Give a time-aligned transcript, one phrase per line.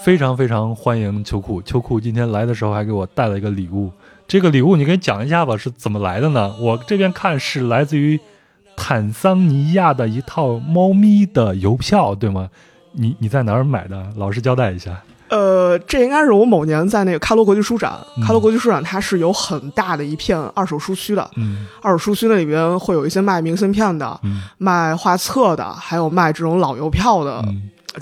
[0.00, 3.90] 非常非常欢迎秋裤，秋裤今天来的时候还给我带了一个礼物。
[4.28, 6.54] 这个礼物你给讲一下吧，是怎么来的呢？
[6.60, 8.20] 我这边看是来自于
[8.76, 12.50] 坦桑尼亚的一套猫咪的邮票，对吗？
[12.98, 14.06] 你你在哪儿买的？
[14.16, 15.00] 老实交代一下。
[15.28, 17.92] 呃，这应该是我某年在那个开罗国际书展，
[18.26, 24.18] 开罗国际书展它是有很大的一片二手书区的，嗯，二手书区那里边会有一些卖明信片的，
[24.56, 27.44] 卖画册的，还有卖这种老邮票的。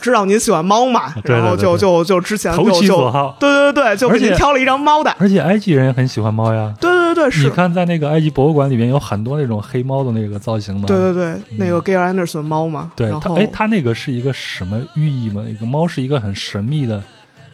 [0.01, 1.15] 知道您喜欢猫嘛？
[1.25, 5.15] 然后就就就之前就就对对对，就给您挑了一张猫的。
[5.19, 6.75] 而且埃及人也很喜欢猫呀。
[6.81, 7.45] 对对对，是。
[7.45, 10.87] 你看，在那个埃及博物馆里面有很多那种黑猫的那个造型嘛。
[10.87, 12.91] 对对对，那个 Gayle Anderson 猫嘛。
[12.97, 15.43] 对，它哎，它那个是一个什么寓意吗？
[15.49, 17.03] 一个猫是一个很神秘的、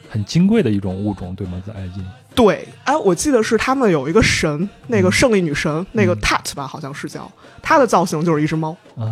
[0.08, 1.62] 很金贵的一种物种，对吗？
[1.66, 2.00] 在埃及。
[2.34, 7.30] 对，哎，我记得是他们有一个神，那个胜利女神，那个 Tat 吧，好像是叫，
[7.62, 9.06] 她的造型就是一只猫啊。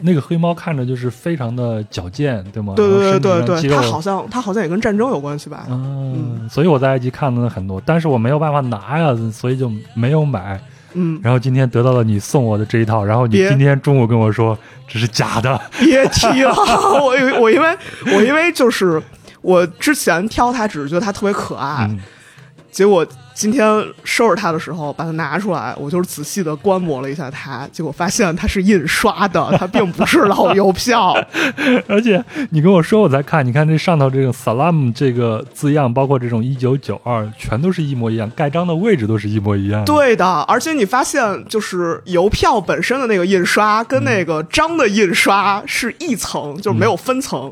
[0.00, 2.74] 那个黑猫看着就是非常的矫健，对吗？
[2.76, 5.66] 对对对对对，它好像它好像也跟战争有关系吧？
[5.68, 10.60] 嗯，所以我在埃及看了很多，但是我没有办法拿呀，所以就没有买。
[10.98, 16.54] 嗯，然后今天得到了你送我的这一套，然后你今天中午跟我说这是假的，别提了，
[17.02, 17.76] 我我因为
[18.14, 19.02] 我因为就是
[19.42, 21.90] 我之前挑它只是觉得它特别可爱。
[22.76, 23.64] 结果今天
[24.04, 31.16] 收拾它的时候，把它拿出来，我就是仔细的观摩了一下它，结果发现它是印刷的，它并不是老邮票。
[31.88, 39.82] 而且你跟我说，我才看，你看这上头这个 “salam” 这个字样，包括这种一九九二，全都是一模一样，盖章的位置都是一模一样。
[39.86, 47.50] 对的，而且你发现，就是邮票本身的那个印刷跟那个章的印刷是一层，就是没有分层。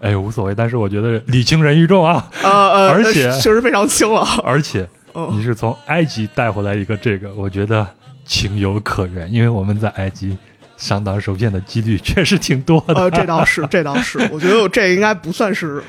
[0.00, 2.30] 哎，无所谓，但是我觉得礼轻人意重啊。
[2.42, 4.24] 呃呃，而且确实非常轻了。
[4.44, 4.88] 而且
[5.32, 7.86] 你是从埃及带回来一个这个，我觉得
[8.24, 10.36] 情有可原，因为我们在埃及
[10.76, 12.94] 上当受骗的几率确实挺多的。
[12.94, 15.82] 呃， 这倒是，这倒是，我觉得我这应该不算是，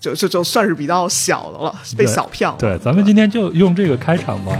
[0.00, 2.56] 就就就算是比较小的了，被小骗了。
[2.58, 4.52] 对，咱们今天就用这个开场吧。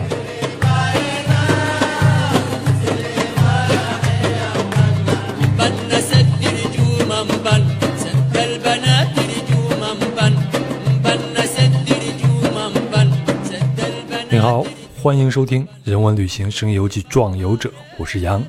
[14.38, 14.65] 你好，
[15.03, 18.41] 欢迎收听《人文旅行声游记·壮游者》，我是杨。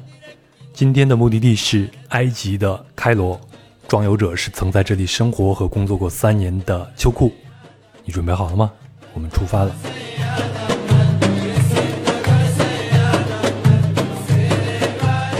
[0.71, 3.41] 今天的目的地是埃及的开罗，
[3.87, 7.33] 壮游者是曾在这里生活和工作过三年的秋裤。
[8.05, 8.71] 你准备好了吗？
[9.15, 9.75] 我们出发了。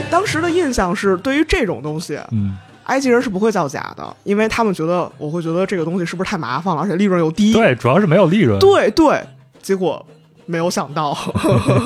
[0.10, 7.54] 当时的印象是，对于这种东西，嗯，埃及人是不会造假的，因为他们觉得我会觉得这个东西是不是太麻烦了，而且利润又低。
[7.54, 8.58] 对，主要是没有利润。
[8.58, 9.24] 对对，
[9.62, 10.04] 结果。
[10.50, 11.16] 没有想到，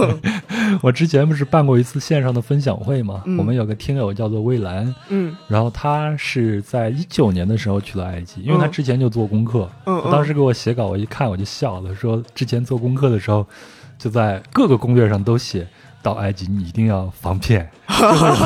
[0.81, 3.21] 我之前不是办过一次线上的分享会吗？
[3.37, 13.45] 我们有个听友叫做魏兰，嗯，然后他是在一九年的时候去了埃及，因为他之前就做功课，嗯，当时给我写稿，我一看我就笑了，说之前做功课的时候，
[13.97, 15.67] 就在各个攻略上都写。
[16.03, 17.67] 到埃及，你一定要防骗，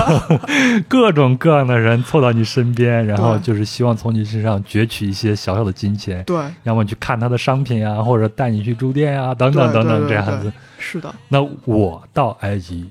[0.87, 6.23] 各种各样的人凑到你身边，然后就是希望从你身上攫取一些小小的金钱。
[6.23, 10.53] 对，要么去看他的商品啊，或者带你去住店啊，等等等等这样子。
[10.77, 11.13] 是的。
[11.27, 12.89] 那我到埃及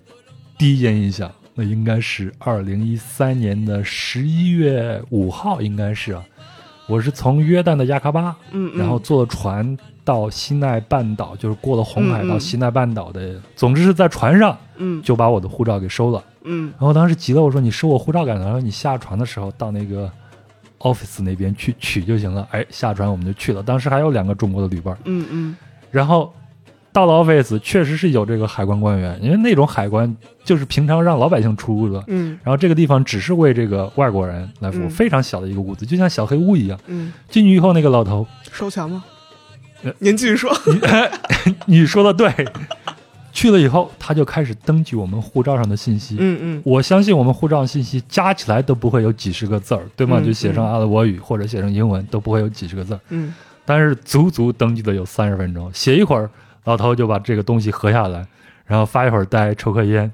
[0.59, 6.23] 第一件印象，那应该是二零一三年的十一月五号，应该是啊。
[6.89, 18.51] 我是从约旦的亚喀巴，嗯，然后坐船到西奈半岛，就是过了红海到西奈半岛的，总之是在船上，嗯，就把我的护照给收了，嗯，然后当时急了，我说你收我护照干啥？
[18.53, 20.09] 说你下船的时候到那个
[20.79, 22.47] office 那边去取就行了。
[22.53, 25.57] 哎，下船我们就去了，当时还有两个中国的旅伴，嗯嗯，
[25.91, 26.33] 然后。
[26.93, 39.05] 到了 office 确实是有这个海关官员，因为那种海关就是平常让老百姓出入的，嗯，然后这个地方只是为这个外国人来服务，非常小的一个屋子，就像小黑屋一样，嗯，进去以后那个老头收钱吗？
[39.99, 40.51] 您继续说，
[41.67, 42.33] 你说的对，
[43.33, 50.21] 去了以后他就开始登记我们护照上的信息，嗯嗯，我相信我们护照信息加起来都不会有几十个字儿，对吗？
[50.21, 53.35] 就写上阿拉伯语或者写成英文都不会有几十个字儿，嗯，
[53.65, 56.31] 但是足足登记了有三十分钟，写一会儿。
[56.65, 58.27] 老头就把这个东西合下来，
[58.65, 60.11] 然后发一会儿呆，抽颗烟。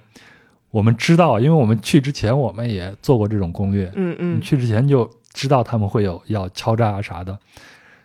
[0.70, 7.38] 我们知道，因为我们去之前我们也做过这种攻略，嗯嗯，去之前就知道他们会有要敲诈啊啥的，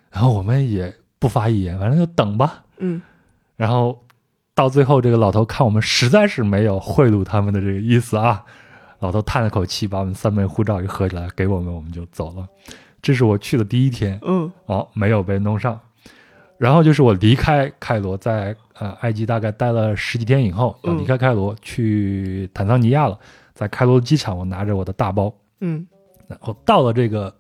[0.10, 3.02] 然后我们也不发一言，反正就等吧，嗯。
[3.56, 4.04] 然后
[4.54, 8.44] 到最后，这个老头看我们实在是没有贿赂他们的这个意思啊，
[9.00, 12.48] 老头叹了口气，把我们三枚护照给合起来给我们，我们就走了。
[13.02, 15.80] 这是我去的第一天，嗯哦，没有被弄上。
[16.58, 23.18] 然后就是我离开开罗，在呃埃及大概待了十几天以后，要离开开罗去坦桑尼亚了。
[23.54, 25.88] 在开罗机场，我拿着我的大包，嗯
[26.28, 27.34] 然后到了这个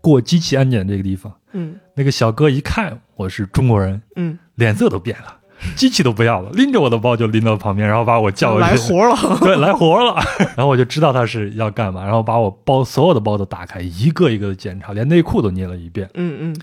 [0.00, 1.76] 过机器安检这个地方，嗯。
[1.94, 5.36] 那个小哥一看我是中国人，嗯，脸色都变了，
[5.76, 10.14] 机器都不要了，拎着我的包就拎到旁边，然后把我叫过去，来活了， 对，来活了。
[10.56, 16.56] 然后我就知道他是要干嘛，然后把我包所有的包都打开，一个一个的检查，连内裤都捏了一遍，嗯嗯。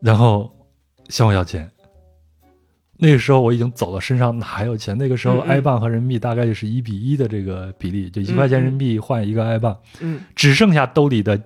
[0.00, 0.50] 然后
[1.08, 1.70] 向我要钱。
[2.98, 4.96] 那个时候我已经走了，身上哪还有钱？
[4.96, 10.20] 那个时候埃镑和人民币大概就是一比一的这个比例，就一块钱人民币换一个埃镑，嗯。
[10.36, 11.40] 只剩下兜里的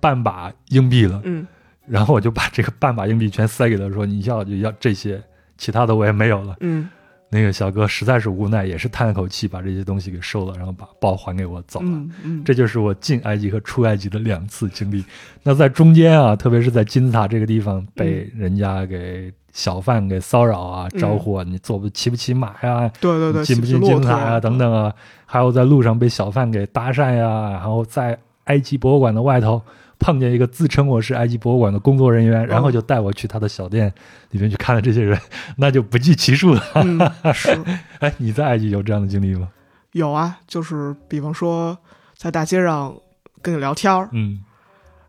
[0.00, 1.20] 半把硬币了。
[1.24, 1.46] 嗯
[1.86, 5.20] 然后我就把这个半把硬币全塞给他，说：“你要就要这些，
[5.58, 6.56] 其他的我也没有了。
[6.60, 6.88] 嗯”
[7.32, 11.86] 那个小哥实在是无奈，也是叹了口气，把这些东西给收了，然后把包还给我走了。
[11.88, 15.04] 嗯嗯，这就是我进埃及和出埃及的两次经历。
[15.42, 24.94] 那在中间啊，特别是在金字塔这个地方，被人家给小贩给骚扰啊、嗯招呼啊，你坐不骑不骑马呀、对对对，进不进金字塔呀、等等啊，
[25.24, 29.60] 还有在路上被小贩给搭讪呀，然后在埃及博物馆的外头
[30.00, 33.92] 碰见一个自称我是埃及博物馆的工作人员，然后就带我去他的小店
[34.30, 35.16] 里面去看了这些人，
[35.58, 36.62] 那就不计其数了。
[36.74, 36.98] 嗯
[37.32, 37.56] 是。
[38.00, 39.48] 哎，你在埃及有这样的经历吗？
[39.92, 41.78] 有啊，就是比方说
[42.16, 42.94] 在大街上
[43.42, 44.40] 跟你聊天儿，嗯。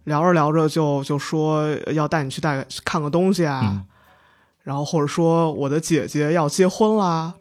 [0.06, 3.86] 聊着聊着就就说要带你去带看个东西啊，嗯。
[4.64, 7.36] 然后或者说我的姐姐要结婚啦，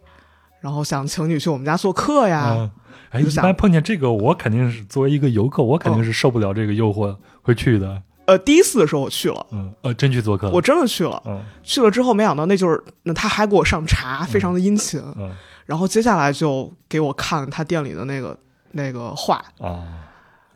[0.61, 2.71] 然后想请你去我们家做客呀，嗯，
[3.13, 8.03] 哎，一般碰见这个，我肯定是作为一个游客，我肯定是受不了这个诱惑，会去的。
[8.27, 10.49] 呃，第一次的时候我去了，嗯，呃，真去做客。
[10.51, 11.43] 我真的去了，嗯。
[11.65, 15.35] 去了之后没想到那就是那他还给我上茶，非常的殷勤，嗯。
[15.67, 18.39] 然后接下来就给我看他店里的那个
[18.73, 19.83] 那个画，啊，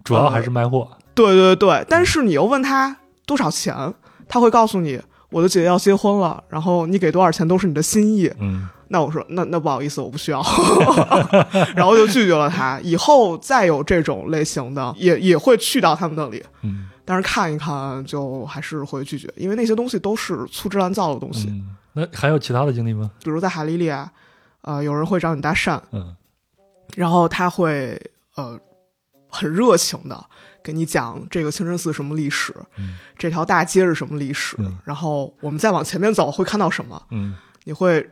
[0.04, 0.88] 主要还是卖货。
[1.14, 2.96] 对对对，但是你又问他
[3.26, 3.94] 多少钱，
[4.28, 5.00] 他会告诉你
[5.34, 8.30] 我的姐姐要结婚了，然后你给多少钱都是你的心意。
[8.38, 10.40] 嗯那我说那那不好意思，我不需要，
[11.74, 12.78] 然后就拒绝了他。
[12.80, 21.48] 以后再有这种类型的，也也会去到他们那里，嗯但是看一看就还是会拒绝，因为那些东西都是粗制滥造的东西。
[21.48, 23.10] 嗯，那还有其他的经历吗？
[23.24, 24.12] 比如在海里里啊，
[24.60, 26.14] 呃，有人会找你搭讪，嗯
[26.94, 28.00] 然后他会
[28.36, 28.56] 呃
[29.28, 30.24] 很热情的
[30.64, 32.96] 跟你讲这个清真寺什么历史，嗯。
[33.18, 34.78] 这条大街是什么历史，嗯。
[34.84, 37.36] 然后我们再往前面走会看到什么，嗯。
[37.64, 38.10] 你会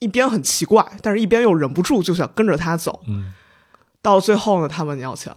[0.00, 3.00] 一边很奇怪，但是一边又忍不住就想跟着他走。
[3.06, 3.32] 嗯。
[4.02, 5.32] 到最后呢，他问你要钱，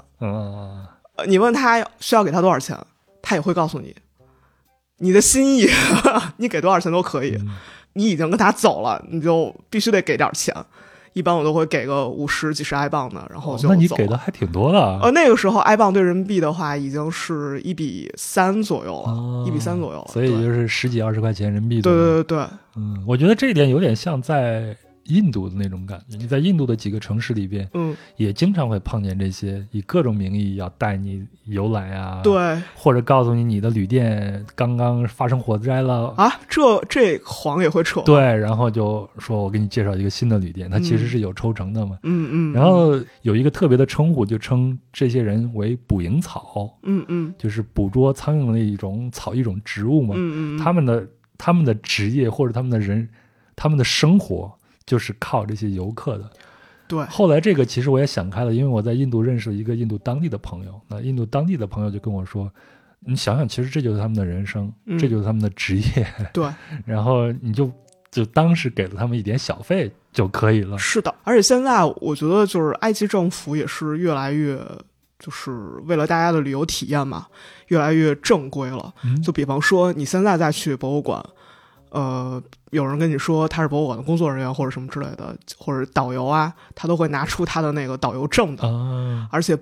[1.28, 2.78] 你问他需要给他多少钱，
[3.22, 3.96] 他也会告诉你。
[4.98, 5.68] 你的心意，
[6.38, 7.36] 你给多少钱都可以。
[7.36, 7.56] 嗯。
[7.94, 10.56] 你已经跟他走了，你就必须得给点钱。
[11.14, 15.00] 一般我都会给个五十、几十埃镑的，然后就哦那你给的还挺多的啊。
[15.04, 20.08] 呃，那个时候埃镑对人民币的话，已经是一比三左右了，哦一比三左右了。
[20.08, 21.92] 所以就是十几二十块钱人民币对。
[21.94, 24.76] 对对对，嗯，我觉得这一点有点像在
[25.06, 26.18] 印度的那种感觉。
[26.18, 36.14] 你在印度的几个城市里边，嗯，也经常会碰见这些以各种名义要带你游览啊，，对或者告诉你你的旅店刚刚发生火灾了。
[36.18, 38.02] 啊，这这谎也会扯。
[38.02, 41.98] 对，然后就说我给你介绍一个新的旅店，它其实是有抽成的嘛。
[42.04, 50.14] 嗯嗯，然后有一个特别的称呼，就称这些人为捕蝇草，嗯嗯就是捕捉苍蝇的一种草一种植物嘛。
[50.18, 53.08] 嗯嗯，他们的他们的职业或者他们的人，
[53.56, 54.52] 他们的生活
[54.92, 56.30] 就是靠这些游客的。
[56.86, 62.52] 对，后来这个其实我也想开了，因为我在印度认识了一个印度当地的朋友，那印度当地的朋友就跟我说，
[63.00, 66.46] 你想想，其实这就是他们的人生，嗯这就是他们的职业， 对，
[66.86, 67.72] 然后你就
[68.12, 70.78] 就当时给了他们一点小费就可以了。
[70.78, 71.16] 是的。
[71.24, 74.60] 而且现在我觉得，就是埃及政府也是越来越，
[75.18, 75.52] 就是
[75.86, 77.28] 为了大家的旅游体验嘛，
[77.68, 78.94] 越来越正规了。
[79.06, 81.26] 嗯就比方说，你现在再去博物馆，
[81.92, 89.58] 呃，有人跟你说他是博物馆的工作人员或者什么之类的，或者导游啊，他都会拿出他的那个导游证的，啊，而且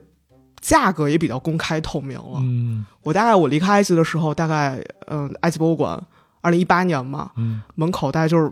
[0.61, 2.39] 价格也比较公开透明了。
[2.39, 6.01] 嗯我大概我离开埃及的时候，大概嗯、埃及博物馆
[6.41, 8.51] 二零一八年嘛，嗯门口大概就是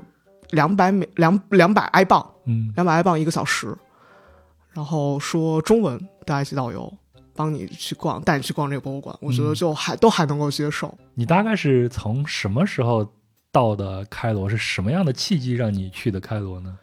[0.50, 3.77] 两百美两两百埃镑，嗯两百埃镑一个小时，
[4.74, 6.91] 然后说中文的埃及导游。
[7.36, 10.98] 帮你去逛，带你去逛这个博物馆，我觉得嗯就还、都还能够接受。
[11.13, 13.07] 你大概是从什么时候
[13.58, 14.48] 到的开罗？
[14.48, 16.76] 是什么样的契机让你去的开罗呢？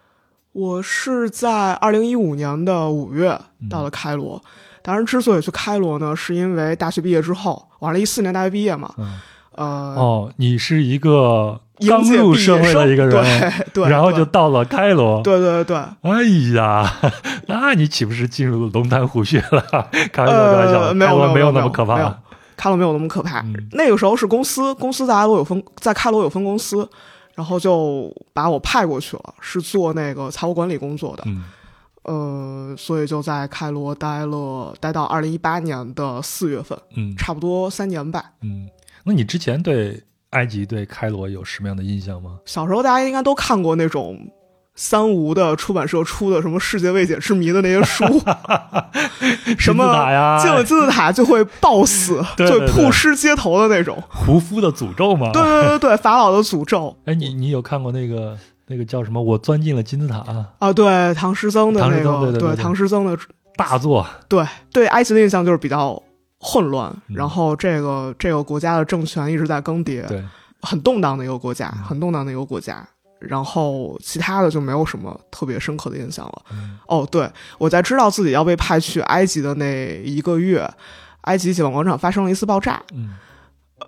[0.51, 3.41] 我是在二零一五年的五月
[3.71, 4.43] 到了开罗。
[4.83, 9.21] 当然，之所以去开罗呢，是因为大学毕业之后，我二零一四年大学毕业嘛，嗯，
[9.53, 9.65] 呃，
[9.97, 13.13] 哦，你是一个刚入社会的一个人，
[13.73, 15.23] 对对， 然后就到了开罗。
[15.23, 16.23] 对对对，哎
[16.57, 16.93] 呀，
[17.47, 19.89] 那你岂不是进入龙潭虎穴了？
[20.13, 22.21] 开玩笑，开玩笑，呃，没有没没有没那么可怕。
[22.57, 23.41] 开罗没有那么可怕。
[23.41, 26.89] 嗯那个时候是公司，公司在开罗有分，在开罗有分公司，
[27.35, 31.25] 然后就把我派过去了，是做那个财务管理工作的。
[31.27, 31.45] 嗯
[32.05, 38.33] 呃，所以就在开罗待了，待到二零一八年的四月份，嗯差不多三年吧。
[38.43, 38.69] 嗯，
[39.05, 42.39] 那你之前对埃及、对开罗有什么样的印象吗？
[42.45, 44.19] 小时候大家应该都看过那种
[44.75, 48.05] 三无的出版社出的什么世界未解之谜的那些书，
[49.59, 54.03] 什么金字塔呀进了金字塔就会暴死， 对对就会曝尸街头的那种。
[54.09, 55.31] 胡夫的诅咒吗？
[55.33, 59.23] 对对对对，法老的诅咒哎，你你有看过那个那个叫什么？
[59.23, 63.17] 我钻进了金字塔啊，啊，对唐诗僧的那个，曾对唐诗僧的，
[63.57, 64.05] 大作。
[64.29, 66.03] 对对埃及的印象就是比较
[66.41, 70.21] 混乱，嗯然后这个这个国家的政权一直在更迭，对，
[70.63, 72.85] 很动荡的一个国家，嗯很动荡的一个国家。
[73.29, 76.43] 然后其他的就没有什么特别深刻的印象了。
[76.53, 80.69] 嗯哦，对，我在知道自己要被派去埃及的那一个月，
[81.23, 83.15] 埃及解放广场发生了一次爆炸，嗯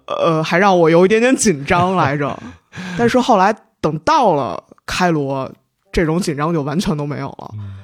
[0.07, 2.39] 呃，还让我有一点点紧张来着。
[2.99, 5.51] 但是后来等到了开罗，
[5.91, 7.77] 这种紧张就完全都没有了，嗯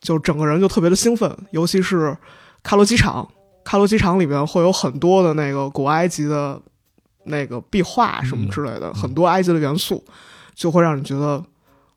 [0.00, 2.16] 就整个人就特别的兴奋，尤其是
[2.62, 3.28] 开罗机场，
[3.64, 6.58] 开罗机场里面会有很多的那个古埃及的
[7.24, 10.02] 那个壁画什么之类的，嗯很多埃及的元素，
[10.60, 11.42] 就会让你觉得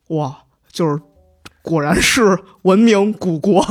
[0.08, 0.34] 哇，
[0.72, 0.98] 就是
[1.60, 3.62] 果然是文明古国。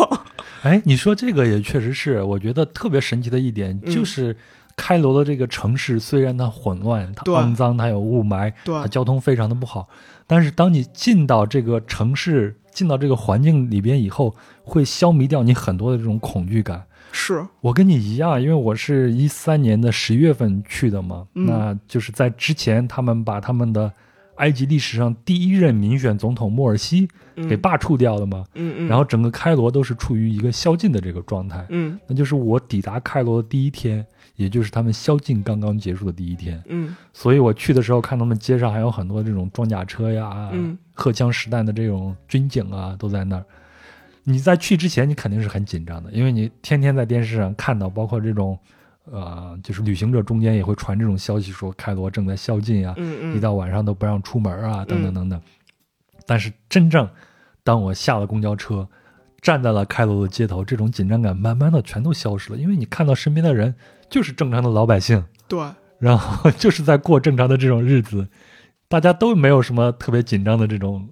[0.61, 4.37] 哎，你说这个也确实是，我觉得特别神奇的一点嗯就是。
[4.75, 9.87] 开罗的这个城市虽然它混乱、它肮脏、它有雾霾、对它交通非常的不好，
[10.25, 16.83] 但是当你进到这个城市、进到这个环境里边以后，会消弭掉你很多的这种恐惧感。
[17.11, 23.93] 是，我跟你一样，因为我是一三年的十月份去的嘛，嗯那就是在之前他们把他们的
[24.35, 27.47] 埃及历史上第一任民选总统莫尔西嗯。
[27.47, 31.65] 给罢黜掉了嘛，嗯嗯，然后整个开罗都是处于一个宵禁的这个状态。
[31.69, 31.99] 嗯。
[32.07, 36.95] 那就是我抵达开罗的第一天，也就是他们宵禁刚刚结束的第一天，嗯。
[37.11, 40.77] 所以我去的时候看他们街上还有很多这种装甲车呀、嗯。
[40.93, 43.45] 荷枪实弹的这种军警啊都在那儿。
[44.25, 48.57] 你在去之前，你肯定是很紧张的，因为你天天在电视上看到，包括这种，
[49.11, 55.41] 呃，就是旅行者中间也会传这种消息，说开罗正在宵禁啊，嗯嗯，一到晚上都不让出门啊，等等等等。
[56.25, 57.09] 但是真正
[57.63, 58.87] 当我下了公交车，
[59.41, 63.75] 站在了开罗的街头，这种紧张感慢慢的全都消失了，因为你看到身边的人
[64.09, 65.59] 就是正常的老百姓，对，
[65.99, 68.29] 然后就是在过正常的这种日子，
[68.87, 71.09] 大家都没有什么特别紧张的这种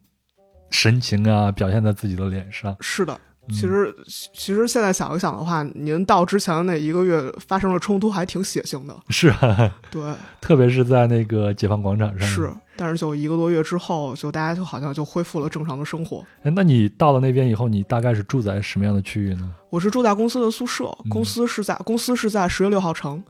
[0.70, 2.74] 神情啊，表现在自己的脸上。
[2.80, 3.20] 是的。
[3.51, 8.98] 嗯其实，其实现在想一想的话，您到之前的那一个月发生了冲突，还挺血腥的。
[9.10, 10.01] 是啊，对，
[10.39, 12.27] 特别是在那个解放广场上。
[12.27, 12.51] 是。
[12.77, 16.25] 但是就一个多月之后，就大家就好像就恢复了正常的生活。
[16.41, 19.51] 哎，那你到了那边以后，你大概是住在什么样的区域呢？
[19.70, 23.22] 我是住在公司的宿舍，嗯公司是在公司是在十月六号城，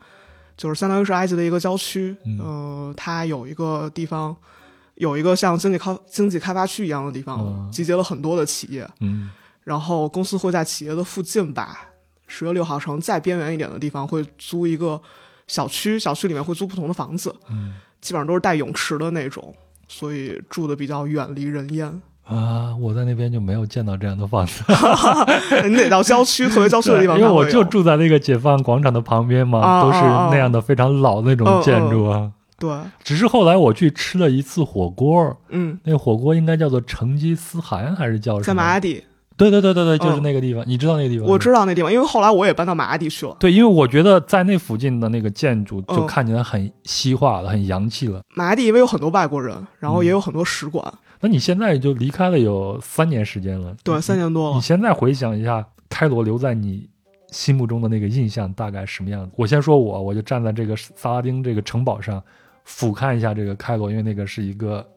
[0.55, 2.15] 就是相当于是埃及的一个郊区。
[2.25, 4.33] 嗯呃，它有一个地方，
[4.95, 8.87] 有一个像经济开经济开发区一样的地方，嗯集结了很多的企业。
[9.01, 9.31] 嗯
[9.63, 11.89] 然后公司会在企业的附近吧，
[12.27, 15.01] 十月六号城再边缘一点的地方会租一个
[15.47, 19.53] 小区，小区里面会租不同的房子，嗯基本上都是带泳池的那种，
[19.87, 22.01] 所以住的比较远离人烟。
[22.23, 24.63] 啊，我在那边就没有见到这样的房子。
[25.67, 32.31] 你得到郊区，特别郊区的地方因为我就住在那个解放广场的旁边嘛，啊都是那样的非常老的那种建筑啊。
[32.57, 38.79] 对，只是后来我去吃了一次火锅，嗯，那个火锅应该叫做成吉思汗还是叫什么？
[39.49, 41.27] 对对对对对，就是嗯那个地方，你知道那个地方？
[41.27, 41.39] 我。
[41.39, 43.35] 知道那地方，因为后来我也搬到马阿底去了。
[43.39, 48.21] 对，因为我觉得在那附近的那个建筑就嗯看起来很西化了，很洋气了。
[48.35, 54.55] 马阿底因为有很多外国人，然后嗯也有很多使馆，那你现在就离开了有三年时间了，对，三年多了。
[54.55, 56.87] 你现在回想一下，开罗留在你
[57.31, 59.31] 心目中的那个印象大概什么样子？
[59.35, 62.21] 我先说我，我就站在这个萨拉丁这个城堡上，
[62.63, 64.87] 俯瞰一下这个开罗，因为那个是一个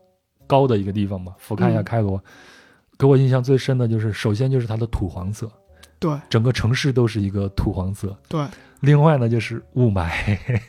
[0.47, 2.23] 高的一个地方嘛，俯瞰一下嗯开罗。
[2.99, 5.51] 给我印象最深的就是，首先就是它的土黄色，
[5.99, 8.17] 对整个城市都是一个土黄色。
[8.29, 8.45] 对，
[8.81, 10.09] 另外呢，就是雾霾，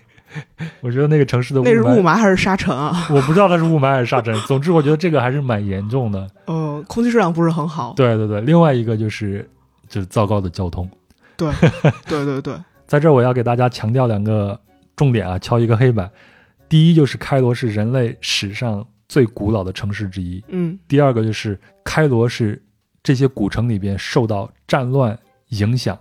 [0.82, 3.08] 我觉得那个城市的雾那是雾霾，霾还是沙尘啊？
[3.10, 4.34] 我不知道它是雾霾还是沙尘。
[4.48, 6.28] 总之，我觉得这个还是蛮严重的。
[6.46, 7.94] 呃，空气质量不是很好。
[7.96, 9.50] 对对对，另外一个就是
[9.88, 10.90] 就是糟糕的交通。
[11.38, 11.52] 对
[12.08, 12.56] 对对对，
[12.88, 14.60] 在这儿我要给大家强调两个
[14.96, 16.10] 重点啊，敲一个黑板。
[16.68, 20.78] 第一就是开罗是人类史上最古老的城市之一，嗯。
[20.88, 22.62] 第二个就是开罗是
[23.04, 25.18] 这些古城里边受到战乱
[25.50, 25.98] 影响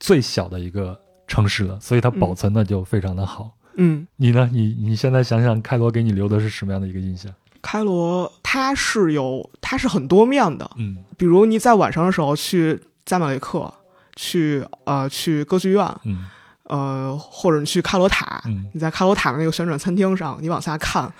[0.00, 3.50] 最小的一个城市了，所以它保存的就非常的好。
[3.80, 4.48] 嗯，你呢？
[4.52, 7.32] 你你现在想想，开罗给你留的是什么样的一个印象？
[7.62, 10.96] 开罗它是有它是很多面的，嗯。
[11.16, 13.72] 比如你在晚上的时候去加马雷克，
[14.16, 16.26] 去呃去歌剧院，嗯。
[16.64, 18.68] 呃，或者你去开罗塔，嗯。
[18.72, 21.12] 你在开罗塔的那个旋转餐厅上，你往下看，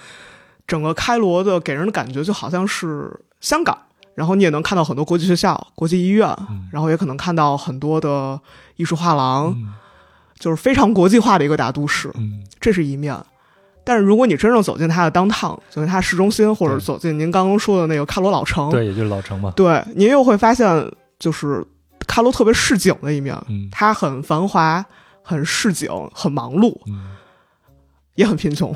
[0.68, 3.10] 整个开罗的给人的感觉就好像是
[3.40, 3.76] 香港。
[4.14, 8.40] 然后你也能看到很多国际学校、国际医院，嗯然后也可能看到很多的
[8.74, 9.74] 艺术画廊，嗯
[10.38, 12.10] 就是非常国际化的一个大都市。
[12.14, 13.16] 嗯这是一面。
[13.84, 19.52] 但是如果你真正走进它的当趟，走进它市中心，或者走进您刚刚说的那个开罗老城，对，也就是老城嘛。
[19.56, 21.64] 对，您又会发现，就是
[22.06, 24.84] 开罗特别市井的一面，嗯它很繁华，
[25.22, 27.16] 很市井，很忙碌，嗯，
[28.18, 28.74] 也很贫穷。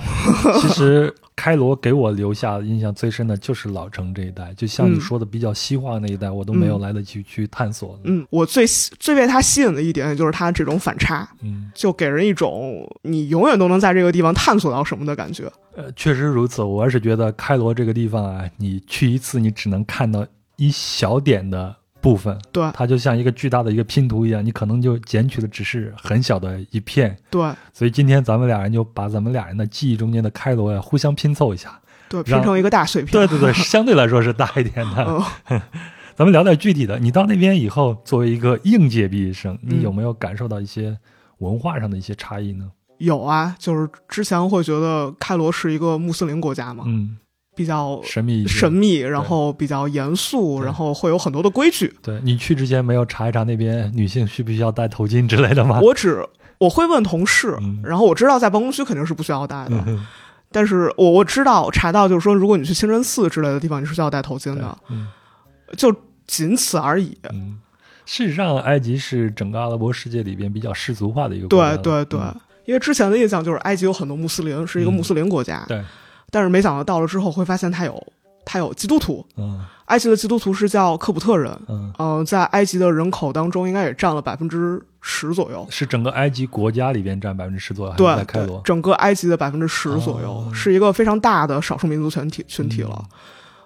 [0.60, 7.98] 其实开罗给我留下印象最深的就是老城这一带，就像你嗯说的比较西化那一带，我都没有来得及去探索。
[8.04, 15.50] 嗯，我最喜最被它吸引的一点，也就是它这种反差，嗯，就给人一种你永远都能在这个地方探索到什么的感觉。
[15.74, 16.62] 呃，确实如此。
[16.62, 20.24] 我是觉得开罗这个地方啊，你去一次，你只能看到
[20.56, 27.16] 一小点的部分，对它就像一个巨大的一个拼图一样，你可能就捡取的只是很小的一片。
[27.30, 31.80] 对所以今天咱们俩人就把咱们俩人的记忆中间的开罗呀互相拼凑一下。
[32.08, 33.12] 对，拼成一个大碎片。
[33.12, 35.24] 对对对， 相对来说是大一点的。
[35.48, 35.62] 嗯，
[36.14, 40.98] 咱们聊点具体的，你到那边以后，作为一个应届毕业生，你嗯有没有感受到一些
[41.38, 42.70] 文化上的一些差异呢？
[42.98, 47.16] 有啊，就是之前会觉得开罗是一个穆斯林国家嘛，嗯，
[47.54, 51.94] 比较神秘神秘，然后比较严肃，然后会有很多的规矩。
[52.02, 55.80] 对你去之前没有查一查那边女性需不需要戴头巾之类的吗？
[55.80, 56.26] 我只
[56.58, 57.80] 我会问同事，嗯。
[57.84, 60.06] 然后我知道在办公区肯定是不需要戴的，嗯。
[60.50, 65.08] 但是我我知道查到就是说，如果你去清真寺之类的地方，你是需要戴头巾的，嗯。
[65.76, 65.94] 就
[66.26, 67.16] 仅此而已。
[67.30, 67.58] 嗯，
[68.04, 71.76] 事实上，埃及是整个阿拉伯世界里边比较世俗化的一个国家。
[71.76, 72.40] 对对对，嗯。
[72.66, 74.92] 因为之前的印象就是埃及有很多穆斯林，是一个嗯。
[74.92, 75.82] 穆斯林国家，对，
[76.32, 78.12] 但是没想到到了之后会发现它有
[78.44, 85.66] 它有基督徒，嗯埃及的基督徒是叫科普特人，嗯，呃、在埃及的人口当中应该也占了百分之十左右。
[85.68, 88.58] 是整个埃及国家里边占百分之十左右，对开罗？
[88.58, 93.04] 对整个埃及的百分之十左右、哦是一个非常大的少数民族群体群体了。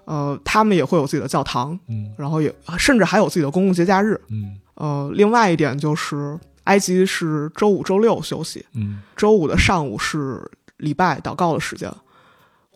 [0.06, 4.20] 呃，他们也会有自己的教堂，嗯然后也甚至还有自己的公共节假日。
[4.28, 10.40] 嗯呃，另外一点就是，埃及是周五、周六休息，嗯周五的上午是
[10.78, 11.88] 礼拜祷告的时间。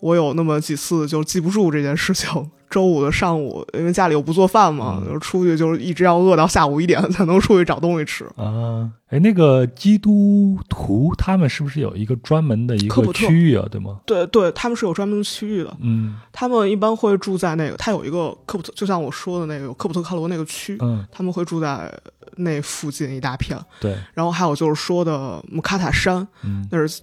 [0.00, 2.50] 我有那么几次就记不住这件事情。
[2.70, 8.24] 周五的上午，因为家里又不做饭嘛，嗯就出去就是一直要饿到下午一点才能出去找东西吃。
[8.36, 13.66] 啊，哎，那个基督徒他们是不是有一个专门的一个区域啊？
[13.68, 13.98] 对吗？
[14.06, 15.76] 对对，他们是有专门的区域的。
[15.80, 21.92] 嗯他们一般会住在那个，他有一个科普特，就像我说的那个有科普特开罗那个区，嗯，他们会住在
[22.36, 23.58] 那附近一大片。
[23.80, 27.02] 对，然后还有就是说的穆卡塔山，嗯那是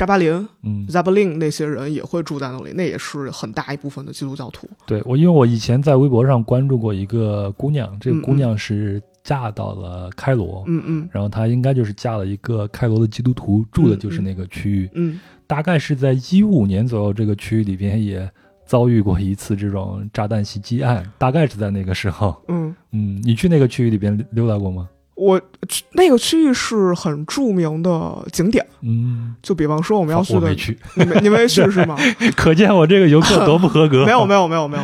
[0.00, 4.66] 扎巴林、嗯，扎巴林那些人也会住在那里，那也是很大一部分的基督教徒。
[4.86, 14.88] 对我，因为我以前在微博上关注过一个姑娘，这个嗯姑娘是嫁到了开罗，嗯嗯然后她应该就是嫁了一个开罗的基督徒，住的就是那个区域。
[14.94, 18.26] 嗯，大概是在一五年左右，这个区域里边也
[18.64, 22.34] 遭遇过一次这种炸弹袭击案，大概是在那个时候。
[22.48, 24.88] 嗯，嗯，你去那个区域里边溜达过吗？
[25.20, 31.94] 我去那个区域是很著名的景点，嗯，就比方说我们要去的，去，你没你没去是吗？
[32.34, 34.04] 可见我这个游客多不合格。
[34.08, 34.82] 没有没有没有没有，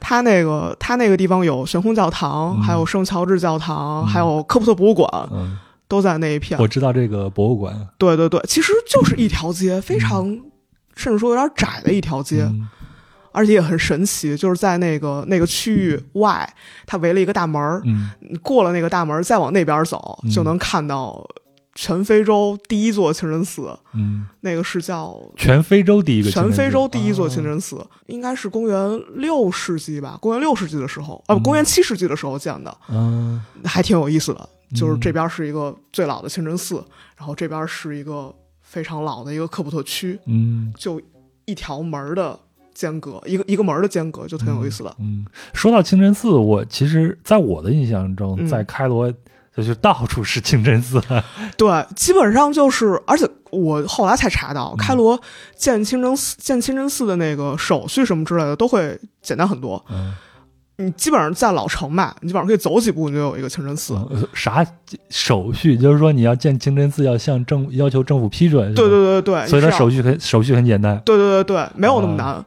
[0.00, 6.58] 他那个他那个地方有悬空教堂，嗯还有圣乔治教堂，嗯还有科普特博物馆，嗯，都在那一片。
[6.58, 7.74] 我知道这个博物馆。
[7.98, 10.24] 对对对，其实就是一条街，非常、
[10.96, 12.66] 甚至说有点窄的一条街，嗯
[13.34, 16.48] 而且也很神奇，就是在那个那个区域外，
[16.86, 21.26] 它围了一个大门儿，嗯过了那个大门儿，再往那边走，嗯就能看到
[21.74, 25.20] 全非洲第一座清真寺，嗯，那个是叫。
[25.36, 34.48] 全非洲第一个全非洲第一座清啊真寺，应该是公元六世纪吧，公元六世纪的时候，呃，嗯公元七世纪的时候建的，嗯还挺有意思的。
[34.74, 36.84] 就是嗯这边是一个最老的清真寺，
[37.16, 41.00] 然后这边是一个非常老的一个科普特区，嗯就
[41.44, 42.38] 一条门儿的
[42.74, 44.94] 间隔，一个一个门的间隔，就挺有意思的。
[44.98, 49.12] 嗯，说到清真寺，我其实在我的印象中，嗯在开罗
[49.56, 51.00] 就是到处是清真寺。
[51.56, 55.20] 对，基本上就是，而且我后来才查到，嗯开罗
[55.56, 59.82] 建清真寺、建清真寺的那个手续什么之类的都会简单很多。
[59.88, 60.12] 嗯，
[60.76, 63.94] 你基本上在老城吧，你基本上可以走几步，你就有一个清真寺。
[63.94, 64.66] 呃啥
[65.08, 65.78] 手续？
[65.78, 68.74] 就是说你要建清真寺，要向政要求政府批准。
[68.74, 71.00] 对对对对，所以它手续很手续很简单。
[71.04, 72.44] 对对对对，没有那么难。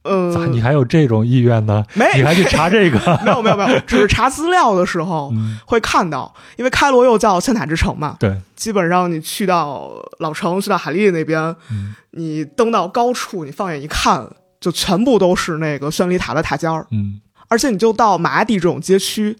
[0.00, 1.84] 咋嗯，你还有这种意愿呢？
[1.92, 2.98] 没你还去查这个？
[3.26, 9.90] 没有没有没有，只是查资料的时候嗯，会看到，因为开罗又叫千塔之城嘛，对，基本上你去到
[10.20, 14.26] 老城，去到海利那边，嗯你登到高处，你放眼一看，
[14.60, 19.36] 就全部都是那个宣礼塔的塔尖儿，嗯而且你就到马阿蒂这种街区，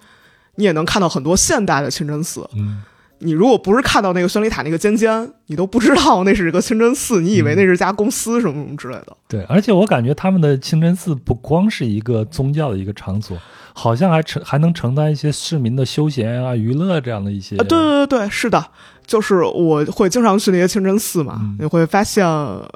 [0.56, 2.48] 你也能看到很多现代的清真寺。
[2.56, 2.82] 嗯
[3.20, 9.16] 你如果不是看到那个宣礼塔那个尖尖，你都不知道那是一个清真寺， 你以为那是家公司什么什么之类的。
[9.26, 13.36] 对，而且我感觉他们的清真寺不光是一个宗教的一个场所，
[13.72, 17.56] 好像还承还能承担一些市民的休闲啊、娱乐这样的一些。
[17.56, 18.64] 啊，对对对对，是的，
[19.04, 22.70] 就是我会经常去那些清真寺嘛，嗯你会发现，呃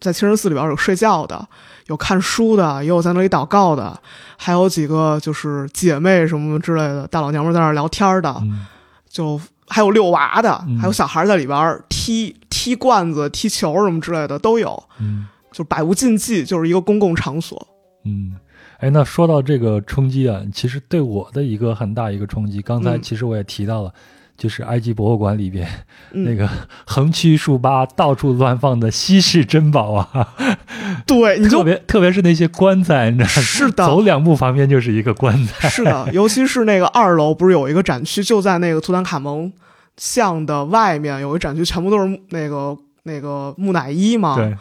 [0.00, 1.44] 在清真寺里边有睡觉的，
[1.88, 4.00] 有看书的，也有在那里祷告的，
[4.38, 8.66] 还有几个就是姐妹什么之类的大老娘们在那儿聊天的，嗯
[9.08, 17.66] 就还有遛娃的，嗯还有小孩在里边踢踢罐子、踢球什么之类的都有，嗯就百无禁忌，就是一个公共场所。
[18.04, 18.36] 嗯，
[18.78, 23.92] 哎，那说到这个冲击啊，其实对我的一个很大一个冲击，刚才嗯其实我也提到了。
[24.38, 25.68] 就是埃及博物馆里边、
[26.12, 26.48] 嗯、 那个
[26.86, 30.34] 横七竖八、到处乱放的稀世珍宝啊，
[31.04, 33.42] 对，你特别特别是那些棺材，你知道吗？
[33.42, 35.68] 是的走两步旁边就是一个棺材。
[35.68, 39.52] 是的，尤其是那个二楼，不是有一个展区，就在那个图坦卡蒙
[39.96, 44.36] 像的外面有一展区，全部都是那个那个木乃伊嘛。
[44.36, 44.56] 对，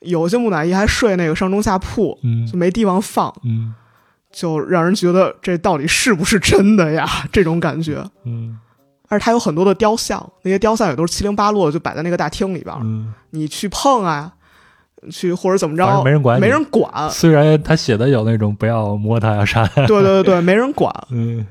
[0.00, 3.74] 有些木乃伊还睡那个上中下铺，嗯就没地方放，嗯
[4.32, 7.06] 就让人觉得这到底是不是真的呀？
[7.30, 8.02] 这种感觉。
[8.24, 8.58] 嗯
[9.08, 14.32] 而且它有很多的雕像，那些雕像也都是七零八落的，就摆在那个大厅里边，嗯，你去碰啊，
[15.10, 17.10] 去或者怎么着，没人管没人管。
[17.10, 20.92] 虽然他写的有那种不要摸它呀啥的，对对对对， 没人管。
[21.10, 21.46] 嗯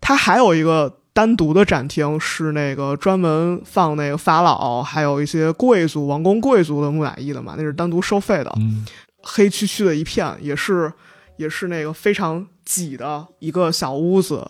[0.00, 8.52] 它还有一个单独的展厅，是那个专门放那个法老，还有一些贵族、王公贵族的木乃伊的嘛，那是单独收费的。
[8.58, 8.84] 嗯
[9.26, 10.92] 黑黢黢的一片，也是
[11.38, 14.46] 也是那个非常挤的一个小屋子，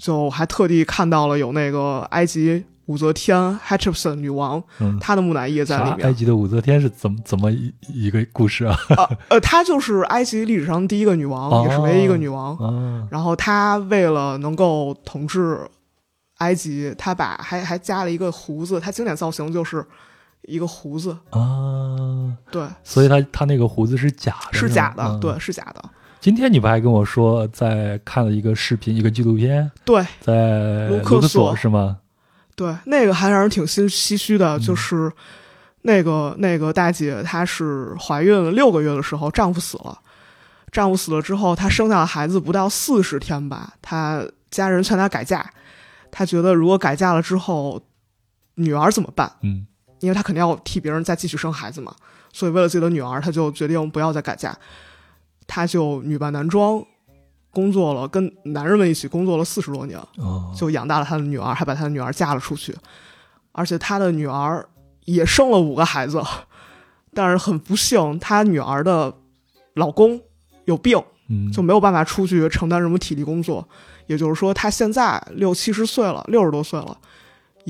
[0.00, 6.06] 就还特地看到了有那个埃及武则天 Hatshepsut 女王嗯，她的木乃伊也在里面？
[6.06, 6.12] 埃。
[6.12, 8.76] 及的武则天是怎么怎么一一个故事啊？
[8.96, 11.64] 呃呃，她就是埃及历史上第一个女王，哦。
[11.68, 12.56] 也是唯一一个女王。
[12.56, 15.60] 啊，然后她为了能够统治
[16.38, 19.84] 埃及，她把还还加了一个胡子，她经典造型就是
[20.42, 25.20] 一个胡子，啊，对，所以他他那个胡子是假的，是假的，嗯。
[25.20, 25.84] 对，是假的，
[26.20, 30.04] 今天你不还跟我说，在看了一个视频，一个纪录片，对。
[30.20, 31.56] 在卢克索索。
[31.56, 31.98] 是吗？
[32.54, 34.60] 对，那个还让人挺心唏嘘的，嗯。
[34.60, 35.10] 就是
[35.82, 39.98] 那个那个大姐，她是怀孕六个月的时候，丈夫死了，
[40.70, 45.50] 丈夫死了之后，她生下了孩子不到四十天吧，她家人劝她改嫁，
[46.10, 47.80] 她觉得如果改嫁了之后，
[48.56, 49.32] 女儿怎么办？
[49.40, 49.66] 嗯。
[50.00, 51.94] 因为她肯定要替别人再继续生孩子嘛，
[52.30, 54.54] 所以为了自己的女儿，她就决定不要再改嫁，
[55.50, 56.80] 她就女扮男装，
[57.50, 62.72] 工作了，跟男人们一起工作了四十多年，哦，就养大了她的女儿，还把她的女儿嫁了出去，
[63.50, 64.64] 而且她的女儿
[65.06, 66.22] 也生了五个孩子，
[67.12, 69.12] 但是很不幸，她女儿的
[69.74, 70.20] 老公
[70.66, 73.68] 有病，嗯就没有办法出去承担什么体力工作，
[74.06, 76.96] 也就是说，她现在六七十岁了，六十多岁了。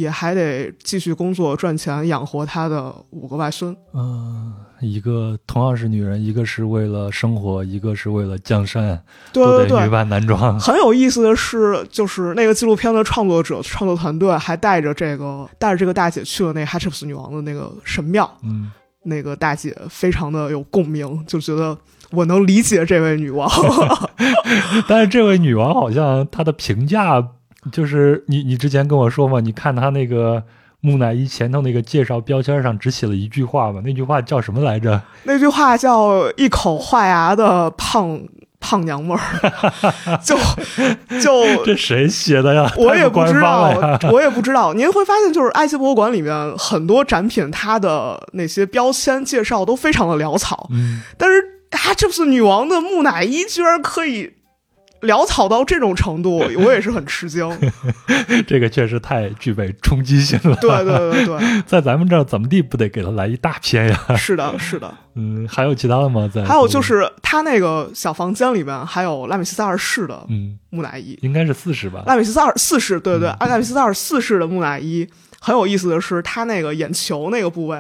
[0.01, 9.01] 也还得继续工作赚钱养活她的五个外孙，嗯，一个同样是女人，一个是为了生活，一个是为了江山，
[9.33, 10.59] 对对对女，扮男装。
[10.59, 18.73] 很有意思的是，就是那个纪录片的创作者、创作团队还带着这个带着这个大姐去了那 Hatshepsut 女王的那个神庙，嗯，
[19.05, 21.77] 那个大姐非常的有共鸣，就觉得
[22.11, 23.49] 我能理解这位女王。
[24.89, 27.23] 但是这位女王好像她的评价，
[27.73, 30.43] 就是你你之前跟我说嘛，你看他那个
[30.81, 35.01] 木乃伊前头那个介绍标签上只写了一句话嘛，那句话叫什么来着？
[35.25, 38.21] 那句话叫“一口坏牙的胖
[38.59, 39.21] 胖娘们儿”，
[40.25, 40.37] 就
[41.21, 42.71] 就 这谁写的呀？
[42.79, 44.73] 我也不知道，我也不知道。
[44.73, 51.37] 您会发现，就是埃及博物馆里面很多展品，它的那些标签介绍都非常的潦草，嗯，但是
[51.71, 54.33] 啊，这是女王的木乃伊居然可以
[55.03, 57.49] 潦草到这种程度， 我也是很吃惊。
[58.47, 60.57] 这个确实太具备冲击性了。
[60.57, 63.99] 对对对对 在咱们这儿怎么地不得给他来一大片呀？
[64.17, 64.93] 是的，是的。
[65.15, 66.31] 嗯，还有其他的吗？
[66.33, 72.03] 在还有就是他那个小房间里面还有拉美西斯二世的嗯，木乃伊，应该是四世吧？
[72.07, 75.09] 拉美西斯二四世，对对对，嗯拉美西斯二四世的木乃伊
[75.41, 77.79] 很有意思的是，他那个眼球那个部位。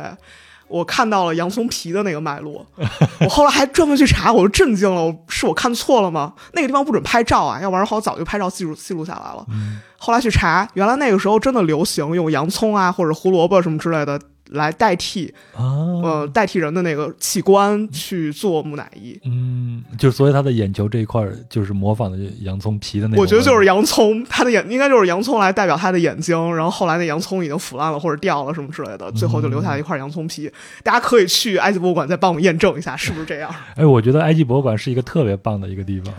[0.70, 2.64] 我看到了洋葱皮的那个脉络，
[3.20, 6.32] 我后来还专门去查，我就震惊了，我是我看错了吗？
[6.54, 9.44] 那个地方不准拍照啊，要不然好早就拍照记录记录下来了。
[9.50, 14.18] 嗯后来去查，原来那个时候真的流行用洋葱啊或者胡萝卜什么之类的
[14.50, 15.62] 来代替，啊，
[16.02, 19.18] 呃，代替人的那个器官去做木乃伊。
[19.24, 23.22] 嗯，就所以他的眼球这一块儿就是模仿的洋葱皮的那种。
[23.22, 30.50] 我觉得就是洋葱，他的眼应该就是洋葱来代表他的眼睛，然后后来那洋葱已经腐烂了或者掉了什么之类的，最后就留下了一块洋葱皮。
[30.82, 33.54] 大家可以去埃及博物馆再帮我们验证一下是不是这样。
[33.76, 36.12] 哎，我觉得埃及博物馆是一个特别棒的一个地方，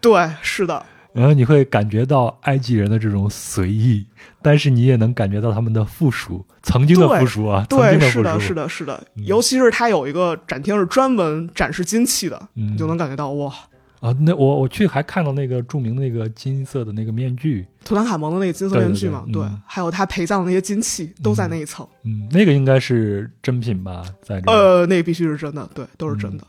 [0.00, 4.04] 对，是的，然后你会感觉到埃及人的这种随意，
[4.42, 9.06] 但是你也能感觉到他们的附属，曾经的附属啊，曾经对，的，是的，是的，是的。
[9.16, 13.54] 嗯尤其是它有一个展厅是专门展示金器的，嗯你就能感觉到哇，
[14.00, 21.86] 啊，那我我去还看到那个著名的那个金色的那个面具，图坦卡蒙的那个金色面具嘛，对嗯还有他陪葬的那些金器都在那一层。
[22.02, 24.42] 嗯，那个应该是真品吧，在。
[24.46, 26.44] 呃，那个必须是真的，对，都是真的。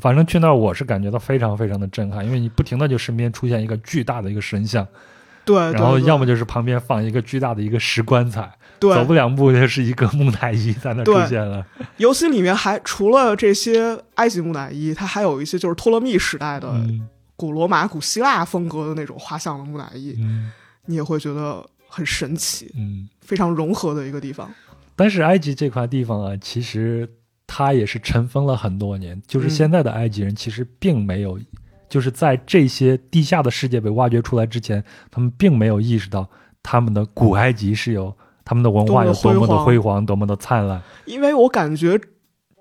[0.00, 4.86] 反正去那儿我是感觉到非常非常的震撼，因为你不停的就身边出现一个巨大的一个神像，
[5.44, 11.66] 对，然后要么就是旁边放一个巨大的一个石棺材，对走不两步就是一个木乃伊在那出现了。
[11.96, 20.52] 游戏里面还除了这些埃及木乃伊，它还有一些就是托勒密时代的嗯古罗马、古希腊风格的那种画像的木乃伊，嗯
[20.86, 23.08] 你也会觉得很神奇，嗯。
[23.20, 24.50] 非常融合的一个地方。
[24.96, 27.06] 但是埃及这块地方啊，其实
[27.48, 29.20] 它也是尘封了很多年。
[29.26, 31.36] 就是现在的埃及人其实并没有，
[31.88, 36.28] 就是在这些地下的世界被挖掘出来之前，他们并没有意识到
[36.62, 40.80] 他们的古埃及是有他们的文化有多么的辉煌，多么的灿烂。
[41.06, 41.98] 因为我感觉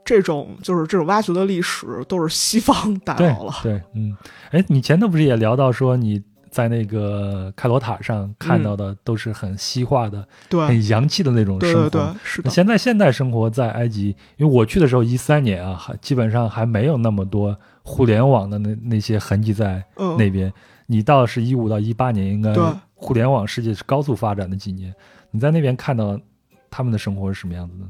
[0.06, 3.54] 这种就是这种挖掘的历史都是西方带对来了。
[3.62, 4.16] 对，嗯，
[4.52, 11.90] 哎，你前头不是也聊到说你在那个开罗塔上看到的都是很西化的、对很洋气的那种生活。
[11.90, 12.50] 对对对，是的。
[12.50, 20.52] 现在现代生活在埃及，因为我去的时候一三年啊，还基本上还没有那么多互联网的那那些痕迹在嗯，那边。
[20.90, 22.64] 你到是一五到一八年，应该对
[22.96, 24.94] 互联网世界是高速发展的几年。
[25.32, 26.18] 你在那边看到
[26.70, 27.86] 他们的生活是什么样子的？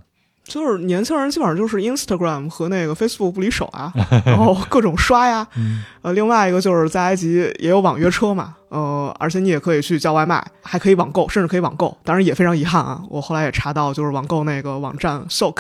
[0.47, 3.91] 就是年轻人基本上就是 Instagram 和那个 Facebook 不离手啊，
[4.25, 5.47] 然后各种刷呀。
[5.57, 11.95] 嗯呃，另外一个就是在埃及也有网约车嘛，呃，而且你也可以去叫外卖，还可以网购，甚至可以网购。
[12.03, 15.57] 当然也非常遗憾啊，我后来也查到，就是网购那个网站 Soak，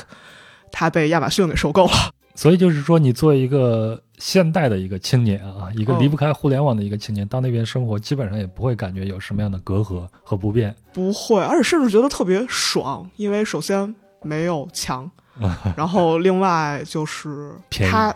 [0.71, 1.91] 它被亚马逊给收购了。
[2.33, 10.73] 所以就是说，你作为一个现代的一个青年啊，一个嗯离不开互联网的一个青年，到那边生活，基本上也不会感觉有什么样的隔阂和不便。
[10.93, 15.09] 不会，而且甚至觉得特别爽，因为首先没有墙，
[15.75, 18.13] 然后另外就是它，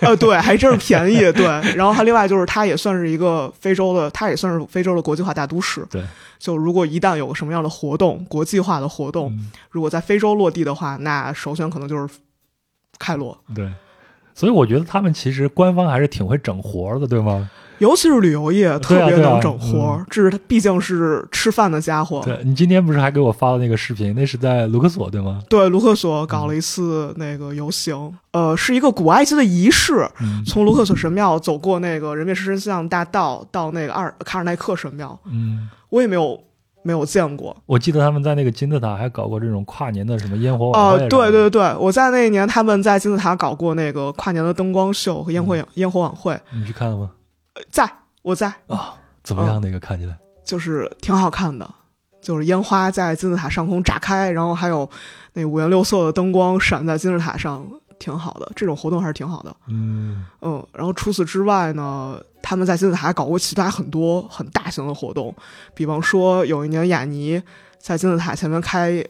[0.00, 1.46] 呃，对，还真是便宜， 对。
[1.74, 5.86] 然后它另外就是它也算是一个非洲的，它也算是非洲的国际化大都市。
[5.90, 6.04] 对，
[6.38, 12.14] 就如果一旦有什么样的活动，国际化的活动，嗯，如果在非洲落地的话，那首选可能就是
[12.98, 13.70] 开罗，对。
[14.34, 17.50] 所以我觉得他们其实官方还是挺会整活的，对吗？
[17.78, 22.20] 尤其是旅游业特别能整活儿，这是他毕竟是吃饭的家伙。
[22.24, 24.14] 对你今天不是还给我发了那个视频？
[24.14, 25.42] 那是在卢克索，对吗？
[25.48, 36.40] 对，卢克索搞了一次那个游行，呃，是一个古埃及的仪式，嗯从卢克索神庙走过那个人面狮身像大道到那个阿尔卡尔奈克神庙，嗯，我也没有
[36.82, 37.56] 没有见过。
[37.66, 41.08] 我记得他们在那个金字塔还搞过这种跨年的什么烟火晚哦、会。
[41.08, 47.10] 对对对，我在那一年他们在金字塔搞过那个跨年的灯光秀和烟火烟火晚会，你去看了吗？
[47.70, 47.90] 在
[48.22, 49.60] 我在，啊，怎么样？
[49.60, 50.16] 那个看起来？
[50.44, 51.68] 就是挺好看的，
[52.22, 54.88] 就是烟花在金字塔上空炸开，然后还有
[55.34, 57.66] 那五颜六色的灯光闪在金字塔上，
[57.98, 58.50] 挺好的。
[58.56, 59.54] 这种活动还是挺好的。
[59.66, 65.34] 嗯嗯，然后除此之外呢，他们在金字塔还搞过其他很多很大型的活动，
[65.74, 67.42] 比方说有一年雅尼
[67.78, 69.04] 在金字塔前面开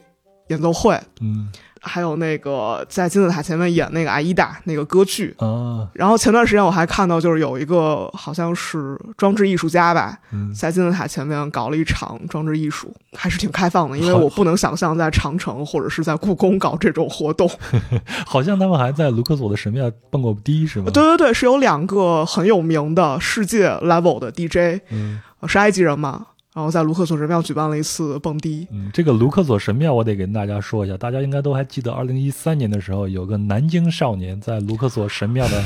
[0.48, 5.34] 演奏会，嗯还有那个在金字塔前面演那个阿依达那个歌剧。
[5.38, 13.96] 啊然后前段时间我还看到，就是有一个好像是装置艺术家吧，嗯，在金字塔前面搞了一场装置艺术，还是挺开放的。
[13.96, 17.50] 因为我不能想象在长城或者是在故宫搞这种活动。
[18.26, 20.90] 好像他们还在卢克索的神庙蹦过迪，是吗？
[20.92, 26.26] 对，对对，是有两个很有名的世界 level 的 DJ，嗯呃是埃及人嘛，
[26.59, 28.66] 然后在卢克索神庙举办了一次蹦迪。
[28.73, 35.64] 嗯，这个卢克索神庙我得跟大家说一下，大家应该都还记得，二零一三年的时候，有个南京少年在卢克索神庙的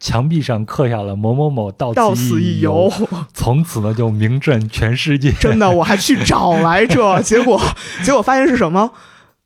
[0.00, 5.30] 墙壁上刻下了某某某到到此此一游游，， 从此呢就名震全世界。
[5.30, 7.62] 真的，我还去找来着， 结果
[8.02, 8.90] 结果发现是什么？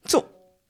[0.03, 0.25] 就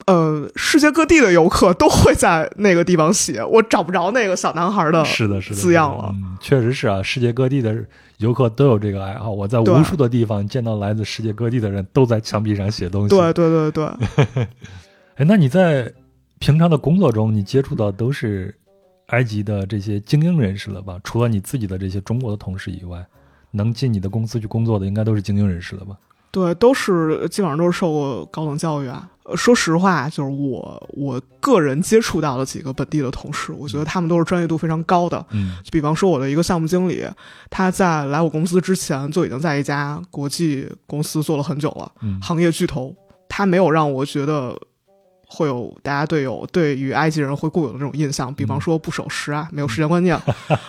[0.08, 5.04] 呃，世界各地的游客都会在那个地方写，我找不着那个小男孩的。
[5.04, 7.72] 是的，是的，字样了嗯，确实是啊，世界各地的
[8.18, 9.30] 游客都有这个爱好。
[9.30, 13.08] 我在无数的地方见到来自世界各地的人都在墙壁上写东西。
[13.08, 13.84] 对对对对，
[15.16, 15.92] 哎，那你在
[16.38, 18.54] 平常的工作中，你接触到都是
[19.06, 20.98] 埃及的这些精英人士了吧？
[21.04, 23.04] 除了你自己的这些中国的同事以外，
[23.50, 25.96] 能进你的公司去工作的，应该都是精英人士了吧？
[26.30, 29.08] 对，都是基本上都是受过高等教育啊。
[29.28, 35.24] 呃说实话，就是我我个人接触到的几个本地的同事，我觉得他们都是专业度非常高的。
[35.30, 37.04] 嗯比方说，我的一个项目经理，
[37.50, 42.94] 他在来我公司之前就已经在一家国际公司做了很久了，嗯行业巨头。
[43.28, 44.56] 他没有让我觉得
[45.28, 50.16] 会有大家对有对于埃及人会固有的这种印象，比方说不守时啊，没有时间观念，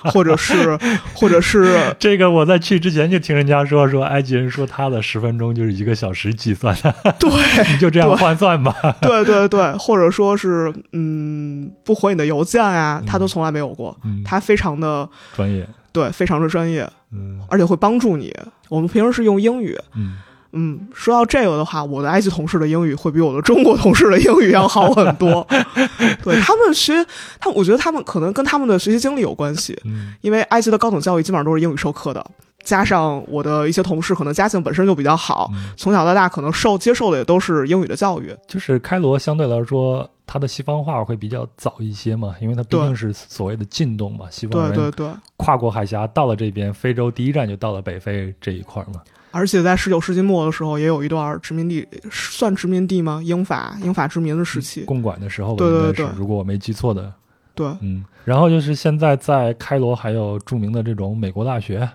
[0.05, 0.77] 或者是
[1.13, 7.29] 或者是这个我在去之前就听人家说说埃及人说他的十分钟就是一个小时计算的，对，
[7.71, 8.75] 你就这样换算吧。
[9.01, 18.33] 对对对，或者说是嗯不回你的邮件啊，他都从来没有过，他非常的专业，对，非常的专业，嗯，而且会帮助你。
[18.69, 20.17] 我们平时是用英语，嗯。
[20.53, 25.45] 嗯，说到这个的话，我的埃及同事的英语会比我的中国同事的英语要好很多。
[26.23, 27.05] 对他们学，
[27.39, 29.77] 他我觉得他们可能跟他们的学习经历有关系。
[29.85, 32.25] 嗯，因为埃及的高等教育基本上都是英语授课的，
[32.63, 38.35] 加上我的一些同事可能家境本身就比较好，从小到大可能受接受的也都是英语的教育。
[38.47, 44.93] 就是开罗相对来说，它的西方化会比较早一些嘛，因为它毕竟是所谓的近东嘛，西方人
[45.35, 49.01] 跨过海峡到了这边，非洲第一站就到了北非这一块嘛。
[49.31, 53.21] 而且在十九世纪末的时候，也有一段殖民地，算殖民地吗？
[53.23, 57.13] 英法英法殖民的时期，共管的时候，对对对，如果我没记错的，
[57.53, 58.03] 对，嗯。
[58.23, 61.87] 然后就是现在在开罗还有著名的这种美国大学，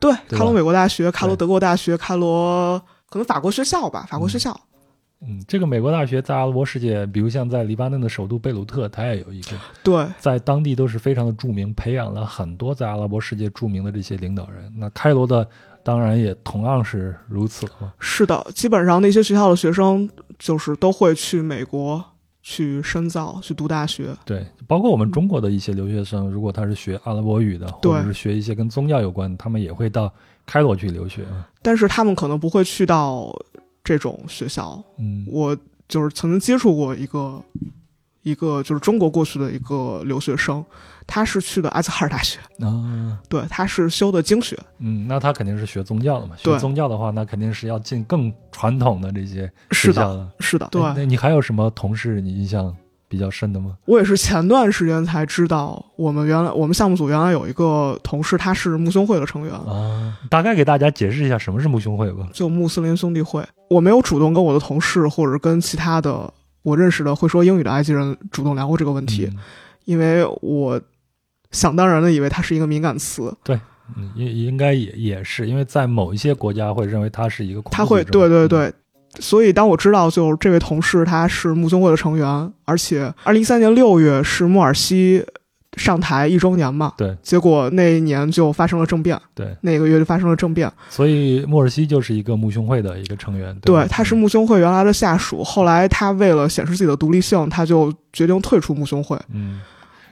[0.00, 4.58] 对，开罗美国大学、开罗德国大学、开罗可能法国学校吧，法国学校。
[5.20, 14.72] 嗯，这个美国大学在阿拉伯世界，比如像在黎巴嫩的首都贝鲁特，它也有一个，对，在当地都是非常的著名，培养了很多在阿拉伯世界著名的这些领导人。
[14.74, 15.46] 那开罗的。
[15.88, 17.94] 当然也同样是如此了。
[17.98, 20.06] 是的，基本上那些学校的学生
[20.38, 22.04] 就是都会去美国
[22.42, 24.14] 去深造、去读大学。
[24.26, 30.12] 对，包括我们中国的一些留学生，如果他是学阿拉伯语的，或者是学一些跟宗教有关，他们也会到
[30.44, 31.24] 开罗去留学。
[31.62, 33.34] 但是他们可能不会去到
[33.82, 34.78] 这种学校。
[34.98, 35.56] 嗯，我
[35.88, 37.42] 就是曾经接触过一个
[38.22, 40.64] 一个就是中国过去的一个留学生。
[41.10, 44.54] 他是去的阿兹哈尔大学啊，对，他是修的经学。
[44.78, 46.36] 嗯，那他肯定是学宗教的嘛。
[46.36, 50.28] 学宗教的话，那肯定是要进更传统的这些学校的。
[50.40, 50.82] 是的，对。
[50.94, 52.76] 那你还有什么同事你印象
[53.08, 53.78] 比较深的吗？
[53.86, 60.18] 我也是前段时间才知道，我们原来我们项目组原来有一个同事，他是穆兄会的成员啊。
[60.28, 62.28] 大概给大家解释一下什么是穆兄会吧。
[62.34, 63.42] 就穆斯林兄弟会。
[63.70, 66.30] 我没有主动跟我的同事或者跟其他的
[66.68, 69.30] 我认识的会说英语的埃及人主动聊过这个问题，
[69.86, 70.80] 因为我。
[71.50, 73.58] 想当然的以为它是一个敏感词，对，
[74.14, 78.70] 应应该也也是，因为在某一些国家会认为它是一个，他会，对对对，
[79.18, 85.24] 所以当我知道就这位同事他是穆宗会的成员，而且二零一三年六月是穆尔西
[85.78, 99.60] 上台一周年嘛，对，结果那一年就发生了政变，对，那个月就发生了政变，所以穆尔西就是一个穆兄会的一个成员，对，他是穆兄会原来的下属，后来他为了显示自己的独立性，他就决定退出穆兄会，嗯。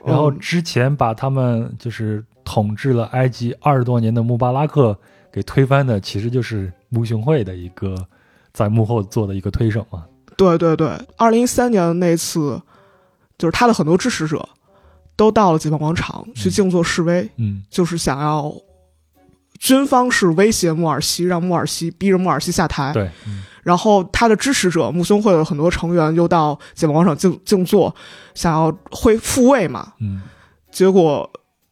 [0.05, 4.97] 然后之前把他们就是统治了埃及二十多年的穆巴拉克
[5.33, 7.93] 给推翻的，其实就是穆兄会的一个
[8.53, 10.05] 在幕后做的一个推手嘛。
[10.37, 12.61] 对对对，二零一三年那次，
[13.37, 14.47] 就是他的很多支持者
[15.17, 18.53] 都到了解放广场去静坐示威，嗯，就是想要
[19.59, 22.93] 军方是威胁穆尔西，让穆尔西逼着穆尔西下台。
[22.93, 23.09] 对。
[23.63, 27.93] 然后他的支持者穆兄会的很多成员又到解放广场静静坐，
[28.33, 29.91] 想要会复位嘛。
[29.99, 30.21] 嗯，
[30.71, 31.29] 结果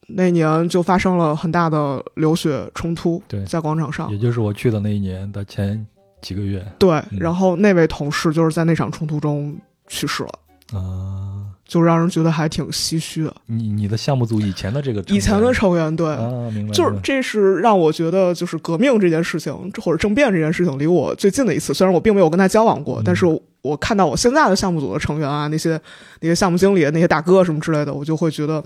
[0.08, 3.22] 那年就发生了很大的流血冲突。
[3.26, 5.86] 对，在广场上，也就是我去的那一年的前
[6.20, 6.62] 几个月。
[6.78, 9.56] 对，然后那位同事就是在那场冲突中
[9.86, 10.78] 去世了。
[10.78, 11.35] 啊。
[11.66, 13.34] 就让人觉得还挺唏嘘的。
[13.46, 16.72] 你你的项目组以前的这个以前的成员对啊，明白。
[16.72, 19.52] 就是这是让我觉得，就是革命这件事情
[19.82, 21.74] 或者政变这件事情离我最近的一次。
[21.74, 23.26] 虽然我并没有跟他交往过，但是
[23.62, 25.80] 我看到我现在的项目组的成员啊，那些
[26.20, 28.62] 那些项目经理、那些大哥什么之类的，我就会觉得，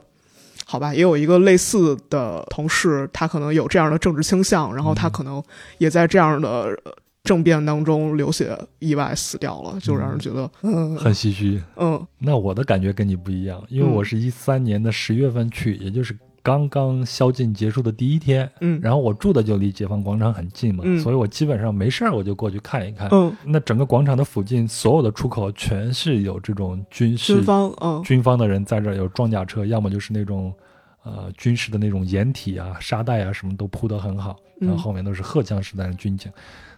[0.66, 5.42] 好吧，也有一个类似的同事，他可能有这样的政治倾向，然后他可能
[5.78, 6.78] 也在这样的。
[7.22, 11.62] 政变当中流血意外死掉了，就让人觉得嗯很唏嘘。
[11.76, 18.50] 嗯，那我的感觉跟你不一样，因为我是一三年的十月份去，也就是刚刚宵禁结束的第一天。
[18.60, 23.06] 嗯，然后我住的就离解放广场很近嘛，所以我基本上没事儿我就过去看一看。
[23.12, 30.52] 嗯，那整个广场的附近所有的出口全是有这种军事军方，嗯，军方的人在这儿有装甲车，要么就是那种
[31.04, 36.32] 呃军事的那种掩体啊、沙袋啊什么都铺得很好，然后后面都是荷枪实弹的军警。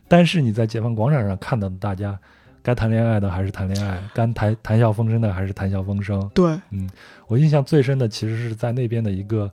[0.09, 2.19] 但是你在解放广场上看到的大家，
[2.63, 6.31] 该谈恋爱的还是谈恋爱， 该谈谈笑风生的还是谈笑风生。
[6.35, 6.89] 对，嗯，
[7.27, 9.51] 我印象最深的其实是在那边的一个，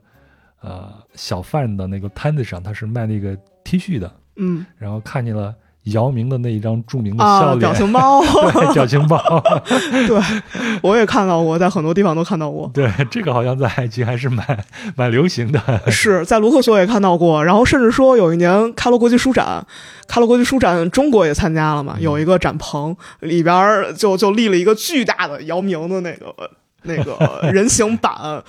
[0.60, 5.54] 呃，小贩的那个摊子上，他是卖那个 T 恤的，嗯，然后看见了
[5.84, 8.20] 姚明的那一张著名的笑脸，表情包，
[8.52, 9.18] 对，表情包，
[10.06, 10.20] 对，
[10.82, 12.70] 我也看到过，在很多地方都看到过。
[12.74, 14.64] 对，这个好像在埃及还是蛮
[14.94, 15.60] 蛮流行的。
[15.90, 19.66] 是在卢克索也看到过，然后甚至说有一年开罗国际书展，
[20.06, 26.34] 开罗国际书展中国也参加了嘛，有一个展棚里边就就立了一个巨大的姚明的那个
[26.82, 28.42] 那个人形版。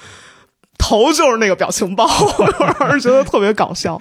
[0.84, 2.08] 头就是那个表情包，
[2.80, 4.00] 让人觉得特别搞笑。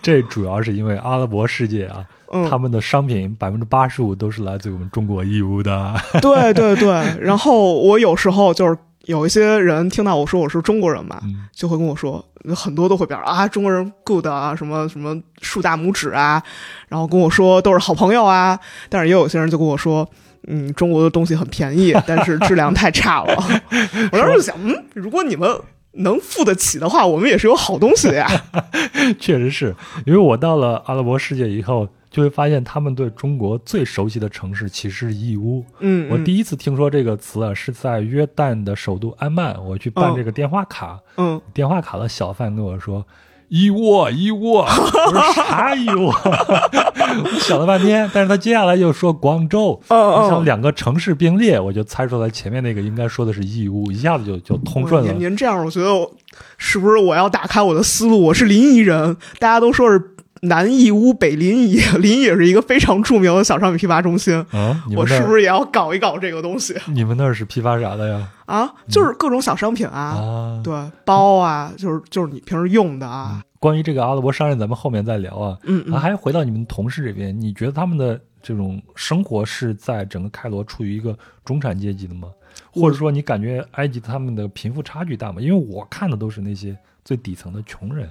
[0.00, 2.02] 这主要是因为阿拉伯世界啊，
[2.48, 5.94] 他们的商品百分之八十五都是来自于我们中国义乌的。
[6.20, 6.88] 对对对，
[7.20, 11.20] 然后我有时候就是有一些人听到我说我是中国人嘛，
[11.52, 12.24] 就会跟我说，
[12.54, 16.42] 很多都会表示啊，中国人 good 啊，什么什么竖大拇指啊，
[16.88, 18.58] 然后跟我说都是好朋友啊。
[18.88, 20.08] 但是也有些人就跟我说，
[20.48, 23.34] 嗯，中国的东西很便宜， 但是质量太差了。
[24.12, 25.48] 我当时就想，嗯，如果你们。
[25.96, 28.26] 能付得起的话，我们也是有好东西的呀。
[29.20, 29.76] 确实是
[30.06, 35.64] 因为我到了阿拉伯世界以后，就会发现他们对中国最熟悉的城市其实是义乌。
[35.80, 41.00] 嗯，我第一次听说这个词啊，是在约旦的首都安曼，我去办这个电话卡。
[41.16, 43.04] 嗯，电话卡的小贩跟我说。
[43.48, 46.10] 义乌，义乌， 我说啥一窝？
[46.10, 55.12] 我想了半天，但是他接下来又说广州，像两个城市并列，我就猜出来前面那个应该说的是义乌，一下子就就通顺了。
[55.12, 56.10] 您您这样，我觉得
[56.56, 58.22] 是不是我要打开我的思路？
[58.22, 59.98] 我是临沂人，大家都说是
[60.44, 64.34] 南义乌北临沂，临沂也是一个非常著名的小商品批发中心。
[64.50, 66.74] 啊，我是不是也要搞一搞这个东西？
[66.88, 68.28] 你们那儿是批发啥的呀？
[68.46, 70.74] 啊，就是各种小商品啊，对，
[71.04, 73.40] 包啊，就是就是你平时用的啊。
[73.60, 75.56] 关于这个阿拉伯商人，咱们后面再聊啊。
[75.62, 75.92] 嗯嗯。
[75.94, 82.28] 还回到你们同事这边，你觉得他们的这种生活是在整个开罗处于一个中产阶级的吗？
[82.72, 85.40] 或者说，你感觉埃及他们的贫富差距大吗？
[85.40, 88.10] 因为我看的都是那些最底层的穷人。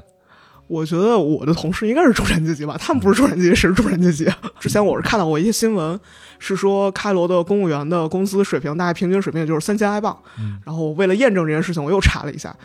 [0.71, 4.25] 我觉得我的同事应该是中产阶级吧，他们不是中产阶级，谁是中产阶级？
[4.57, 5.99] 之前我是看到过一些新闻，
[6.39, 10.17] 是说开罗的公务员的工资水平大概平均水平也就是三千埃镑。
[10.39, 12.55] 嗯，然后为了验证这件事情，我又查了一下，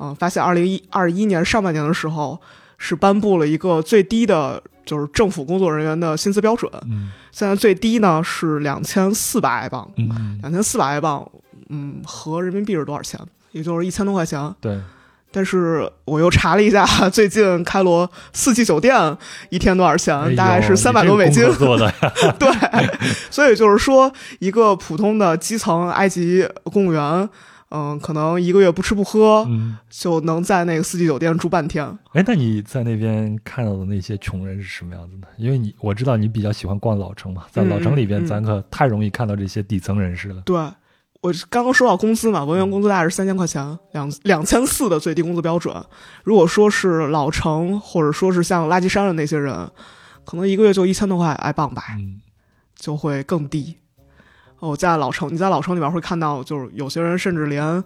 [0.00, 2.36] 嗯，发现二零一二一年上半年的时候
[2.78, 6.68] 是颁布了一个最低的，就是政府工作人员的薪资标准。
[6.90, 9.88] 嗯，现在最低呢是两千四百埃镑。
[9.98, 11.30] 嗯，两千四百埃镑，
[11.68, 13.20] 嗯，合人民币是多少钱？
[13.52, 14.52] 也就是一千多块钱。
[14.60, 14.80] 对。
[15.32, 19.16] 但是我又查了一下， 最近开罗四季酒店
[19.50, 20.36] 一天多少钱？
[20.36, 21.42] 大概是三百多美金。
[21.54, 21.92] 做的
[22.38, 22.48] 对，
[23.30, 27.28] 所以就是说，一个普通的基层埃及公务员，
[27.70, 29.46] 嗯，可能一个月不吃不喝，
[29.88, 31.86] 就能在那个四季酒店住半天。
[32.12, 35.28] 哎，那你在那边看到的那些穷人是什么样子的？
[35.38, 40.42] 因为你我知道你比较喜欢逛老城嘛，在老城里边，咱可太容易看到这些底层人士了。
[40.44, 40.60] 对。
[41.22, 45.72] 我刚刚说到工资嘛，文员工资大概是三千块钱，两两千四的最低工资标准。
[46.24, 49.70] 如果说是老城，或者说是像垃圾山的那些人，
[50.24, 51.84] 可能一个月就一千多块挨棒吧，
[52.76, 53.76] 就会更低。
[54.58, 57.82] 我，在老城，你在老城里边会看到，就是有些人甚至连。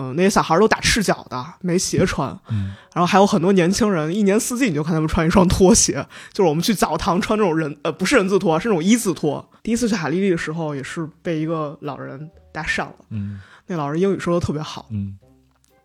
[0.00, 2.30] 嗯，那些小孩都打赤脚的，没鞋穿。
[2.50, 9.44] 嗯，然后还有很多年轻人，一年四季你就看他们穿一双拖鞋，就是我们去澡堂穿这种人呃不是人字拖，是那种一字拖。
[9.60, 12.94] 第一次去海丽丽的时候，也是被一个老人搭讪了。
[13.10, 14.86] 嗯，那老人英语说的特别好。
[14.90, 15.18] 嗯，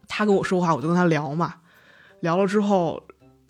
[0.07, 1.55] 他跟我说话，我就跟他聊嘛。
[2.19, 3.01] 聊了之后，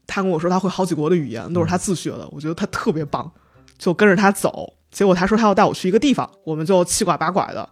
[0.08, 2.26] 他跟我说他会好几国的语言，都是他自学的。
[2.32, 3.30] 我觉得他特别棒，
[3.78, 4.74] 就跟着他走。
[4.92, 7.68] 结果他说他要带我去一个地方，我们就七拐八拐的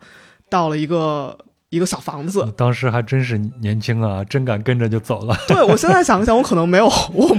[0.49, 1.37] 到了一个。
[1.71, 5.33] 一个小房子，当时还真是年轻啊，真敢跟着就走了。
[5.47, 7.33] 对我现在想一想，我可能没有我，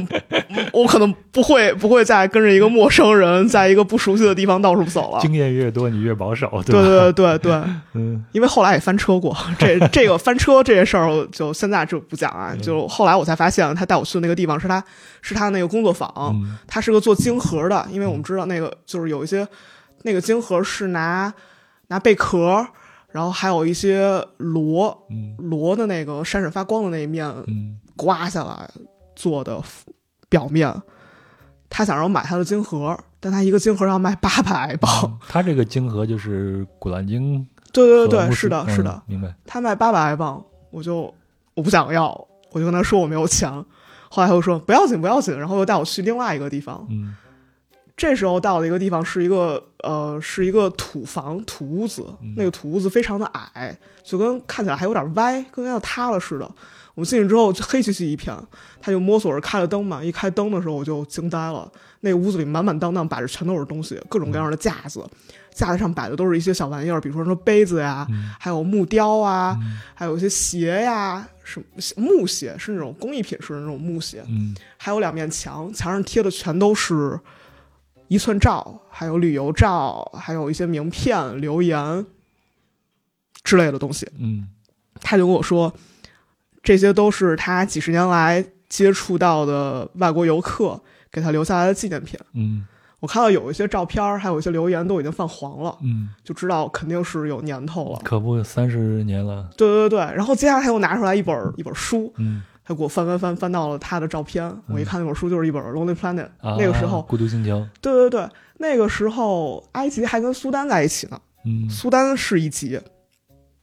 [0.72, 5.20] 我可能不会不会再跟着一个陌生人，在一个不熟悉的地方到处走了。
[5.20, 7.52] 经验越多，你越保守，对对对对，
[7.92, 12.56] 嗯，因为后来也翻车过，这这个翻车这些事儿就现在就不讲啊。
[12.62, 14.82] 就后来我才发现，他带我去的那个地方是他
[15.20, 16.34] 是他那个工作坊，
[16.66, 19.46] 他是个做晶核的，因为我们知道那个就是有一些
[20.04, 21.30] 那个晶核是拿
[21.88, 22.66] 拿贝壳。
[23.12, 25.06] 然后还有一些螺，
[25.38, 27.30] 螺的那个闪闪发光的那一面，
[27.94, 28.68] 刮下来
[29.14, 29.62] 做的
[30.28, 30.74] 表面。
[31.68, 35.18] 他想让我买他的金盒，但他一个金盒要卖八百埃镑。
[35.28, 37.46] 他这个金盒就是古兰经。
[37.72, 39.34] 对对对对，是的，是的，明白。
[39.46, 41.14] 他卖八百埃镑，我就
[41.54, 42.08] 我不想要，
[42.50, 43.50] 我就跟他说我没有钱。
[44.10, 46.86] 后来他又说不要紧不要紧，然后又带我去另外一个地方。
[46.90, 47.14] 嗯。
[48.02, 52.04] 这时候到了一个地方，是一个呃，是一个土房土屋子，
[52.36, 56.44] 那个土屋子非常的矮，就跟看起来还有点歪，跟要塌了似的。
[56.96, 58.36] 我们进去之后，黑漆漆一片，
[58.80, 60.02] 他就摸索着开了灯嘛。
[60.02, 65.08] 一开灯的时候，我就惊呆了，那屋子里满满当当摆着全都是东西，各种各样的架子，
[65.54, 68.04] 架子上摆的都是一些小玩意儿，比如说什么杯子呀，
[68.40, 69.56] 还有木雕啊，
[69.94, 74.24] 还有一些鞋呀，什么木鞋，是那种工艺品式的那种木鞋。
[74.28, 77.16] 嗯，还有两面墙，墙上贴的全都是。
[78.12, 82.04] 一寸照，还有旅游照，还有一些名片、留言
[83.42, 84.06] 之类的东西。
[84.18, 84.46] 嗯
[85.00, 85.72] 他就跟我说，
[86.62, 90.78] 这些都是他几十年来接触到的外国游客
[91.10, 92.20] 给他留下来的纪念品。
[92.34, 92.66] 嗯
[93.00, 98.00] 我看到有一些照片，还有一些留言都已经泛黄了，嗯，就知道肯定是有年头了。
[98.04, 99.48] 可不，三十年了。
[99.56, 106.24] 对对对，然后接下来他又拿出来一本一本书，嗯他给我翻翻翻翻到了他的照片，我一看那本书就是一本《Lonely Planet》。
[106.40, 107.66] 啊，那个时候，孤独星球。
[107.80, 112.80] 对对对，那个时候埃及还跟苏丹在一起呢，嗯，苏丹是一级。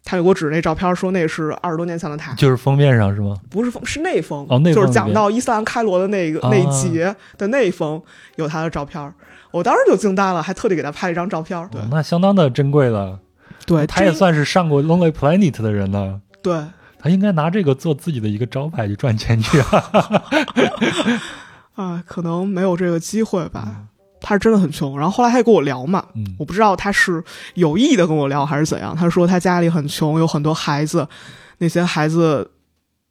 [0.02, 3.36] 他就给我指那照片，说那是二十多年前的他，就是封面上是吗？
[3.50, 8.02] 不是封，是内封，哦内封就是讲到伊斯兰开罗的那个、啊那一节的内封
[8.38, 9.14] 有他的照片，
[9.52, 11.68] 我当时就惊呆了，还特地给他拍了一张照片。
[11.70, 13.20] 对、哦那相当的珍贵了。
[13.68, 16.20] 对，他也算是上过 Lonely Planet 的人呢。
[16.42, 16.64] 对，
[17.00, 19.84] 他应该拿这个做自己的一个招牌去赚钱去啊。
[21.76, 23.86] 啊，可能没有这个机会吧。
[24.22, 27.24] 他是真的很穷，然后后来他还跟我聊嘛，嗯我不知道他是
[27.54, 28.94] 有意的跟我聊还是怎样。
[28.94, 31.08] 他说他家里很穷，有很多孩子，
[31.60, 32.52] 那些孩子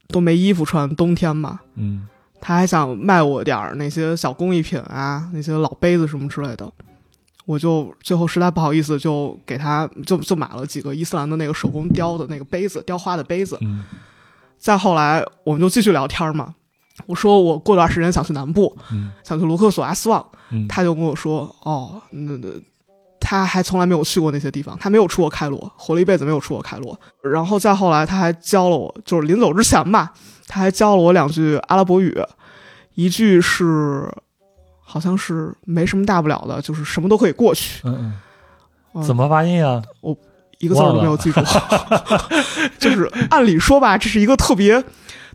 [0.09, 1.61] 都没衣服穿，冬天嘛。
[1.77, 2.07] 嗯
[2.41, 6.71] 他还想卖我点儿那些小工艺品啊，那些老杯子什么之类的。
[7.49, 13.57] 我就最后实在不好意思，就给他就就买了几个伊斯兰的那个手工雕的那个杯子，雕花的杯子。
[13.63, 13.83] 嗯
[14.59, 16.55] 再后来，我们就继续聊天嘛。
[17.07, 20.23] 我说我过段时间想去南部，嗯想去卢克索阿斯旺。
[20.51, 22.49] 嗯，他就跟我说：“哦，那那
[23.19, 26.99] 他还从来没有去过那些地方，他没有出过开罗，活了一辈子没有出过开罗。
[27.23, 30.13] 然后再后来，他还教了我，就是临走之前吧，
[30.47, 32.15] 他还教了我两句阿拉伯语，
[32.95, 34.13] 一句是
[34.91, 38.15] 好像是没什么大不了的，就是什么都可以过去，嗯
[39.07, 39.83] 怎么发音啊？
[40.01, 40.17] 我
[40.59, 41.41] 一个字都没有记住。
[42.81, 44.83] 就是按理说吧，这是一个特别。”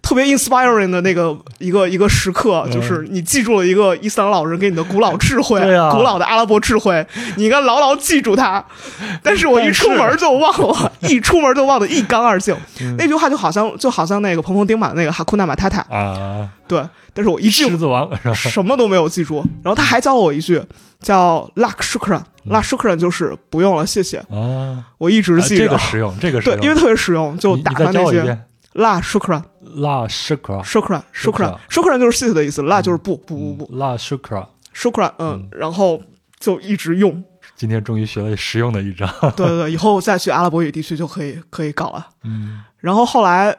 [0.03, 7.03] 特别 inspiring 的那个一个一个时刻，嗯就是你记住了一个伊斯兰老人给你的古老智慧，对啊古老的阿拉伯智慧，
[7.37, 8.63] 你应该牢牢记住它。
[9.23, 12.53] 但是我一出门就忘了， 一出门就忘得一干二净。
[12.81, 16.83] 嗯那句话就好像就好像那个彭彭丁满那个哈库纳马塔塔，啊，对。
[17.15, 18.09] 但是我一句狮子王？
[18.33, 19.37] 什么都没有记住。
[19.63, 20.61] 然后他还教了我一句
[20.99, 24.17] 叫 “lak shukran”，lak shukran 就是不用了，谢谢。
[24.17, 29.43] 啊，我一直记得啊这个，实用，这个实用，，对因为特别实用，就打你你再发那些教我
[29.76, 30.57] “la shukran”。
[30.57, 34.47] 拉 shukra shukran shukran shukran 就是谢谢的意思，la 就是不不不不拉 shukra。
[34.76, 36.01] shukran，嗯，然后
[36.39, 37.24] 就一直用，
[37.55, 39.05] 今天终于学了实用的一招。
[39.36, 42.07] 对对对，以后再去阿拉伯语地区就可以可以搞了。
[42.24, 43.55] 嗯然后后来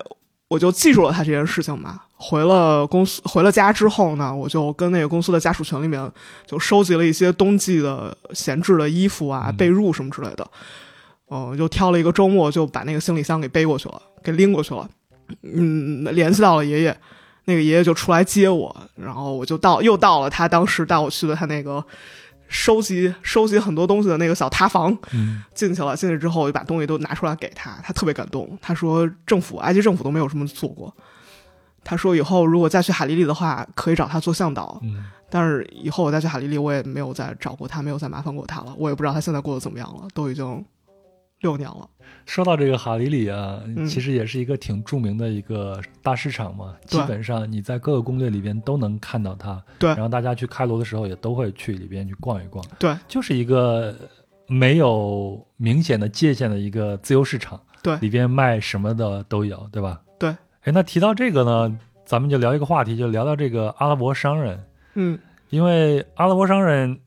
[0.48, 2.00] 我就记住了他这件事情嘛。
[2.16, 6.10] 回了公司，回了家之后呢，我就跟那个公司的家属群里面
[6.46, 10.46] 就收集了一些冬季的闲置的衣服啊、嗯被褥什么之类的。
[11.30, 14.88] 嗯，就挑了一个周末，就把那个行李箱给背过去了，给拎过去了。
[15.42, 16.96] 嗯，联系到了爷爷，
[17.44, 21.84] 那个爷爷就出来接我，然后我就到又到了他当时带我去的他那个
[22.48, 24.96] 收集收集很多东西的那个小塌房。
[25.12, 28.58] 嗯进去了，进去之后我就把东西都拿出来给他，他特别感动。
[28.60, 30.94] 他说政府埃及政府都没有这么做过。
[31.82, 34.80] 他说以后如果再去海利里的话，可以找他做向导。
[34.82, 38.74] 嗯，但是以后我再去海利里，我也没有再找过他，没有再麻烦过他了。
[38.78, 40.64] 我也不知道他现在过得怎么样了，都已经
[41.44, 41.88] 六年了。
[42.24, 49.62] 说到这个哈里里啊，嗯其实也是一个挺著名的一个大市场嘛，对基本上你在各个攻略里边都能看到它。
[49.78, 53.94] 对然后大家去开罗的时候也都会去里边去逛一逛，对就是一个
[54.46, 60.00] 没有明显的界限的一个自由市场，对里边卖什么的都有，对吧？
[60.18, 60.30] 对。
[60.62, 64.64] 哎，那提到这个呢，咱们就聊一个话题，就聊聊这个阿拉伯商人，
[64.94, 65.18] 嗯，
[65.50, 66.98] 因为阿拉伯商人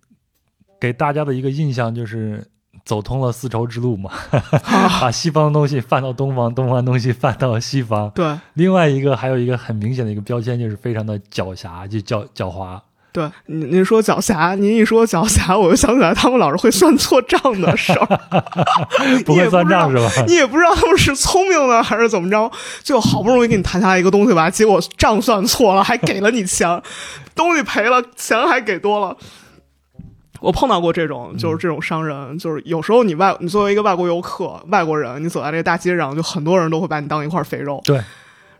[0.79, 2.47] 给大家的一个印象就是
[2.87, 4.09] 走通了丝绸之路嘛，
[5.01, 8.09] 把西方的东西贩到东方，东方的东西贩到西方。
[8.11, 12.79] 对另外一个还有一个很明显的一个标签，就是非常的狡黠，就狡狡猾。
[13.11, 18.19] 对，您您说狡黠，您一说狡黠，我就想起来他们老是会算错账的事儿。
[19.25, 20.23] 不会算账是吧？
[20.25, 22.49] 你也不知道他们是聪明呢还是怎么着，
[22.83, 26.81] 就好不容易给你谈下来一个东西吧，结果账算错了，还给了你钱，
[27.35, 29.17] 东西赔了，钱还给多了。
[30.39, 38.01] 我碰到过这种，就是这种商人，就是有时候你外，你作为一个外国游客、外国人，你走在这个大街上，就很多人都会把你当一块肥肉，对，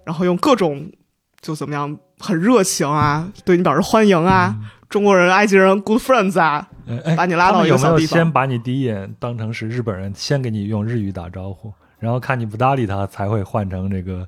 [0.03, 0.91] 然后用各种
[1.41, 4.55] 就怎么样，很热情啊，对你表示欢迎啊，
[4.89, 6.67] 中国人、埃及人 good friends 啊，
[7.15, 8.17] 把你拉到一个地方有没有小地方。
[8.17, 14.27] 先把你第一眼当成是日本人，先给你用日语打招呼，然后看你不搭理他，才会换成这个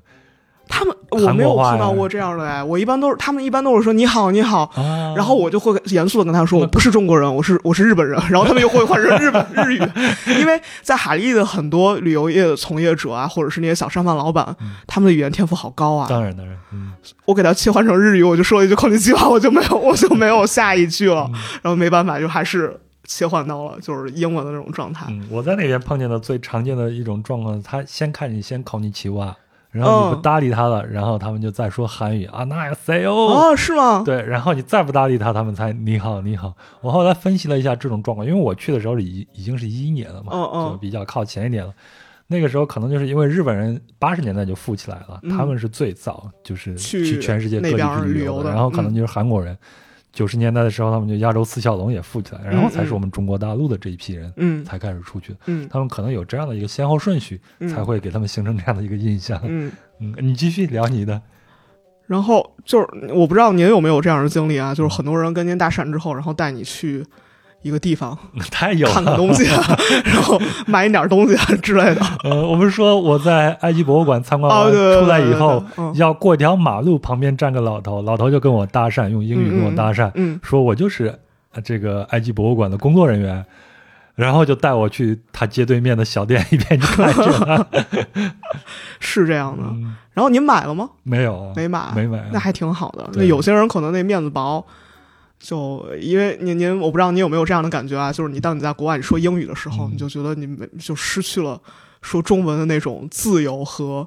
[0.70, 4.70] 他们我没有碰到过这样的哎，我一般都是他们一般都是说你好你好，
[5.16, 9.82] 然后我就会严肃的跟他说我不是中国人，我是我是日本人， 然后他们又会换成日本日语，
[10.40, 14.56] 因为在海利的很多旅游业的从业者啊，或者是那些小商贩老板，
[14.86, 16.06] 他们的语言天赋好高啊。
[16.08, 16.92] 当然当然，嗯，
[17.26, 21.28] 我给他切换成日语，我就说了一句口音计划，我就没有 我就没有下一句了，
[21.62, 25.06] 然后没办法，就还是切换到了就是英文的那种状态。
[25.08, 29.36] 嗯，我在那边碰见的最常见的一种状况，他先看你先考你奇蛙。
[29.70, 34.02] 然后你不搭理他了，然后他们就再说韩语啊，那要 say 哦，哦是吗？
[34.04, 36.54] 对，然后你再不搭理他，他们才你好你好。
[36.80, 41.72] 我后来分析了一下这种状况，因为我去的时候已已经是一一年了嘛，就比较靠前一点了。
[42.26, 49.56] 那个时候可能就是因为日本人八十年代就富起来了，他们是最早就是去全世界各地去旅游的，然后可能就是韩国人。
[50.12, 55.34] 九十年代的时候，他们就亚洲四小龙也富起来，然后才是我们中国大陆的这一批人，嗯，才开始出去。
[55.46, 59.40] 嗯，他们可能有这样的一个先后顺序，才会给他们形成这样的一个印象。
[59.46, 61.20] 嗯嗯，你继续聊你的。
[62.06, 67.04] 然后就是我不知道您有没有这样的经历啊，就是很多人跟您搭讪之后，然后带你去。
[67.62, 68.16] 一个地方，
[68.50, 69.44] 太有看看东西，
[70.04, 72.00] 然后买一点东西之类的。
[72.24, 75.62] 呃，我们说我在埃及博物馆参观完出来以后，
[75.94, 80.10] 要过一条马路，旁边站个老头，老头就跟我搭讪，用英语跟我搭讪，
[80.42, 81.18] 说我就是
[81.62, 83.44] 这个埃及博物馆的工作人员，
[84.14, 87.20] 然后就带我去他街对面的小店一边去买去
[89.00, 89.64] 是这样的。
[90.12, 90.88] 然后您买了吗？
[91.02, 92.24] 没有，没买，没买。
[92.32, 93.08] 那还挺好的。
[93.14, 94.64] 那有些人可能那面子薄。
[95.40, 101.58] 就因为您您我不知道您有没有这样的感觉啊，就是你当你在国外你说英语的时候，你就觉得你没就失去了
[102.02, 104.06] 说中文的那种自由和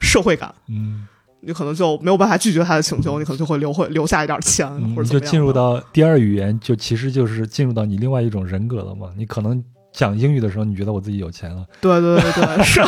[0.00, 0.54] 社会感。
[0.68, 1.08] 嗯，
[1.40, 9.10] 你可能就没有办法拒绝他的请求，你可能就会留会留下一点钱，或者就进入到第二语言，就其实就是进入到你另外一种人格了嘛。
[9.16, 9.62] 你可能
[9.92, 12.80] 讲英语的时候，你觉得我自己有钱了，对对对对，是，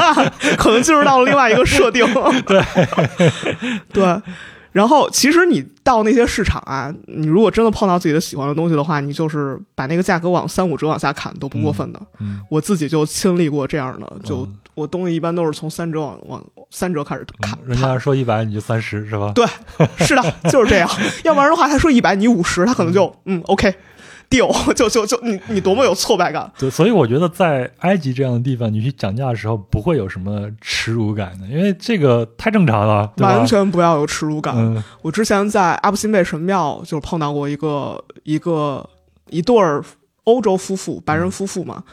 [0.56, 2.02] 可能进入到了另外一个设定，
[2.46, 2.62] 对。
[3.92, 4.22] 对。
[4.74, 12.02] 然后，其实你到那些市场啊，你如果真的碰到自己的喜欢的东西的话，你就是把那个价格往三五折往下砍都不过分的。
[12.18, 17.56] 嗯，我自己就亲历过这样的，就我东西一般都是从三折往往三折开始砍。
[17.64, 19.30] 人家说一百你就三十是吧？
[19.32, 19.46] 对，
[19.98, 20.90] 是的，就是这样。
[21.22, 23.72] 要不然的话，他说一百你五十，他可能就嗯 OK。
[24.34, 26.50] 丢 就就就你你多么有挫败感？
[26.58, 34.82] 对，所以我觉得在埃及这样的地方，你去讲价的时候不会有什么耻辱感的，因为这个太正常了，完全不要有耻辱感。
[35.02, 38.84] 我之前在阿布辛贝神庙就碰到过一个一个
[39.30, 39.84] 一对儿
[40.24, 41.84] 欧洲夫妇，白人夫妇嘛，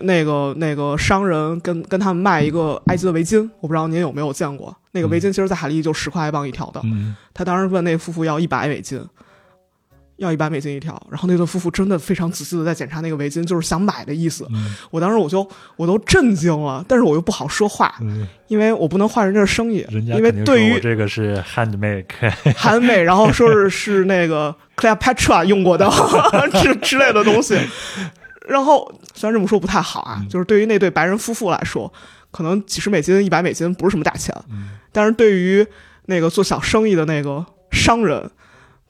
[0.00, 6.80] 那个那个商人跟跟他们卖一个埃及的围巾，我不知道您有没有见过那个围巾，其实，在海利就十块镑一条的。
[7.34, 9.02] 他当时问那夫妇要一百围巾。
[10.22, 14.46] 要一百美金一条，然后那对夫妇真的非常仔细的在检查那个围巾，就是想买的意思。
[14.90, 17.92] 我当时我就我都震惊了，但是我又不好说话，
[18.46, 19.84] 因为我不能换人家的生意。
[19.90, 25.90] 因为对于这个是 handmade，handmade， 然后说是是那个 Cleopatra 用过的
[26.62, 27.58] 之之类的东西。
[28.46, 31.92] 然后虽然这么说不太好啊，就是对于那对白人夫妇来说，
[32.30, 34.32] 可能几十美金、一百美金不是什么大钱，
[34.92, 35.66] 但是对于
[36.06, 38.30] 那个做小生意的那个商人。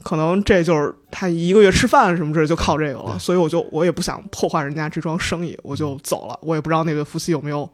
[0.03, 6.39] 可能这就是他一个月吃饭什么之类就靠这个了，所以我就我也不想破坏人家这桩生意，我就走了。
[6.43, 7.69] 我也不知道那对夫妻有没有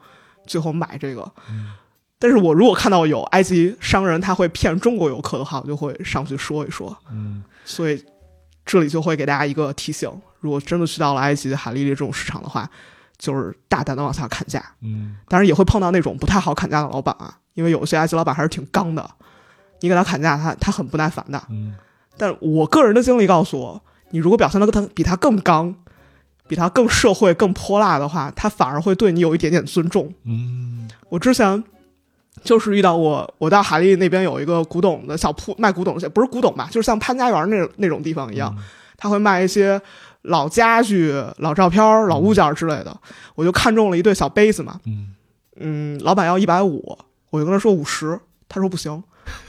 [0.46, 1.30] 最后买这个，
[2.18, 6.96] 但是我如果看到有埃及商人他会骗中国游客的话，我就会上去说一说。
[7.10, 8.04] 嗯，所以
[8.66, 10.10] 这里就会给大家一个提醒：
[10.40, 12.68] 如果真的去到了埃及海利利这种市场的话，
[13.18, 14.62] 就是大胆的往下砍价。
[14.82, 19.08] 嗯，当然也会碰到那种不太好砍价的老板啊，因为有些埃及老板还是挺刚的，
[19.80, 21.42] 你给他砍价，他他很不耐烦的。
[21.50, 21.74] 嗯。
[22.18, 25.74] 但我个人的经历告诉我，你如果表现的他比他更刚，
[26.46, 30.12] 比他更社会、更泼辣的话，他反而会对你有一点点尊重。
[30.24, 31.62] 嗯，我之前
[32.42, 38.56] 就是遇到我，我到海利那边有一个古董的小铺，卖古董的，不是古董吧，就是像潘家园那那种地方一样，
[38.96, 39.80] 他会卖一些
[40.22, 42.96] 老家具、老照片、老物件之类的。
[43.34, 45.14] 我就看中了一对小杯子嘛，嗯
[45.60, 46.98] 嗯，老板要一百五，
[47.30, 49.02] 我就跟他说五十，他说不行，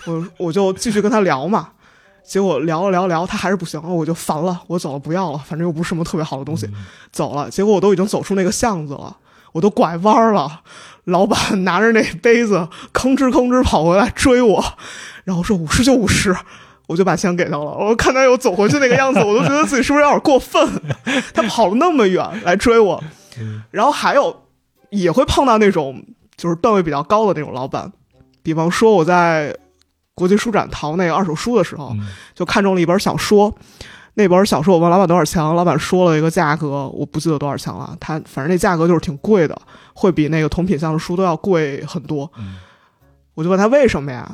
[0.06, 1.70] 我 我就继续跟他聊嘛。
[2.30, 6.70] 结果聊了聊聊，他还是不行，我就烦了，我走了，不要了，反正又不是什么特别好的东西，
[7.12, 7.50] 走了。
[7.50, 9.18] 结果我都已经走出那个巷子了，
[9.52, 10.62] 我都拐弯了，
[11.06, 14.64] 老板拿着那杯子吭哧吭哧跑回来追我，
[15.24, 16.36] 然后说五十就五十，
[16.86, 17.58] 我就把钱给他了。
[17.58, 20.70] 我看他又走回去那个样子，我都觉得自己是不是有点过分？
[21.34, 23.04] 他跑了那么远来追我，
[23.72, 24.44] 然后还有
[24.92, 26.06] 也会碰到那种
[26.38, 27.92] 就是段位比较高的那种老板，
[28.44, 29.58] 比方说我在。
[30.20, 31.96] 国际书展淘那个二手书的时候，
[32.36, 33.56] 就看中了一本小说。
[34.16, 37.96] 那本小说我问老板多少钱，老板说了一个价格，我不记得多少钱了。
[38.02, 39.58] 他反正那价格就是挺贵的，
[39.94, 42.30] 会比那个同品相的书都要贵很多。
[43.36, 44.30] 我就问他为什么呀？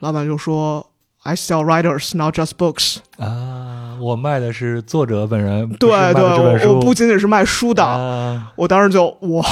[0.00, 0.86] 老板就说
[1.22, 6.22] ：“I sell writers, not just books。”啊，我卖的是作者本人，对对，
[6.66, 7.82] 我我不仅仅是卖书的。
[7.82, 9.42] 啊、我当时就哇，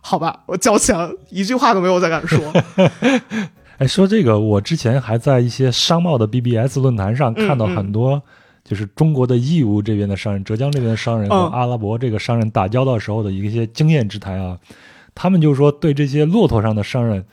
[0.00, 0.96] 好吧，我交钱，
[1.28, 2.40] 一句话都没有再敢说。
[3.78, 8.20] 哎，说这个，我之前还在一些商贸的 BBS 论坛上看到很多，
[8.64, 14.58] 就是中国的义乌这边的商人、浙江这边的商人和阿拉伯这个商人打交道时候的一些经验之谈啊。
[15.14, 17.24] 他们就说，对这些骆驼上的商人，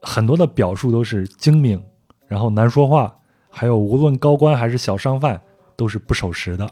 [0.00, 1.82] 很多的表述都是精明，
[2.28, 3.12] 然后难说话，
[3.50, 5.40] 还有无论高官还是小商贩
[5.74, 6.70] 都是不守时的。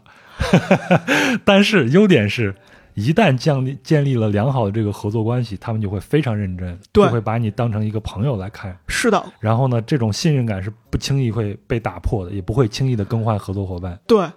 [1.45, 2.55] 但是优点是。
[2.95, 8.77] 一旦建立建立了良好的这个合作关系，他们就会非常认真，就会把你当成一个朋友来看。
[8.89, 9.25] 是的。
[9.39, 13.99] 然后呢，这种信任感是不轻易会被打破的，也不会轻易的更换合作伙伴。
[14.07, 14.29] 对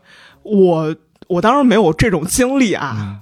[0.44, 0.96] 我，
[1.28, 3.22] 我当然没有这种经历啊。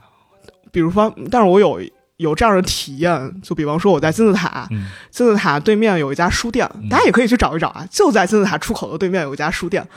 [0.71, 1.81] 比如说，但是我有
[2.17, 4.67] 有这样的体验，就比方说我在金字塔，
[5.09, 7.87] 金字塔对面有一家书店，大家也可以去找一找啊。
[7.89, 9.87] 就在金字塔出口的对面有一家书店，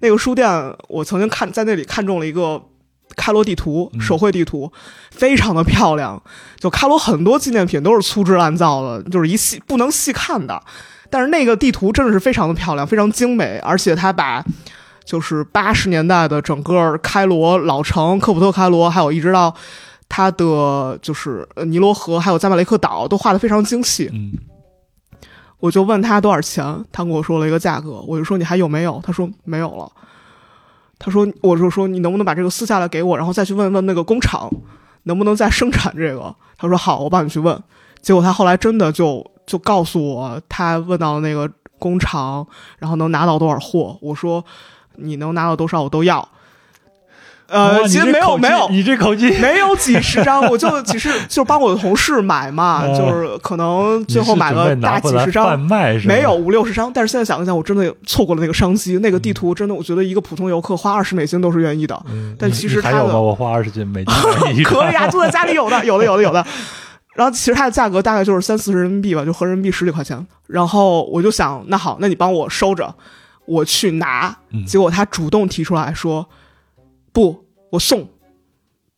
[0.00, 0.48] 那个书店
[0.88, 2.62] 我曾经看在那里看中了一个。
[3.16, 4.72] 开罗地图，手绘地图，
[5.10, 6.20] 非常的漂亮。
[6.58, 10.62] 就开罗很多纪念品都是粗制滥造的，就是一细不能细看的。
[11.10, 14.42] 但是那个地图真的是非常的漂亮，非常精美，而且它把
[15.04, 19.54] 就是八十年代的整个开罗老城科普特开罗，还有一直到
[20.08, 24.08] 它的就是尼罗河，还有加马雷克岛，都画的非常精细。
[24.12, 24.32] 嗯，
[25.58, 29.02] 我就问他多少钱，他跟我说了一个价格，我就说你还有没有？
[29.04, 29.90] 他说没有了。
[31.04, 34.48] 他说：“我就说你能不能把这个撕下来给我，然后再去问问那个工厂，
[35.02, 37.60] 能不能再生产这个？”他说：“好，我帮你去问。”
[38.00, 41.50] 结果他后来真的就就告诉我，他问到那个
[41.80, 42.46] 工厂，
[42.78, 43.98] 然后能拿到多少货。
[44.00, 44.44] 我说
[44.94, 46.26] ：“你能拿到多少，我都要。”
[47.52, 55.60] 呃，其实没有没有，你这口气没有几十张，我就只是 就帮我的同事买嘛，就是可能最后买了大几十张，
[56.06, 56.90] 没有五六十张。
[56.90, 58.96] 但是现在想一想，我真的错过了那个商机。
[58.98, 62.02] 那个地图真的，我觉得一个普通游客花二十美金都是愿意的。
[62.38, 64.14] 但其实他的我花二十金美金
[64.64, 66.42] 可以啊，住在家里有的，有的，有的，有的。
[67.14, 70.26] 然后其实它的价格大概就是三四十人民币吧，就合人民币十几块钱。
[70.46, 72.94] 然后我就想，那好，那你帮我收着，
[73.44, 74.34] 我去拿。
[74.66, 76.26] 结果他主动提出来说。
[77.14, 77.41] 不，
[77.72, 78.06] 我送，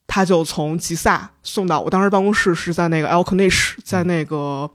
[0.09, 4.69] 他就从吉萨送到我当时办公室是在那个 El Knish，在那个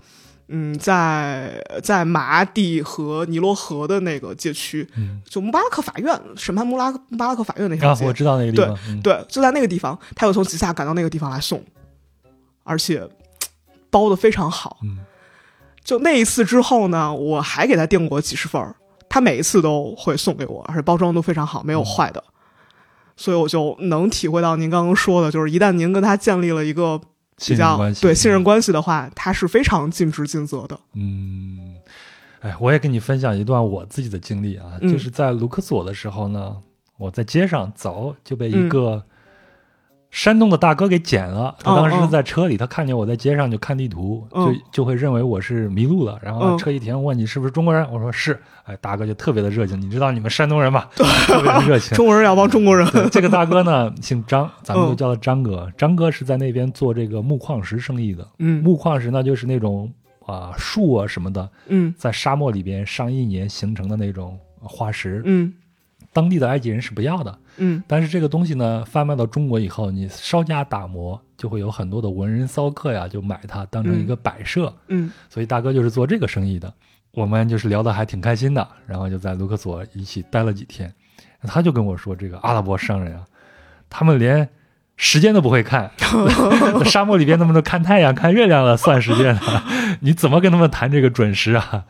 [0.47, 4.87] 嗯，在在马阿蒂和尼罗河的那个街区，
[5.25, 11.61] 就穆巴拉克法院审判穆拉穆巴拉克法院那条街，我知道那个地方，对对，就在那个地方，他又从吉萨赶到那个地方来送，
[12.63, 13.05] 而且
[13.89, 14.79] 包的非常好。
[15.83, 18.75] 就那一次之后呢，我还给他订过几十份儿，
[19.09, 22.23] 他每一次都会送给我，而且包装都非常好，没有坏的。
[23.19, 26.97] 所以我就能体会到您刚刚说的，就是一旦您跟他建立了一个
[27.45, 30.79] 比较对信任关系的话，他是非常尽职尽责的。
[30.93, 31.75] 嗯，
[32.39, 36.55] 哎，我也跟你分享一段我自己的经历啊，就是在卢克索的时候呢，
[36.97, 39.03] 我在街上走就被一个。
[40.11, 47.87] 山东的大哥给捡了，他当时在车里，他看见我在街上就看地图，就就会认为我是迷路了，然后车一停，问你是不是中国人？
[47.91, 50.89] 我说是，哎，大哥就特别的热情，你知道你们山东人吧？
[50.97, 52.87] 特别的热情，中国人要帮中国人。
[53.11, 55.71] 这个大哥呢姓张， 咱们就叫他张哥。
[55.77, 59.93] 张哥是在那边做这个木矿石生意的，嗯，木矿石呢就是那种
[60.25, 65.53] 啊树啊什么的，嗯，在沙漠里边上亿年形成的那种化石，嗯。
[66.11, 76.73] 当地的埃及人是不要的，嗯，但是这个东西呢，贩卖到中国以后，你稍加打磨，就会有很多的文人骚客呀，就买它当成一个摆设，嗯，所以大哥就是做这个生意的。
[77.11, 80.93] 我们就是聊得还挺开心的，然后就在卢克索一起待了几天。
[81.43, 83.25] 他就跟我说，这个阿拉伯商人啊，
[83.89, 84.47] 他们连
[84.95, 85.89] 时间都不会看，
[86.85, 89.63] 沙漠里边他们都看太阳、看月亮了算时间了，
[90.01, 91.85] 你怎么跟他们谈这个准时啊？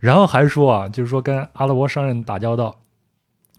[0.00, 2.76] 然后还说啊，就是说跟阿拉伯商人打交道。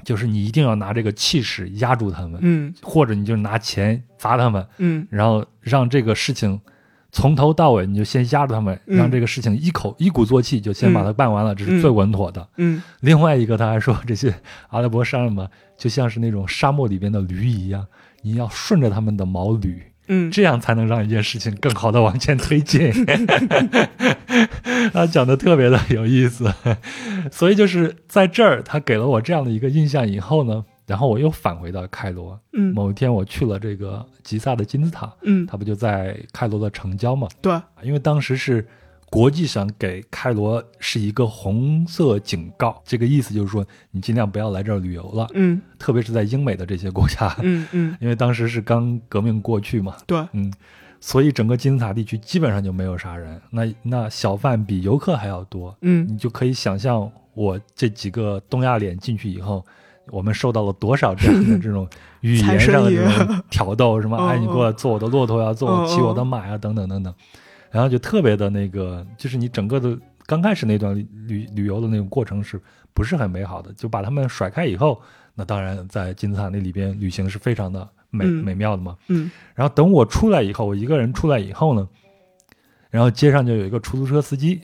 [0.05, 6.61] 就是你一定要拿这个气势压住他们，嗯，或者你就拿钱砸他们，嗯，然后让这个事情
[7.11, 12.47] 从头到尾你就先压住他们，让这个事情一口一鼓作气就先把它办完了，这是最稳妥的。
[12.57, 14.33] 嗯，另外一个他还说这些
[14.69, 17.85] 阿拉伯商人嘛，就像是那种沙漠里边的驴一样，
[18.21, 19.75] 你要顺着他们的毛捋。
[20.07, 22.91] 嗯，这样才能让一件事情更好的往前推进。
[24.93, 26.53] 他讲的特别的有意思，
[27.31, 32.39] 所以就是在这儿，他给了我这样的一个印象以后呢，然后我又返回到开罗。
[32.53, 35.11] 嗯，某一天我去了这个吉萨的金字塔。
[35.23, 37.27] 嗯，他不就在开罗的城郊嘛？
[37.41, 38.65] 对，因为当时是。
[39.15, 45.25] 国际上给开罗是一个红色警告，这个意思就是说，你尽量不要来这儿旅游了。
[45.33, 47.33] 嗯，特别是在英美的这些国家。
[47.41, 49.95] 嗯嗯， 因为当时是刚革命过去嘛。
[50.05, 50.51] 对，嗯，
[50.99, 53.41] 所以整个金字塔地区基本上就没有啥人。
[53.51, 56.05] 那那小贩比游客还要多，嗯。
[56.09, 59.65] 你就可以想象我这几个东亚脸进去以后，
[60.11, 61.87] 我们受到了多少这样的 这种
[62.19, 67.13] 语言上的这种挑逗，什么嗯 哎你给我坐我的骆驼呀，坐骑我的马呀，等等等等，
[67.75, 72.57] 然后就特别的那个，就是你整个的刚开始那段旅旅旅游的那种过程是
[72.93, 73.73] 不是很美好的？
[73.73, 75.01] 就把他们甩开以后，
[75.33, 78.95] 那当然在金字塔那里边旅行是非常的美、嗯美妙的嘛。
[79.09, 81.85] 嗯然后等我出来以后，我一个人出来以后呢，
[82.89, 84.61] 然后街上就有一个出租车司机，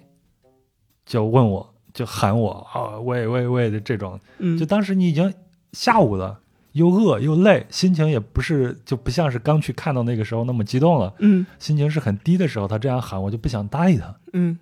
[1.05, 4.17] 就问我，就喊我啊，喂喂喂的这种。
[4.37, 5.33] 嗯，就当时你已经
[5.73, 6.39] 下午了，
[6.73, 14.57] 又饿又累，心情也不是就不像是刚去看到那个时候那么激动了，嗯心情是很低的时候，他这样喊我就不想搭理他，嗯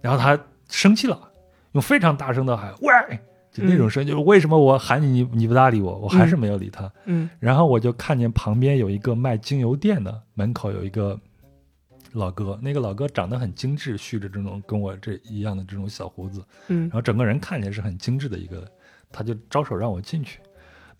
[0.00, 1.30] 然后他生气了，
[1.72, 3.18] 用非常大声的喊喂。
[3.52, 6.88] 就那种声音，就是为什么我喊你，你你不搭理我，我还是没有理他。
[7.06, 11.18] 嗯然后我就看见旁边有一个卖精油店的，门口有一个
[12.12, 18.64] 老哥，那个老哥长得很精致，蓄着这种跟我这一样的这种小胡子，嗯然后整个人看起来是很精致的一个，
[19.10, 20.38] 他就招手让我进去。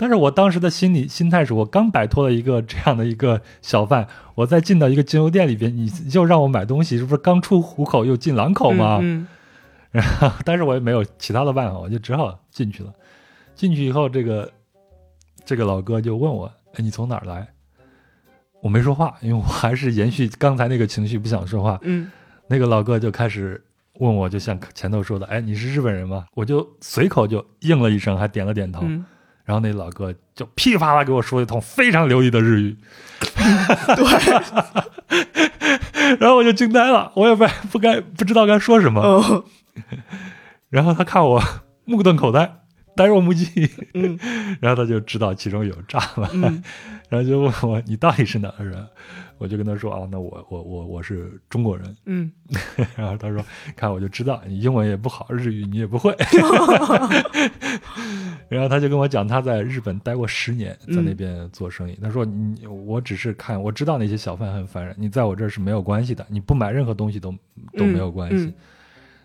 [0.00, 8.98] 但是我当时的心理心态是我刚摆脱了一个这样的一个小贩，我再进到一个精油店里边，你就让我买东西，是不是刚出虎口又进狼口吗？
[9.02, 9.28] 嗯
[9.90, 12.90] 然后，但是我也没有其他的办法，我就只好进去了。
[13.54, 14.50] 进去以后，这个
[15.44, 17.46] 这个老哥就问我：“哎，你从哪儿来？”
[18.62, 21.78] 我没说话，因为我还是延续刚才那个情绪，不想说话。
[21.82, 22.10] 嗯
[22.46, 23.62] 那个老哥就开始
[23.98, 28.80] 问我，就像前头说的：“哎，你是日本人吗？”我就随口就应了一声，还点了点头。
[28.84, 29.04] 嗯，
[29.50, 32.76] 然后那老哥就噼里啪啦给我说一通非常流利的日语，
[33.96, 34.04] 对，
[36.20, 39.02] 然后我就惊呆了，我也不不该不知道该说什么。
[39.02, 39.42] 嗯
[40.70, 41.42] 然后他看我
[41.84, 42.58] 目瞪口呆，
[42.94, 44.16] 呆若木鸡，嗯
[44.60, 46.62] 然后他就知道其中有诈了，嗯
[47.08, 48.86] 然后就问我你到底是哪儿的人？
[49.40, 51.96] 我就跟他说啊，那我我我我是中国人。
[52.04, 52.30] 嗯
[52.94, 53.42] 然后他说，
[53.74, 56.14] 看我就知道你英文也不好，日语你也不会。
[58.50, 61.98] 然后他就跟我讲他在日本待过十年，在那边做生意。
[62.02, 67.34] 他说你我只是看我知道那些小贩很烦人，你在我这儿是没有关系的，你不买任何东西都
[67.78, 68.44] 都没有关系。
[68.44, 68.54] 嗯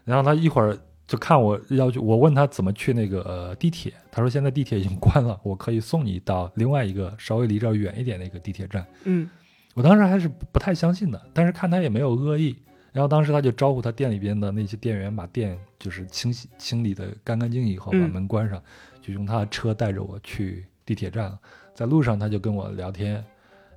[0.06, 8.86] 然后他一会儿就看我要去，我问他怎么去那个呃地铁，他说现在地铁已经关了，我可以送你到另外一个稍微离这儿远一点的一个地铁站。
[9.06, 9.28] 嗯
[9.76, 12.56] 我当时还是不太相信的，但是看他也没有恶意。
[12.92, 18.64] 然后当时他就招呼他店里边的那些店员把店就是清洗清理的干干净净以后，把嗯门关上，
[19.02, 21.38] 就用他的车带着我去地铁站了。
[21.74, 23.16] 在路上他就跟我聊天，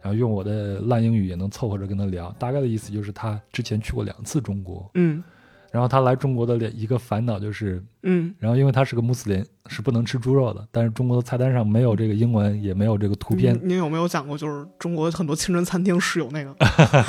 [0.00, 2.30] 然后用我的烂英语也能凑合着跟他聊。
[2.38, 5.20] 大概的意思就是他之前去过两次中国，嗯
[5.70, 16.54] 然后他来中国的一个烦恼就是，嗯然后因为他是个穆斯林，是不能吃猪肉的，但是中国的菜单上没有这个英文，也没有这个图片，您有没有讲过，就是中国很多清真餐厅是有那个，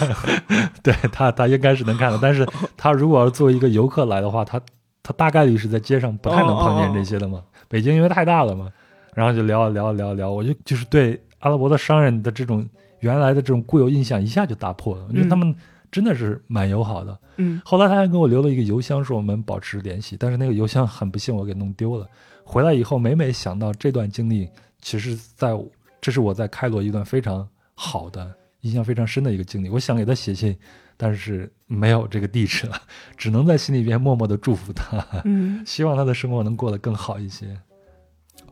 [0.84, 2.46] 对他，他应该是能看的，但是
[2.76, 4.60] 他如果要作为一个游客来的话，他
[5.02, 7.42] 他大概率是在街上不太能碰见这些的嘛。
[7.68, 8.70] 北京因为太大了嘛，
[9.14, 12.68] 然后就聊啊聊啊聊啊聊，我就就是对阿拉伯的商人的这种
[13.00, 15.06] 原来的这种固有印象一下就打破了。
[15.08, 15.56] 我觉得他们
[15.92, 17.18] 真的是蛮友好的。
[17.38, 22.08] 嗯后来他还给我留了一个邮箱，说我们保持联系，但是那个邮箱很不幸我给弄丢了。
[22.44, 24.50] 回来以后，每每想到这段经历，
[24.82, 25.58] 其实在
[26.02, 29.70] 这是我在开罗一段非常好的、印象非常深的一个经历。
[29.70, 30.58] 我想给他写信，
[30.98, 32.82] 但是没有这个地址了，
[33.16, 37.58] 只能在心里边默默的祝福他，嗯，希望他的生活能过得更好一些。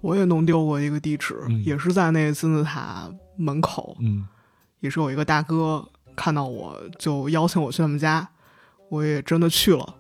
[0.02, 4.28] 我也弄丢过一个地址，嗯也是在那个金字塔门口，嗯
[4.80, 5.84] 也是有一个大哥
[6.18, 8.28] 看到我就邀请我去他们家，
[8.90, 9.96] 我也真的去了。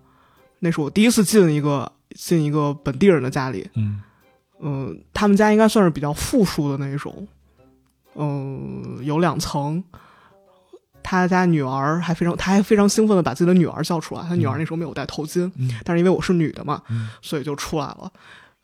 [0.59, 4.01] 那是我第一次进一个进一个本地人的家里，嗯。
[4.59, 7.27] 嗯、他们家应该算是比较富庶的那一种，
[8.15, 9.83] 嗯、有两层。
[11.03, 14.23] 他家女儿还非常，他还非常兴奋的把自己的女儿叫出来。
[14.23, 15.69] 他女儿那时候没有戴头巾，嗯。
[15.85, 17.07] 但是因为我是女的嘛，嗯。
[17.21, 18.11] 所以就出来了，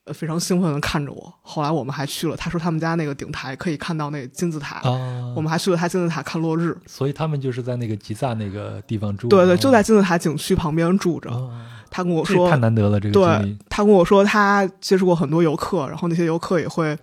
[0.06, 1.34] 呃，非常兴奋的看着我。
[1.41, 6.78] 后来我们还去了，他说他们家那个顶台可以看到那金字塔，啊，我们还去了他金字塔看落日。
[6.86, 11.30] 所以他们就是在那个吉萨那个地方住，对对，哦就在金字塔景区旁边住着。
[11.30, 11.51] 哦
[11.95, 13.58] 他跟我说太，难得了，这个对。
[13.70, 16.97] 他跟我说他接触过很多游客，然后那些游客也会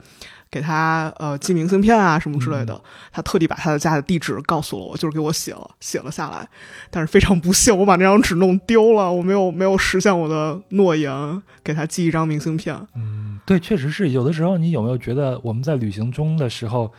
[0.50, 2.74] 给他呃寄明信片啊什么之类的。
[2.74, 2.80] 嗯
[3.12, 6.48] 他特地把他的家的地址告诉了我，就是给我写了写了下来。
[6.90, 12.76] 但是非常不幸，我把那张纸弄丢了，我没有没有实现我的诺言，给他寄一张明信片。
[12.94, 16.92] 嗯，对，确实是有的时候，你有没有觉得我们在旅行中的时候，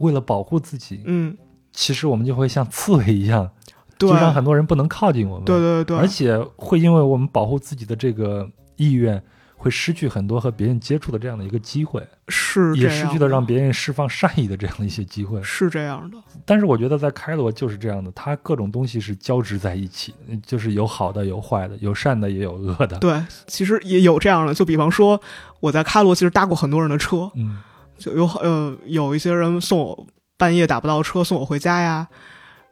[0.00, 1.36] 为了保护自己，嗯，
[1.72, 3.50] 其实我们就会像刺猬一样，
[3.96, 5.44] 对就让很多人不能靠近我们。
[5.46, 8.46] 对对对，而且会因为我们保护自己的这个
[8.76, 9.22] 意愿，
[9.62, 15.40] 会失去很多和别人接触的这样的一个机会，是也失去了了让别人释放善意的这样的一些机会。
[15.40, 20.12] 是这样的，但是我觉得在开罗就是这样的，它各种东西是交织在一起，
[20.44, 22.98] 就是有好的，有坏的，有善的，也有恶的。
[22.98, 25.20] 对，其实也有这样的，就比方说
[25.60, 27.58] 我在开罗其实搭过很多人的车，嗯
[27.96, 30.06] 就有呃有一些人送我
[30.36, 32.08] 半夜打不到车送我回家呀，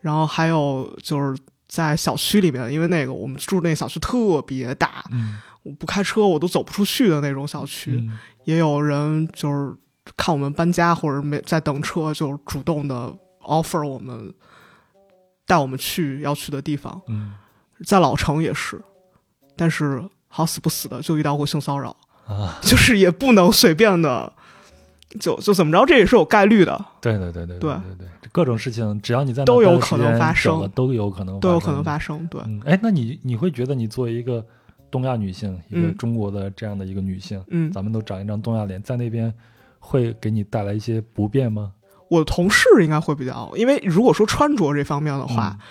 [0.01, 9.74] 然后还有就是在小区里面，因为那个我们住那小区特别大，嗯我不开车我都走不出去的那种小区，嗯也有人就是
[10.16, 14.32] 看我们搬家或者没在等车，就是主动的 offer 我们
[15.46, 17.34] 带我们去要去的地方，嗯
[17.84, 18.80] 在老城也是，
[19.56, 21.96] 但是好死不死的就遇到过性骚扰，
[22.26, 24.32] 啊， 就是也不能随便的。
[25.18, 32.24] 就就怎么着，这也是有概率的，对对对对对对对，各种事情只要你在都有可能发生都有可能都有可能发生。
[32.28, 34.46] 对，嗯，哎，那你你会觉得你作为一个
[34.91, 39.32] 东亚女性，一个嗯中国的这样的一个女性，嗯，咱们都长一张东亚脸，在那边
[39.78, 41.72] 会给你带来一些不便吗？
[42.09, 45.66] 我的同事应该会比较，因为如果说穿着这方面的话，嗯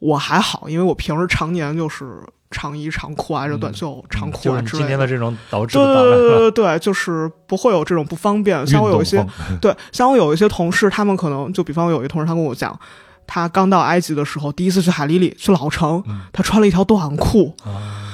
[0.00, 4.78] 我还好，因为我平时常年就是长衣长裤啊，这短袖长裤嗯就是你啊之类的。
[4.78, 8.66] 今天的这种导致对对对对对，就是不会有这种不方便。
[8.66, 9.22] 像我有一些
[9.60, 12.80] 对，像我有一些同事，他们可能就比方有一同事，他跟我讲，
[13.26, 17.54] 他刚到埃及的时候，第一次去海里里去老城，嗯他穿了一条短裤。
[17.62, 18.09] 啊，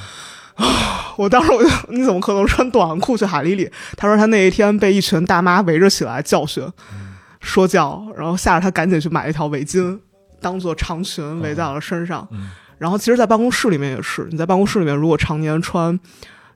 [1.17, 3.71] 我当时我就你怎么可能穿短裤去海里里？
[3.97, 9.99] 他说他那一天被一群大妈围着起来教训、嗯说教，然后吓得他赶紧去买一条围巾，
[10.41, 12.27] 当做长裙围在了身上。
[12.33, 15.99] 嗯然后其实，在办公室里面也是，你在办公室里面如果常年穿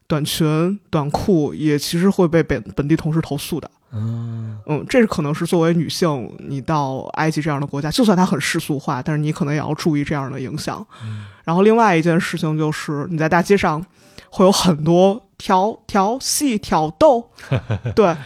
[0.06, 3.70] 短裙、短裤，也其实会被本本地同事投诉的。
[3.92, 10.86] 嗯嗯，这是可能是作为女性，你到埃及这样的国家，就算它很世俗化，但是你可能也要注意这样的影响。
[11.02, 13.84] 嗯然后另外一件事情就是，你在大街上
[14.28, 17.30] 会有很多调调戏、挑逗，
[17.96, 18.16] 对，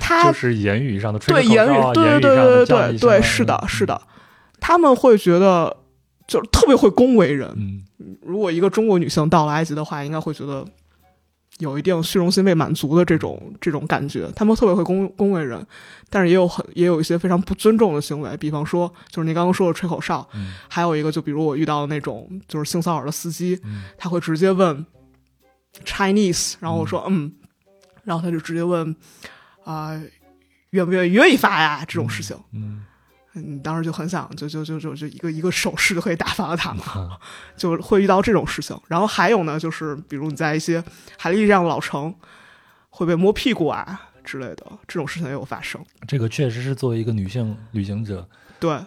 [0.00, 4.02] 他就是言语上的吹对着口哨啊言语，对言对语上的对对对对，降低声啊是的，嗯是的，
[4.58, 5.76] 他们会觉得
[6.26, 7.48] 就是特别会恭维人。
[7.56, 7.84] 嗯
[8.22, 10.64] 如果一个中国女性到了埃及的话，应该会觉得
[11.60, 14.28] 有一定虚荣心未满足的这种这种感觉。
[14.34, 15.64] 他们特别会恭恭维人，
[16.08, 24.84] 但是也有很也有一些非常不尊重的行为，比方说就是您刚刚说的吹口哨，嗯还有一个就比如我遇到的那种就是性骚扰的司机，嗯他会直接问
[25.84, 27.32] Chinese，然后我说嗯，
[28.02, 28.96] 然后他就直接问
[29.64, 30.00] 啊、
[30.70, 32.36] 愿不愿意约一发呀这种事情。
[32.52, 32.84] 嗯
[33.32, 37.18] 你当时就很想，就就就就就一个一个手势就可以打发了他嘛，啊
[37.56, 38.76] 就会遇到这种事情。
[38.88, 40.82] 然后还有呢，就是比如你在一些
[41.16, 42.12] 海丽这样的老城，
[42.88, 45.80] 会被摸屁股啊之类的，这种事情也有发生。
[46.08, 48.26] 这个确实是作为一个女性旅行者，
[48.58, 48.78] 对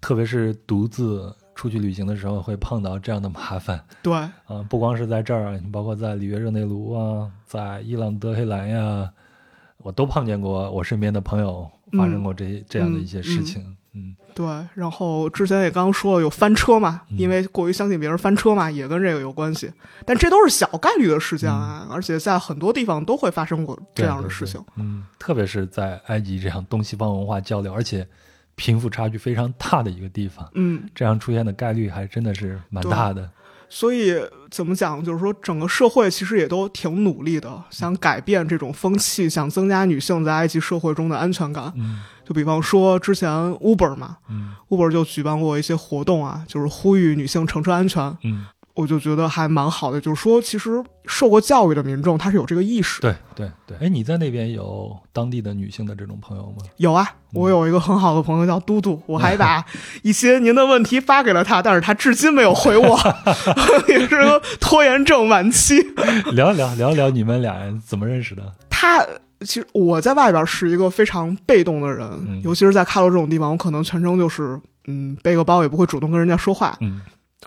[0.00, 9.08] 特别是独自出去旅行的时候，会碰到这样的麻烦对啊、不光是在这儿，你包括在里约热内卢啊，在伊朗德黑兰呀，
[9.78, 13.62] 我都碰见过我身边的朋友发生过这、这样的一些事情。
[13.62, 13.76] 嗯
[14.34, 19.70] 对，然后之前也刚刚说了有翻车嘛，嗯因为过于相信别人翻车嘛，也跟这个有关系。
[20.06, 24.64] 但这都是小概率的事件啊，而且在很多地方都会发生过这样的事情。
[24.76, 28.06] 嗯，特别是在埃及这样东西方文化交流，而且
[28.54, 33.30] 贫富差距非常大的一个地方，嗯，这样出现的概率还真的是蛮大的。
[33.68, 34.14] 所以
[34.52, 41.72] 怎么讲，就是说整个社会其实也都挺努力的，想改变这种风气，想增加女性在埃及社会中的安全感。
[41.76, 48.16] 嗯就比方说之前 Uber 嘛嗯，Uber 就举办过一些活动啊，就是呼吁女性乘车安全。
[48.22, 53.00] 嗯，我就觉得还蛮好的，就是说其实受过教育的民众他是有这个意识。
[53.00, 53.76] 对对对。
[53.78, 56.64] 哎，你在那边有当地的女性的这种朋友吗？
[56.78, 59.64] 有啊，我有一个很好的朋友叫嘟嘟，我还把
[60.02, 62.98] 一些您的问题发给了他，但是他至今没有回我，
[63.88, 65.78] 也是个拖延症晚期。
[66.32, 68.52] 聊一聊聊一聊你们俩人怎么认识的？
[68.70, 69.04] 他
[69.40, 76.76] 其实我在外边是一个非常被动的人，嗯尤其是在开罗这种地方，我可能全程就是嗯背个包，也不会主动跟人家说话。
[76.80, 77.00] 嗯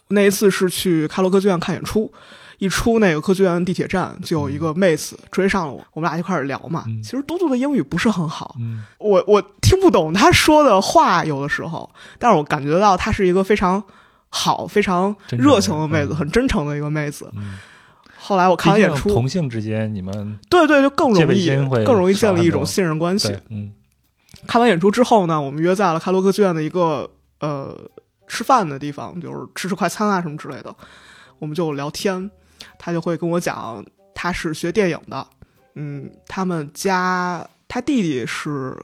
[0.09, 2.11] 那一次是去开罗歌剧院看演出，
[2.59, 6.83] 一出那个歌剧院地铁站，就有一个妹子追上了我，我们俩就开始聊嘛。
[6.87, 11.89] 嗯其实嘟嘟的英语不是很好，嗯我我听不懂他说的话，有的时候，
[12.19, 13.83] 但是我感觉到她是一个非常
[14.29, 17.29] 好、非常热情的妹子，嗯很真诚的一个妹子。
[17.35, 17.57] 嗯。
[18.17, 21.47] 后来我看完演出，同性之间，你们对对，就更容易
[21.85, 23.71] 更容易建立一种信任关系。，嗯
[24.47, 27.75] 看完演出之后呢，我们约在了开罗歌剧院的一个呃
[28.27, 30.75] 吃饭的地方，就是吃吃快餐啊什么之类的，
[31.39, 32.29] 我们就聊天，
[32.77, 35.27] 他就会跟我讲他是学电影的，
[35.75, 38.75] 嗯，他们家他弟弟是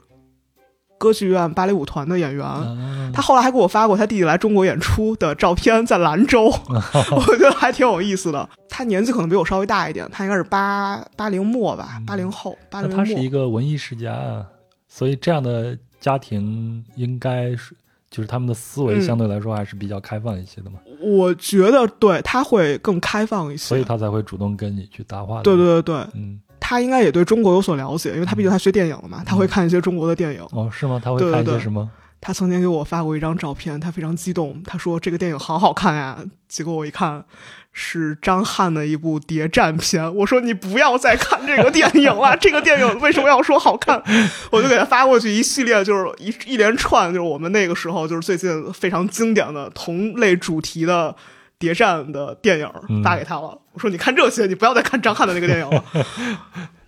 [0.98, 2.46] 歌剧院芭蕾舞团的演员。
[2.46, 6.46] 啊他后来还给我发过他弟弟来中国演出的照片，在兰州，
[7.12, 8.48] 我觉得还挺有意思的。
[8.70, 13.28] 他年纪可能比我稍微大一点，他应该是八八零末吧，八零后，八零那他是一。
[13.28, 14.46] 个文艺世家啊，
[14.88, 17.76] 所以这样的家庭应该是
[18.12, 23.64] 就是他们的思维嗯相对来说还是比较开放一些的嘛，我觉得对他会更开放一些。
[23.64, 25.42] 所以他才会主动跟你去搭话。
[25.42, 30.46] 对对对对，嗯，他应该也对中国有所了解，因为他毕竟他学电影的嘛，他会看一些中国的电影。
[30.52, 31.02] 哦，是吗？
[31.02, 31.90] 他会看一些什么？
[32.22, 36.20] 他曾经给我发过一张照片，他非常激动，他说这个电影好好看呀。
[36.48, 37.26] 结果我一看，
[37.74, 40.14] 是张翰的一部谍战片。
[40.18, 44.04] 我说你不要再看这个电影了，这个电影为什么要说好看？
[44.52, 51.16] 我就给他发过去一系列，就是一一连串，就是我们那个时候就是最近非常经典的同类主题的
[51.58, 53.58] 谍战的电影嗯发给他了。
[53.72, 55.84] 我说你看这些，你不要再看张翰的那个电影了。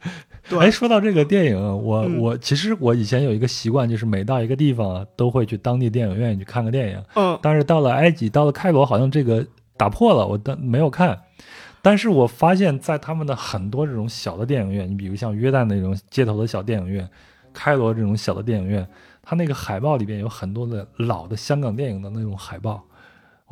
[0.50, 7.04] 对哎，说到这个电影，我、嗯我其实我以前有一个习惯，就是每到一个地方啊，都会去当地电影院去看个电影。
[7.16, 9.46] 嗯但是到了埃及，到了开罗，好像这个
[9.78, 11.18] 打破了，我当没有看。
[11.82, 17.10] 但是我发现，在他们的很多这种小的电影院，你比如像约旦那种街头的小电影院，
[17.54, 18.88] 开罗这种小的电影院，
[19.22, 22.84] 它那个海报里边有很多的老的香港电影的那种海报。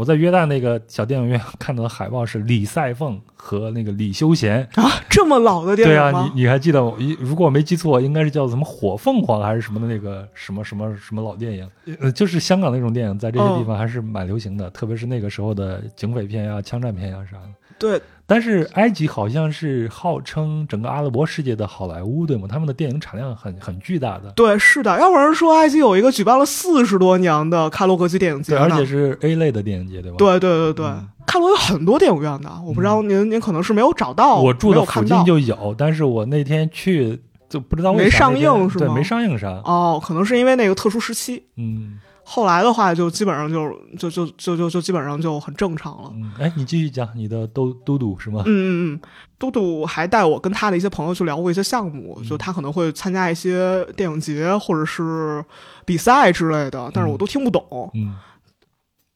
[0.02, 6.97] 我在约旦那个小电影院 看到的海报是李赛凤和那个李修贤，啊，这么老的电影对啊，你你还记得我？
[6.99, 17.43] 一如果我没记错，应该是叫什么《火凤凰》还是什么的那个什么什么什么老电影，呃，就是香港那种电影，在这些地方还是蛮流行的，特别是那个时候的警匪片呀、枪战片呀啥的。
[17.78, 22.47] 对，但是埃及好像是号称整个阿拉伯世界的好莱坞，对吗？
[22.49, 31.09] 他们的电影产量很很巨大的，对，是的，要不然说埃及有一个举办了四十多年的开罗国际电影节对，而且是 A 类的电影节，对吧？，对对对对，嗯。
[31.27, 38.93] 开罗有很多电影院的，我不知道您、您可能是没有找到，我住的附近就有，但是我那天去就不知道为啥没上映是吗？
[38.95, 41.99] 没上映啥，哦，可能是因为那个特殊时期，嗯
[42.34, 43.69] 后来的话就基本上就
[43.99, 46.09] 就就就就就基本上就很正常了。
[46.15, 48.41] 嗯，哎，你继续讲你的都都督是吗？
[48.45, 49.01] 嗯嗯嗯，
[49.38, 55.43] 嘟嘟还带我跟他的一些朋友去聊过一些项目，嗯就他可能会参加一些电影节或者是
[55.84, 57.91] 比赛之类的，但是我都听不懂。
[57.95, 58.15] 嗯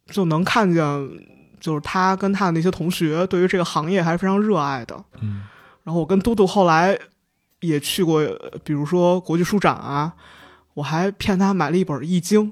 [0.08, 0.84] 就能看见，
[1.62, 5.02] 就是他跟他的那些同学对于这个行业还是非常热爱的。
[5.22, 5.44] 嗯
[5.84, 7.00] 然后我跟嘟嘟后来
[7.62, 10.14] 也去过，呃比如说国际书展啊，
[10.74, 12.52] 我还骗他买了一本《易经》，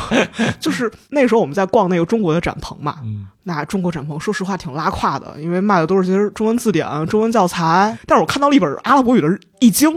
[0.60, 7.96] 就是那时候我们在逛那个中国的展棚嘛，嗯那中国展棚说实话挺拉胯的，因为卖的都是些中文字典、中文教材。
[8.06, 9.28] 但是我看到了一本阿拉伯语的
[9.60, 9.90] 《易经》，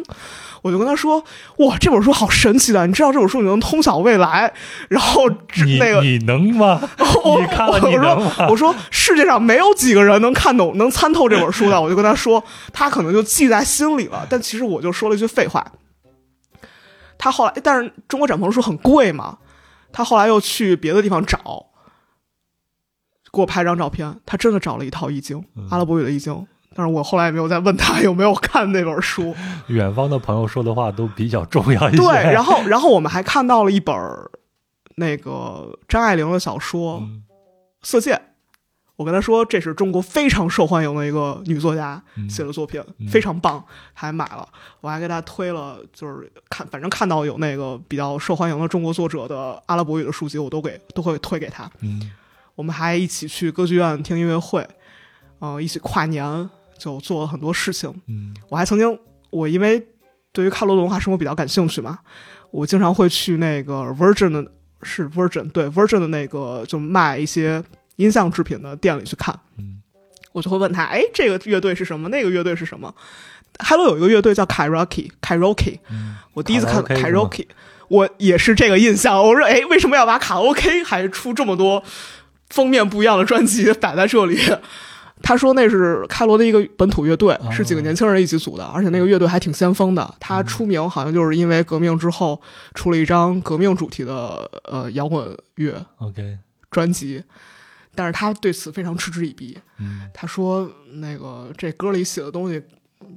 [0.61, 1.21] 我就跟他说
[1.59, 2.87] ：“哇，这本书好神奇的！
[2.87, 4.53] 你知道这本书你能通晓未来。”
[4.87, 6.79] 然后只你那个你能吗？
[7.25, 8.31] 我你看了你我说能吗？
[8.49, 11.81] 我说世界上没有几个人能看懂、能参透这本书的。
[11.81, 12.41] 我就跟他说，
[12.71, 14.25] 他可能就记在心里了。
[14.29, 15.65] 但其实我就说了一句废话。
[17.17, 19.37] 他后来，但是中国展棚书很贵嘛，
[19.91, 21.67] 他后来又去别的地方找，
[23.31, 24.19] 给我拍张照片。
[24.25, 26.47] 他真的找了一套易经，嗯阿拉伯语的易经。
[26.73, 29.35] 但是我后来也没有再问他有没有看那本书。
[29.67, 31.97] 远方的朋友说的话都比较重要一些。
[31.97, 34.31] 对，然后然后我们还看到了一本儿
[34.95, 37.23] 那个张爱玲的小说，嗯
[37.81, 38.21] 色戒，
[39.01, 43.63] 我跟他说这是中国非常受欢迎的一个女作家嗯写的作品，嗯非常棒，
[43.95, 44.47] 他还买了，
[44.79, 51.67] 我还给他推了，就是看反正看到有那个比较受欢迎的中国作者的阿拉伯语的书籍，我都给都会推给他。
[51.79, 52.11] 嗯
[52.53, 54.67] 我们还一起去歌剧院听音乐会，
[55.39, 56.47] 嗯、一起跨年，
[56.77, 57.91] 就做了很多事情。
[58.05, 58.99] 嗯我还曾经，
[59.31, 59.83] 我因为
[60.31, 61.97] 对于卡罗的文化生活比较感兴趣嘛，
[62.51, 64.51] 我经常会去那个 Virgin 的，
[64.83, 67.63] 是 Virgin 对 Virgin 的那个就卖一些
[68.01, 69.81] 音像制品的店里去看，嗯
[70.33, 72.07] 我就会问他，哎，这个乐队是什么？
[72.09, 72.93] 那个乐队是什么？
[73.59, 77.47] 开罗有一个乐队叫 Karaoke，Karaoke，嗯，我第一次看 Karaoke，
[77.89, 79.21] 我也是这个印象。
[79.21, 81.83] 我说，哎，为什么要把卡拉 OK 还出这么多
[82.49, 84.39] 封面不一样的专辑摆在这里？
[85.21, 90.15] 他说那是开罗的一个本土乐队，哦是几个年轻人一起组的，而且那个乐队还挺先锋的。
[90.19, 92.41] 他出名好像就是因为革命之后
[92.73, 96.39] 出了一张革命主题的呃摇滚乐 OK，
[96.71, 97.23] 专辑，
[97.93, 99.57] 但是他对此非常嗤之以鼻。
[99.79, 102.61] 嗯他说那个这歌里写的东西，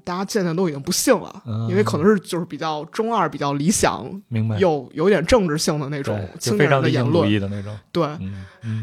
[0.03, 4.59] 大家渐渐都已经不信了，嗯因为可能是就是比较中二、比较理想，明白。
[4.59, 7.31] 有有点政治性的那种青年人的言论。
[7.41, 7.77] 的那种。
[7.93, 8.09] 对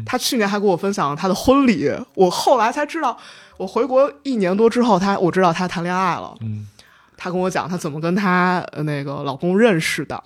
[0.06, 3.18] 他去年还给我分享他的婚礼，我后来才知道，
[3.56, 6.34] 我回国一年多之后，他我知道他谈恋爱了。
[6.40, 6.68] 嗯
[7.14, 10.20] 他跟我讲他怎么跟他呃那个老公认识的，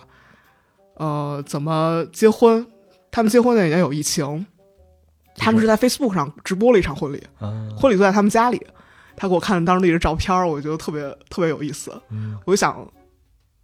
[0.95, 2.67] 呃，怎么结婚。
[3.11, 4.47] 他们结婚那年有疫情，
[5.37, 8.61] 他们是在 Facebook 上直播了一场婚礼，啊婚礼就在他们家里。
[9.17, 11.91] 他给我看当时那个照片儿，我觉得特别特别有意思。
[12.11, 12.87] 嗯我就想，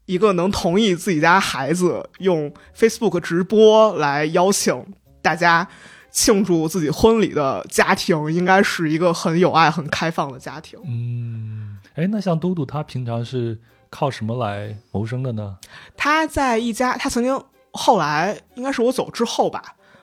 [0.06, 5.68] 一个能同意自己家孩子用 Facebook 直播来邀请大家
[6.10, 10.78] 庆祝自己婚礼的家庭，应该是一个很有爱、很开放的家庭。
[10.86, 15.58] 嗯，哎，那像嘟嘟他平常是靠什么来谋生的呢？
[15.96, 17.38] 他在一家，他曾经
[17.72, 19.62] 后来应该是我走之后吧，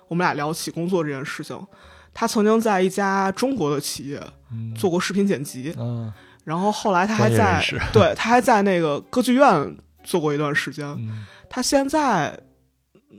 [0.10, 1.58] 我们俩聊起工作这件事情。
[2.14, 4.22] 他曾经在一家中国的企业
[4.76, 6.12] 做过视频剪辑，嗯，
[6.44, 7.64] 然后后来他还在，
[7.94, 10.86] 对他还在那个歌剧院做过一段时间。
[11.50, 12.38] 他现在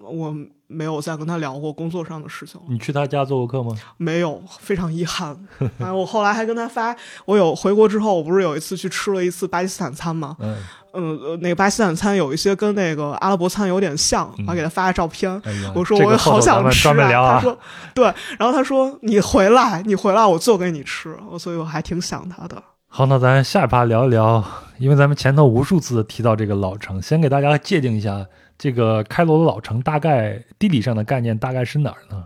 [0.02, 0.34] 我
[0.66, 2.60] 没有再跟他聊过工作上的事情。
[2.68, 3.76] 你去他家做过客吗？
[3.96, 5.36] 没有，非常遗憾。
[5.78, 6.94] 啊， 我后来还跟他发，
[7.24, 10.36] 我有回国之后，我不是有一次去吃了一次巴基斯坦餐吗？
[10.40, 10.56] 嗯。
[10.92, 15.30] 嗯，那个巴基斯坦餐有一些跟那个阿拉伯餐有点像，我给他发个照片，
[15.72, 17.34] 我说我好想吃啊。
[17.34, 17.56] 他说
[17.94, 18.04] 对，
[18.38, 22.60] 然后他说你回来，你回来我做给你吃，所以我还挺想他的。
[22.92, 24.44] 好，那咱下一趴聊一聊，
[24.78, 28.26] 因为咱们前头无数次提到这个老城，先给大家界定一下
[28.58, 32.24] 这个开罗的老城大概地理上的概念大概是哪儿呢？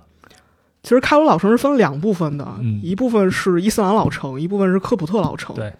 [0.82, 2.48] 其实开罗老城是分两部分的，
[2.82, 5.54] 一部分是伊斯兰老城，一部分是科普特老城。
[5.54, 5.70] 对。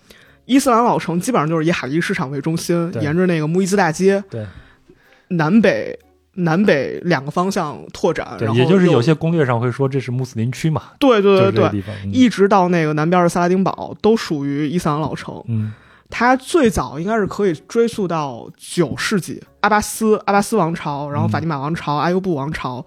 [0.45, 4.47] 伊斯兰老城基本上就是以海地市场为中心，沿着那个穆伊兹大街，对，
[5.29, 5.99] 南北
[6.35, 11.83] 南北两个方向拓展，对，也就是有些攻略上会说这是穆斯林区嘛，对对对对，
[12.13, 15.43] 一直到那个南边的萨拉丁堡都属于伊斯兰老城。
[15.49, 15.73] 嗯，
[16.11, 22.85] 它最早应该是可以追溯到九世纪阿巴斯阿巴斯王朝，然后法蒂玛王朝、阿尤布王朝，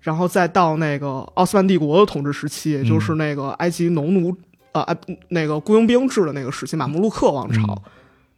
[0.00, 4.36] 然后再到那个奥斯曼帝国的统治时期，也就是那个埃及农奴。
[4.72, 4.84] 呃，
[5.28, 7.80] 那个雇佣兵制的那个时期，马穆鲁克王朝，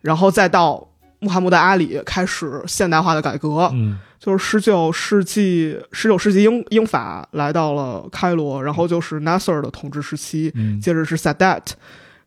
[0.02, 0.86] 然后再到
[1.18, 11.62] 穆罕默德阿里开始现代化的改革，嗯，就是十九世纪，十九世纪英英法来到了开罗，然后就是 Nasser 的统治时期，接着是 Sadat，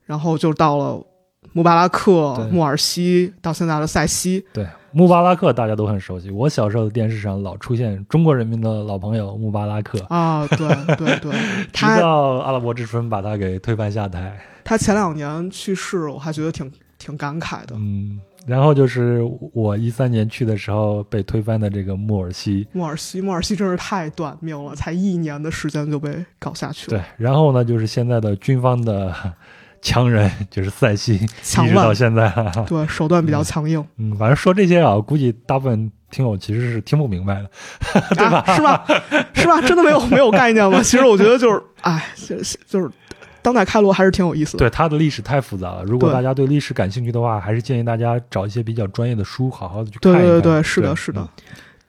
[0.06, 1.04] 然后就到了
[1.52, 4.66] 穆巴拉克、穆尔西，到现在的塞西，对。
[4.94, 10.58] 穆巴拉克大家都很熟悉，我小时候的电视上老出现中国人民的老朋友穆巴拉克啊，对
[10.96, 11.32] 对 对，
[11.74, 14.40] 直到阿拉伯之春把他给推翻下台。
[14.64, 17.76] 他前两年去世，我还觉得挺挺感慨的。
[17.76, 19.22] 嗯，然后就是
[19.54, 26.98] 我一三年去的时候被推翻的这个穆尔西，穆尔西，穆尔西真是太短命了，才一年的时间就被搞下去了。
[26.98, 29.14] 对，然后呢，就是现在的军方的。
[29.82, 32.30] 强人就是塞西，一直到现在，
[32.68, 33.82] 对手段比较强硬。
[33.96, 37.50] 嗯，反正说这些啊，估计大部分听友其实是听不明白的，
[38.14, 38.44] 对吧？
[38.54, 38.86] 是吧？
[39.34, 39.62] 是吧？
[39.62, 40.84] 真的没有没有概念吗？
[40.84, 42.08] 其实我觉得就是，哎，
[42.68, 42.92] 就是
[43.42, 44.60] 当代开罗还是挺有意思的。
[44.60, 50.24] 对它的历史太复杂了，如果大家对历史感兴趣的话，还是建议大家找一些比较专业的书，好好的去看一看。
[50.24, 51.28] 对对对，是的，是的。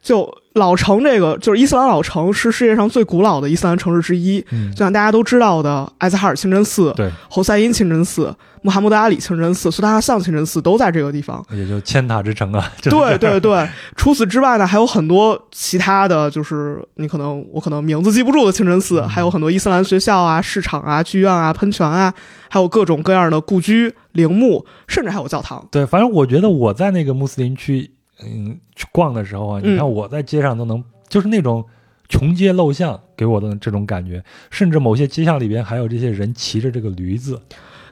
[0.02, 4.40] 就老城这个，就是伊斯兰老城，是世界上最古老的伊斯兰城市之一。
[4.70, 12.72] 就像大家都知道的，艾兹哈尔清真寺、对侯赛因清真寺、穆罕默德阿里清真寺、苏达哈桑清真寺都在这个地方，也就千塔之城啊。
[12.82, 22.12] 对对对，除此之外呢，还有很多其他的就是你可能我可能名字记不住的清真寺，还有很多伊斯兰学校啊、市场啊、剧院啊、喷泉啊，
[22.48, 25.68] 还有各种各样的故居、陵墓，甚至还有教堂。
[25.70, 27.90] 对，反正我觉得我在那个穆斯林区。
[28.24, 31.64] 嗯，去逛的时候啊，你看我在街上都能，就是那种
[32.08, 37.40] 穷街陋巷给我的这种感觉，甚至某些街巷里边还有这些人骑着这个驴子。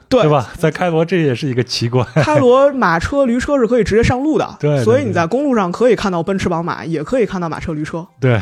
[0.09, 0.49] 对吧？
[0.57, 2.05] 在开罗，这也是一个奇观。
[2.15, 8.05] 开罗马车、驴车是可以直接上路的， 对，所以你在公路上可以看到奔驰、宝马，也可以看到马车、驴车。
[8.19, 8.41] 对，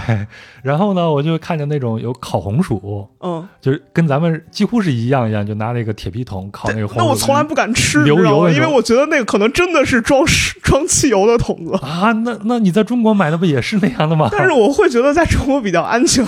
[0.64, 7.03] 然后呢，我就看见那种有烤红薯，嗯，就是跟咱们几乎是一样一样，就拿那个铁皮桶烤那个红薯。
[7.03, 10.23] 那我从来不敢吃，流油，因为我觉得那个可能真的是装
[10.64, 12.14] 装汽油的桶子啊。
[12.23, 14.30] 那那你在中国买的不也是那样的吗？
[14.31, 16.26] 但是我会觉得在中国比较安全，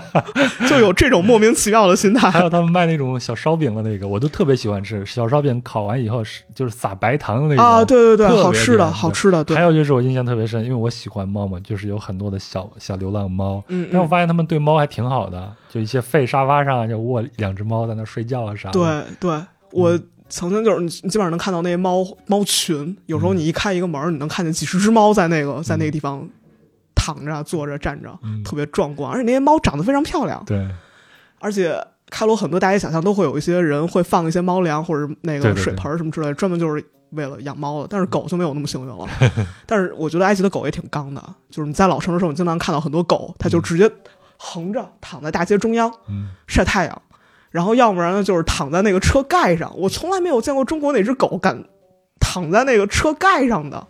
[0.68, 2.30] 就有这种莫名其妙的心态。
[2.30, 5.60] 还有他们卖那种小烧饼的那个，我都特别喜欢吃小烧饼。
[5.62, 9.44] 烤完以后是就是撒白糖的那种啊，对对对，好吃的好吃的。
[9.54, 18.70] 还有就是我印象特别深，因为我喜欢猫嘛，就是有很多的小小流浪猫，嗯，然后我发现他们对猫还挺好的，就一些废沙发上就卧两只猫在那睡觉啊啥。
[18.70, 19.40] 对对，
[19.72, 19.98] 我
[20.28, 26.28] 曾经就是你基本上能看到那些猫猫群，有时候你一开一个门，你能看见几十只猫在那个在那个地方
[26.94, 30.42] 躺着、坐着、站着，特别壮观，而且那些猫长得非常漂亮。
[30.46, 30.68] 对，
[31.38, 31.82] 而且。
[32.10, 37.88] 开罗很多大街小巷都会有一些人会放一些猫粮或者那个水盆什么之类的，专门就是为了养猫的。
[37.90, 39.08] 但是狗就没有那么幸运了。
[39.66, 43.90] 但是我觉得埃及的狗也挺刚的，就是你在老城的时候，你经常看到很多狗，它就直接
[44.36, 45.92] 横着躺在大街中央
[46.46, 47.02] 晒太阳，
[47.50, 49.72] 然后要不然呢就是躺在那个车盖上。
[49.76, 51.64] 我从来没有见过中国哪只狗敢
[52.20, 53.86] 躺在那个车盖上的，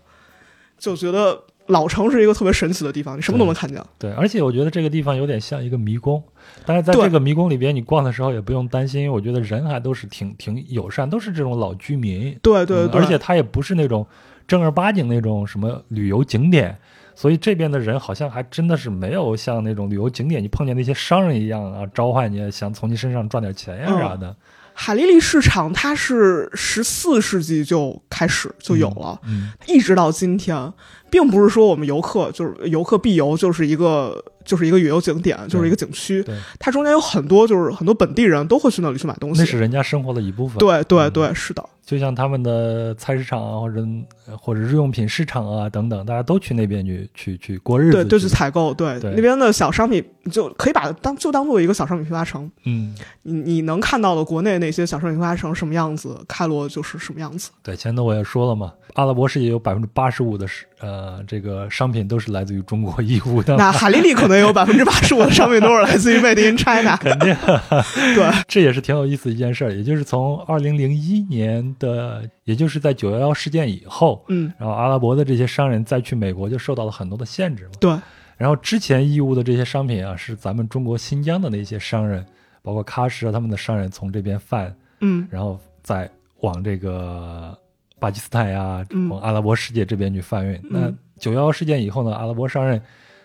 [0.79, 3.83] 就觉得老城是一个特别神奇的地方，你什么都能看见。
[3.99, 6.23] 对，而且我觉得这个地方有点像一个迷宫，
[6.67, 12.39] 但是在这个迷宫里边，你逛的时候也不用担心，我觉得人还都是挺挺友善，都是这种老居民。
[12.43, 14.07] 对对对，嗯而且它也不是那种
[14.47, 16.77] 正儿八经那种什么旅游景点，
[17.15, 24.37] 所以这边的人好像还真的是没有像那种旅游景点你碰见那些商人一样啊，召唤你想从你身上赚点钱呀嗯啥的。
[24.77, 30.73] 海利利市场它是十四世纪就开始就有了，嗯，一直到今天，
[31.15, 39.41] 并不是说我们游客就是游客必游就是一个就是一个旅游景点，就是一个景区，对，它中间有很多就是很多本地人都会去那里去买东西。
[39.41, 40.59] 那是人家生活的一部分。
[40.59, 43.81] 对对嗯对，是的，就像他们的菜市场啊，或者
[44.27, 48.09] 呃或者日用品市场啊等等，大家都去那边去去去过日子对，去。
[48.11, 52.51] 对，去采购，对对那边的小商品就可以把它当就当做一个小商品批发城。
[52.65, 52.93] 嗯，
[53.23, 57.51] 你你能看到的国内那些小商品批发城什么样子，开罗就是什么样子。
[57.63, 63.57] 对，前头我也说了嘛，阿拉伯世界有百分之八十五的是呃这个商品都是来自于中国义乌的。
[63.57, 66.97] 那海利利可能有百分之八十五的商品都是来自于 Made in China。
[67.03, 67.35] 肯定，
[68.15, 69.73] 对，这也是挺有意思的一件事儿。
[69.73, 77.71] 也就是从二零零一年的，也就是在九幺幺事件以后，嗯，然后阿拉伯的这些商人再去美国就受到了很多的限制嘛。
[77.81, 77.99] 对，
[78.37, 82.25] 然后之前义乌的这些商品啊，是咱们中国新疆的那些商人，
[82.63, 86.09] 包括喀什啊他们的商人从这边贩，嗯然后再
[86.41, 87.59] 往这个
[88.05, 90.61] 巴基斯坦呀、啊往阿拉伯世界这边去贩运。
[90.71, 92.79] 那嗯九幺幺事件以后呢，阿拉伯商人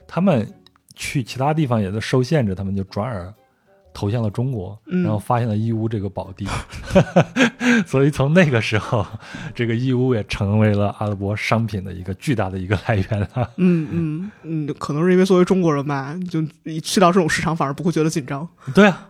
[0.07, 0.47] 他们
[0.95, 3.33] 去其他地方也都受限制，他们就转而
[3.99, 6.47] 投向了中国，嗯然后发现了义乌这个宝地。
[7.85, 9.05] 所以从那个时候，
[9.53, 13.27] 这个义乌也成为了阿拉伯商品的一个巨大的一个来源了。
[13.57, 18.47] 嗯嗯嗯，可能是因为作为中国人吧，就一去到这种市场反而不会觉得紧张。
[18.73, 19.09] 对啊，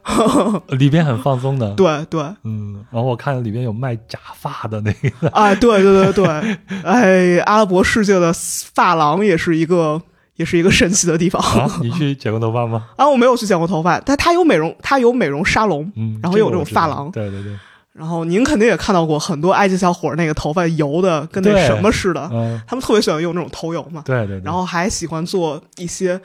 [0.70, 1.72] 里边很放松的。
[1.78, 10.02] 对对，嗯，然后我看里边有卖假发的那个，啊，对对对对，哎，阿拉伯世界的发廊也是一个
[10.40, 11.42] 也是一个神奇的地方。
[11.42, 12.88] 啊，你去剪过头发吗？
[12.96, 13.08] 啊。
[13.08, 17.12] 我没有去剪过头发，但它有美容，它有美容沙龙，嗯，然后有这种发廊。
[17.12, 17.54] 对对对，
[17.92, 26.20] 然后您肯定也看到过很多埃及小伙儿那个头发油的跟那什么似的，嗯，他们特别喜欢用那种头油嘛，对对对，然后还喜欢做一些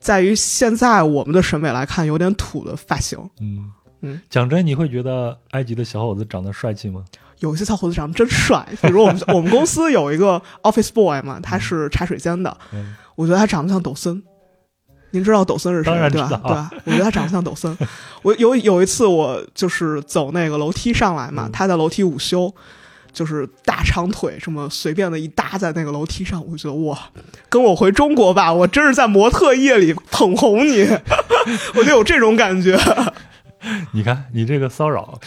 [0.00, 3.18] 在于现在我们的审美来看有点土的发型。
[3.40, 3.70] 嗯。
[4.04, 7.04] 嗯，讲真，你会觉得埃及的小伙子长得帅气吗？
[7.38, 14.22] 有一些小伙子长得真帅，比如我们 我们公司有一个 office boy 嘛，他是茶水间的，嗯，我觉得他长得像抖森。
[15.14, 16.28] 您知道抖森是谁对吧？
[16.28, 16.70] 对吧？
[16.84, 17.76] 我觉得他长得像抖森。
[18.22, 22.50] 我有有一次我就是走那个楼梯上来嘛，嗯他在楼梯午休，
[23.12, 26.98] 就是大长腿这么随便的一搭在那个楼梯上，我就觉得哇，
[27.50, 30.88] 跟我回中国吧，我真是在模特业里捧红你，
[31.76, 32.78] 我就有这种感觉
[33.92, 35.18] 你看你这个骚扰，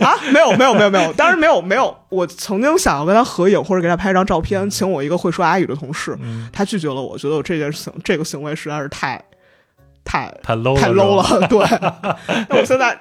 [0.00, 0.14] 啊！
[0.32, 9.22] 没有没有没有没有，当然没有没有，我曾经想要跟他合影或者给他拍张照片，请我一个会说阿语的同事，嗯，他拒绝了我，觉得我这件事情这个行为实在是太
[10.04, 11.16] 太太 low 了，太 low。
[11.16, 11.64] 了，对。
[12.48, 12.98] 那我现在，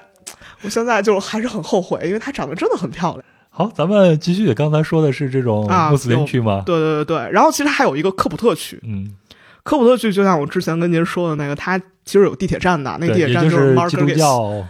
[0.61, 3.23] 我现在就还是很后悔，因为她长得真的很漂亮。
[3.49, 6.63] 好，咱们继续，刚才说的是这种啊穆斯林区吗？
[6.65, 7.31] 对对对对。
[7.31, 9.11] 然后其实还有一个科普特区，嗯，
[9.69, 14.67] 科普特区就像我之前跟您说的那个，它其实有地铁站的，那个，地铁站就是基督 e 教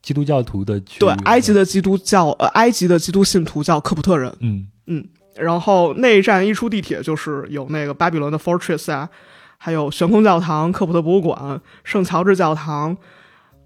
[0.00, 1.00] 基督教徒的区。
[1.00, 4.32] 对，埃及的基督教呃，埃及的基督信徒叫科普特人。
[4.38, 5.04] 嗯嗯
[5.34, 9.08] 然后那一站一出地铁，就是有那个巴比伦的 Fortress 啊，
[9.58, 12.96] 还有悬空教堂、科普特博物馆、圣乔治教堂，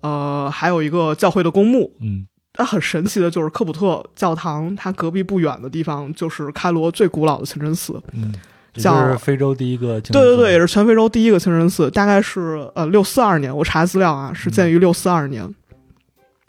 [0.01, 1.93] 呃，还有一个教会的公墓。
[2.01, 8.03] 嗯但很神奇的就是科普特教堂，它隔壁不远的地方就是开罗最古老的清真寺。
[8.13, 8.39] 嗯，也
[8.83, 10.29] 叫是非洲第一个清真寺。
[10.29, 15.55] 对对对，也是全非洲第一个清真寺，大概是呃六四二年，我查资料啊，是建于六四二年，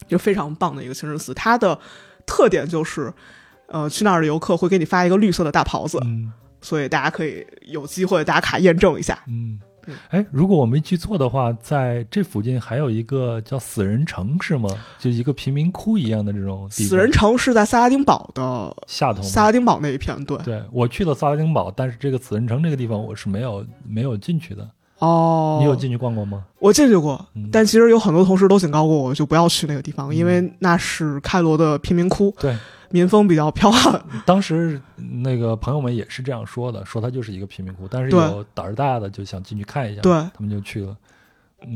[0.08, 1.34] 就非常棒的一个清真寺。
[1.34, 1.78] 它的
[2.26, 3.14] 特点就是，
[3.68, 6.32] 呃，去那儿的游客会给你发一个绿色的大袍子，嗯
[6.64, 9.18] 所以大家可以有机会打卡验证一下。
[9.28, 9.60] 嗯嗯，
[10.10, 14.70] 哎，如果我没记错的话，在这附近还有一个叫死人城是吗？
[15.00, 16.90] 就一个贫民窟一样的这种地方。
[16.90, 20.38] 死人城是在萨拉丁堡的下头萨拉丁堡那一片，对。
[20.40, 24.68] 对我去了萨拉丁堡，但是这个死人城这个地方我是没有没有进去的。
[25.00, 26.46] 哦，你有进去逛过吗？
[26.60, 32.56] 我进去过，嗯但其实有很多同事都警告过我，就不要去那个地方，因为那是开罗的贫民窟，对，
[32.92, 34.02] 民风比较彪悍。
[34.26, 34.82] 当时
[35.24, 40.92] 那个朋友们也是这样说的，说它就是一个贫民窟，但是对有胆儿大的就想进去看一下，对他们就去了。
[40.92, 40.98] 嗯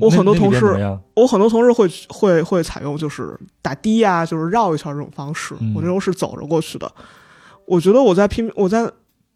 [0.01, 0.97] 我很多同事？
[1.13, 5.53] 我很多同事会会会采用就是打的呀，就是绕一圈这种方式。
[5.59, 6.91] 嗯我那时候是走着过去的。
[7.67, 8.91] 我觉得我在贫我在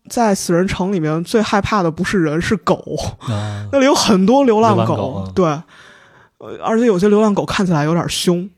[0.09, 2.83] 在死人城里面最害怕的不是人，是狗。
[3.19, 8.49] 啊， 那里有很多流浪狗啊对，呃，而且有些流浪狗看起来有点凶。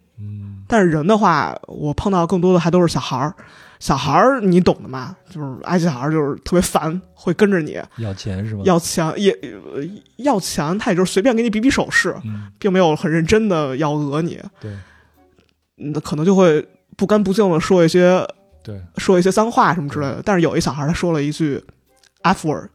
[0.72, 3.34] 嗯但是人的话，我碰到更多的还都是小孩儿。
[3.80, 8.62] 小孩儿你懂的嘛，就是埃及小孩儿就是特别烦，会跟着你要钱是吧？
[8.64, 9.82] 要钱，也呃
[10.18, 14.72] 要钱，他也就是随便给你比比手势，嗯，并没有很认真的要讹你，对
[15.78, 16.64] 那可能就会
[16.96, 18.24] 不干不净的说一些
[18.64, 20.22] 对，说一些脏话什么之类的。
[20.24, 21.60] 但是有一小孩儿他说了一句
[22.22, 22.70] F word，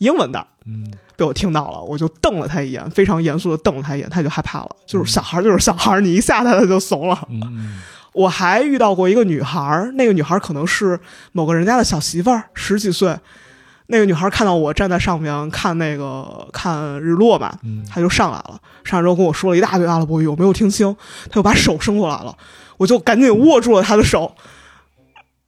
[0.00, 0.84] 英文的，嗯
[1.16, 4.68] 被我听到了，我就瞪了他一眼，非常严肃的瞪了他一眼，他就害怕了。
[4.70, 7.28] 嗯就是小孩儿 就是小孩儿，你一吓他他就怂了。
[8.12, 10.98] 我还遇到过一个女孩儿，那个女孩儿可能是
[11.32, 13.16] 某个人家的小媳妇儿，十几岁。
[13.92, 20.96] 那个女孩儿看到我站在上面看那个看日落嘛，嗯，她就上来了，上来之后跟我说了一大堆阿拉伯语，我没有听清，
[21.28, 22.36] 她就把手伸过来了，
[22.78, 24.32] 我就赶紧握住了她的手。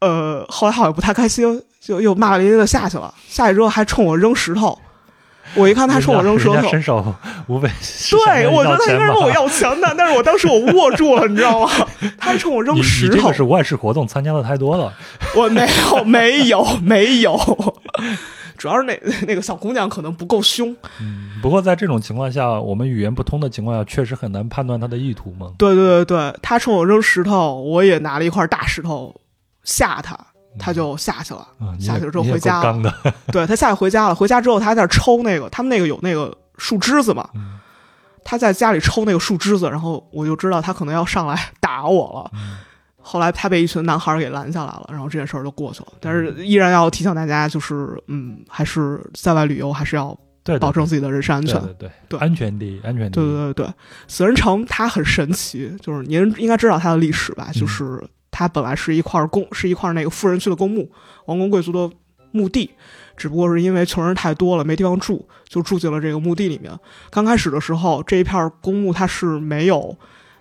[0.03, 3.15] 呃，后来好像不太开心，就又骂骂咧咧的下去了。
[3.29, 4.77] 下去之后还冲我扔石头，
[5.55, 7.15] 我一看他冲我扔石头伸手
[7.47, 7.71] 无非
[8.11, 11.71] 对我觉得他应该问我要钱的，但是我当时我握住了，你知道吗？
[12.19, 14.93] 他还冲我扔你你石头这个，是外事活动参加的太多了，
[15.37, 17.39] 我没有，没有，没有。
[18.59, 18.97] 主要是那
[19.27, 25.49] 那个小姑娘可能不够凶，嗯，不过在这种情况下，我们语言不通的情况下，确实很难判断他的意图嘛。
[25.59, 29.13] 对对对对，他冲我扔石头，我也拿了一块大石头
[29.65, 30.19] 吓他，
[30.59, 31.47] 他就下去了。
[31.79, 32.95] 下去了之后回家了
[33.33, 37.59] 对他下去回家了，回家之后他还在那儿抽那个，他们那个有那个树枝子嘛，嗯
[38.25, 42.31] 他在家里抽那个树枝子，然后我就知道他可能要上来打我了。
[42.35, 42.59] 嗯
[43.05, 45.89] 后来他被一群男孩儿给拦下来了，然后这件事儿就过去了。
[46.01, 51.61] 但是依然要提醒大家，就是嗯，还是在外旅游还是要对，保证自己的人身安全。
[51.63, 53.27] 对对对对安全第一，安全第对一。
[53.27, 53.75] 对对对，
[54.07, 57.49] 死人城它很神奇，就是您应该知道它的历史吧？
[57.53, 58.01] 嗯就是
[58.33, 60.91] 它本来是一块公，是一块那个富人区的公墓，
[61.27, 61.95] 王公贵族的
[62.33, 62.71] 墓地，
[63.17, 66.73] 只不过是因为穷人太多了，没地方住，就住进了这个墓地里面。
[67.11, 69.97] 刚开始的时候，这一片公墓它是没有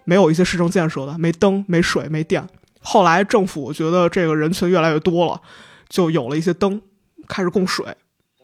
[0.05, 2.47] 没有一些市政建设的，没灯、没水、没电。
[2.79, 5.41] 后来政府觉得这个人群越来越多了，
[5.89, 6.81] 就有了一些灯，
[7.27, 7.85] 开始供水。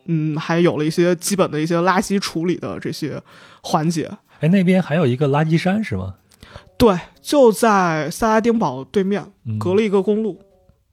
[0.05, 3.21] 嗯，还有了一些基本的一些垃圾处理的这些
[3.61, 4.11] 环节。
[4.39, 6.15] 哎，那边还有一个垃圾山是吗？
[6.77, 10.39] 对，就在萨拉丁堡对面，嗯，隔了一个公路，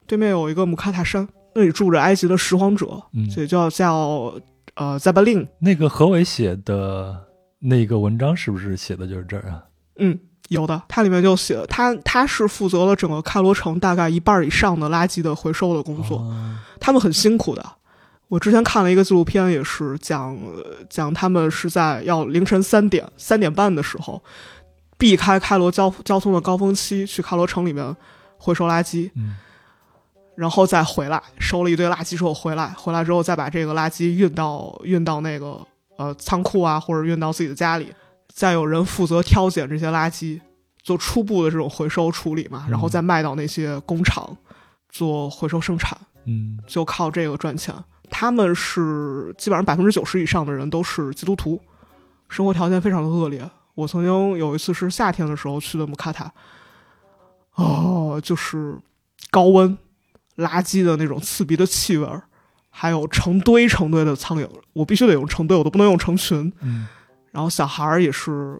[0.07, 4.33] 对面有一个姆卡塔山，那里住着埃及的拾荒者，嗯所以叫叫
[4.75, 5.47] 呃在巴令。
[5.59, 7.15] 那个何伟写的
[7.59, 9.63] 那个文章是不是写的就是这儿啊？
[9.97, 17.63] 嗯，有的，它里面就写他他是负责了整个开罗城大概一半以上的垃圾的回收的工作，哦他们很辛苦的。
[18.27, 24.21] 我之前看了一个纪录片，也是讲呃讲他们是在要凌晨三点三点半的时候，
[24.97, 27.95] 避开开罗交交通的高峰期，去开罗城里面
[28.37, 29.35] 回收垃圾，嗯
[30.35, 35.65] 然后再回来收了一堆垃圾之后回来，回来之后再把这个垃圾运到运到那个
[35.97, 37.93] 呃仓库啊，或者运到自己的家里，
[38.27, 40.41] 再有人负责挑拣这些垃圾，
[40.83, 44.35] 做初步的这种回收处理嘛，嗯然后再卖到那些工厂
[44.89, 45.97] 做回收生产。
[46.27, 47.73] 嗯就靠这个赚钱。
[48.09, 51.61] 他们是基本上百分之九十以上的人都是基督徒，
[52.29, 53.49] 生活条件非常的恶劣。
[53.75, 56.31] 我曾经有一次是夏天的时候去的姆卡塔，
[57.55, 58.77] 哦，就是
[59.29, 59.77] 高温、
[60.37, 62.23] 垃圾的那种刺鼻的气味儿，
[62.69, 64.47] 还有成堆成堆的苍蝇。
[64.73, 66.51] 我必须得用成堆，我都不能用成群。
[66.61, 66.87] 嗯
[67.31, 68.57] 然后小孩儿也是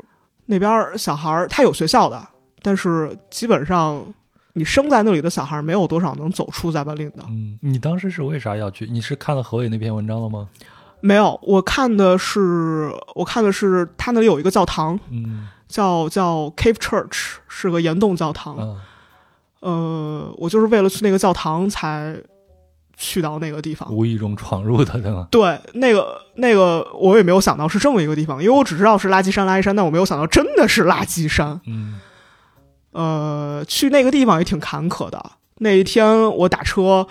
[0.47, 2.27] 那边儿小孩儿，他有学校的，
[2.61, 4.05] 但是基本上
[4.51, 7.23] 你生在那里的小孩儿没有多少能走出在巴令的。
[7.29, 8.85] 嗯，你当时是为啥要去？
[8.85, 10.49] 你是看了何伟那篇文章了吗？
[11.01, 18.55] 没有，我看的是我看的是他那里有一个教堂，嗯叫叫 Cave Church，是个岩洞教堂。
[18.57, 18.77] 啊
[19.61, 22.15] 呃，我就是为了去那个教堂才
[22.95, 23.91] 去到那个地方。
[23.91, 25.27] 无意中闯入的，对吗？
[25.31, 31.59] 对，那个那个我也没有想到是这么一个地方，因为我只知道是垃圾山，垃圾山，但我没有想到真的是垃圾山。
[31.65, 31.99] 嗯
[32.91, 35.31] 呃，去那个地方也挺坎坷的。
[35.57, 37.07] 那一天我打车，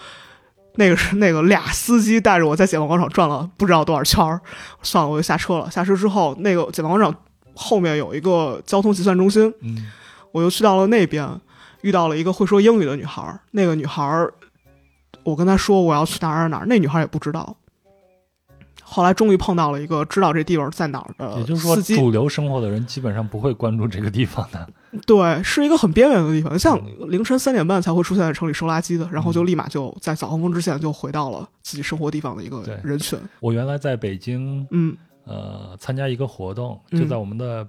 [0.76, 4.40] 那个是那个俩司机带着我在解放广场转了不知道多少圈儿，
[4.82, 5.70] 算了，我就下车了。
[5.70, 7.14] 下车之后，那个解放广场
[7.55, 9.90] 后面有一个交通计算中心，嗯
[10.32, 11.40] 我又去到了那边，
[11.82, 13.38] 遇到了一个会说英语的女孩儿。
[13.52, 14.34] 那个女孩儿，
[15.22, 17.56] 我跟她说我要去哪儿哪儿那女孩儿也不知道。
[18.85, 24.69] 后来终于碰到了一个知道这地方在哪儿的也就是说，主流生活的人基本上不会关注这个地方的。
[25.06, 27.11] 对，是一个很边缘的地方，像嗯。
[27.11, 33.19] 凌晨三点半才会出现在城里收垃圾的，然后就立马就在早高峰之前就回到了自己生活地方的一个人群。
[33.40, 34.97] 我原来在北京，嗯。
[35.24, 37.66] 呃，参加一个活动，嗯就在我们的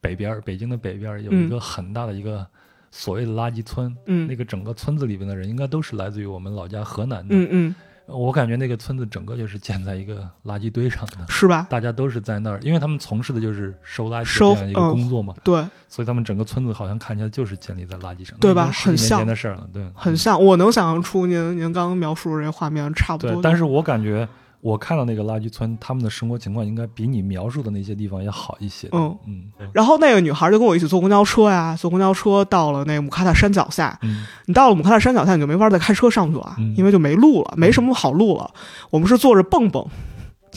[0.00, 2.46] 北边儿，北京的北边有一个很大的一个
[2.90, 3.94] 所谓的垃圾村。
[4.06, 4.26] 嗯。
[4.26, 7.34] 那个整个村子里边的人，应该都是来自于我们老家河南的。
[7.34, 7.74] 嗯嗯
[8.06, 11.66] 我感觉那个村子整个就是建在一个垃圾堆上的，是吧？
[11.70, 20.42] 大家都是在那儿，因为他们从事的就是收垃圾收这样一个嗯工作嘛，对，所以他们整个村子好像看起来就是建立在垃圾上，对吧很像的事儿了，对，很像。
[20.42, 23.32] 我能想象出您您刚刚描述的这个画面差不多。。
[23.32, 24.28] 对但是我感觉
[24.64, 28.88] 我看到那个垃圾村，他们的生活情况应该比你描述的那些地方要好一些。
[28.92, 33.98] 嗯嗯然后那个女孩就跟我一起坐公交车呀，坐公交车到了那个姆卡塔山脚下。
[34.00, 38.50] 嗯你到了姆卡塔山脚下，你就没法再开车上去了，嗯因为就没路了，没什么好路了。
[38.88, 39.86] 我们是坐着蹦蹦，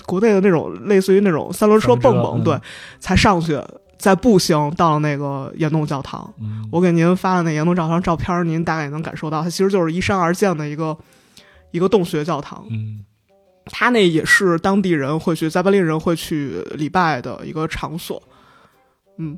[0.06, 2.58] 国内的那种类似于那种三轮车蹦蹦，嗯对，
[3.02, 3.62] 才上去，
[3.98, 6.34] 再步行到了那个岩洞教堂。
[6.40, 10.98] 嗯，我给您发的那岩洞教堂照片，您大概也能感受到，它其实就是依山而建的一个
[11.72, 12.64] 一个洞穴教堂。
[12.70, 13.04] 嗯
[13.70, 18.22] 它那也是当地人会去，加巴利人会去礼拜的一个场所。
[19.18, 19.38] 嗯，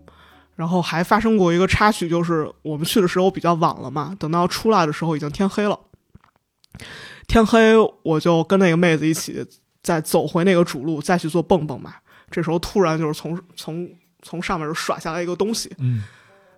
[0.56, 5.80] 然后还发生过一个插曲，就是我们去的时候比较晚了嘛，等到出来的时候已经天黑了。
[7.28, 9.46] 天黑，我就跟那个妹子一起
[9.82, 11.96] 再走回那个主路，再去做蹦蹦嘛。
[12.32, 13.90] 这时候突然就是从从
[14.22, 16.04] 从上面就甩下来一个东西，嗯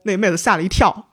[0.04, 1.10] 那妹子吓了一跳，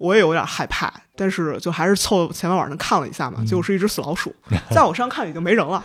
[0.00, 4.34] 我也有点害怕，但是就还是凑前面往上看了一下嘛，嗯结果是一只死老鼠，
[4.72, 5.84] 在我身上看已经没人了，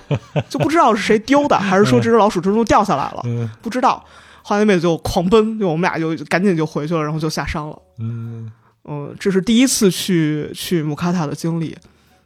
[0.50, 4.02] 就不知道是谁丢的，还是说这只老鼠真的掉下来了，嗯不知道。
[4.42, 7.78] 后来那妹子就狂奔，就我们俩就赶紧就回去了，然后就下山了。
[8.00, 8.50] 嗯
[8.86, 11.76] 嗯，这是第一次去去姆卡塔的经历，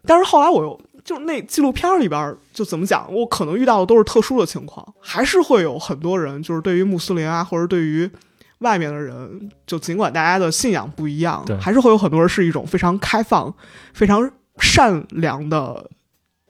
[0.05, 8.07] 但是后来我又就那纪录片里边就怎么讲，我可能遇到的都是特殊的情况，还是会有很多人就是对于穆斯林啊，或者对于
[8.59, 13.53] 外面的人，就尽管大家的信仰不一样对，还是会有很多人是一种非常开放、
[13.93, 15.89] 非常善良的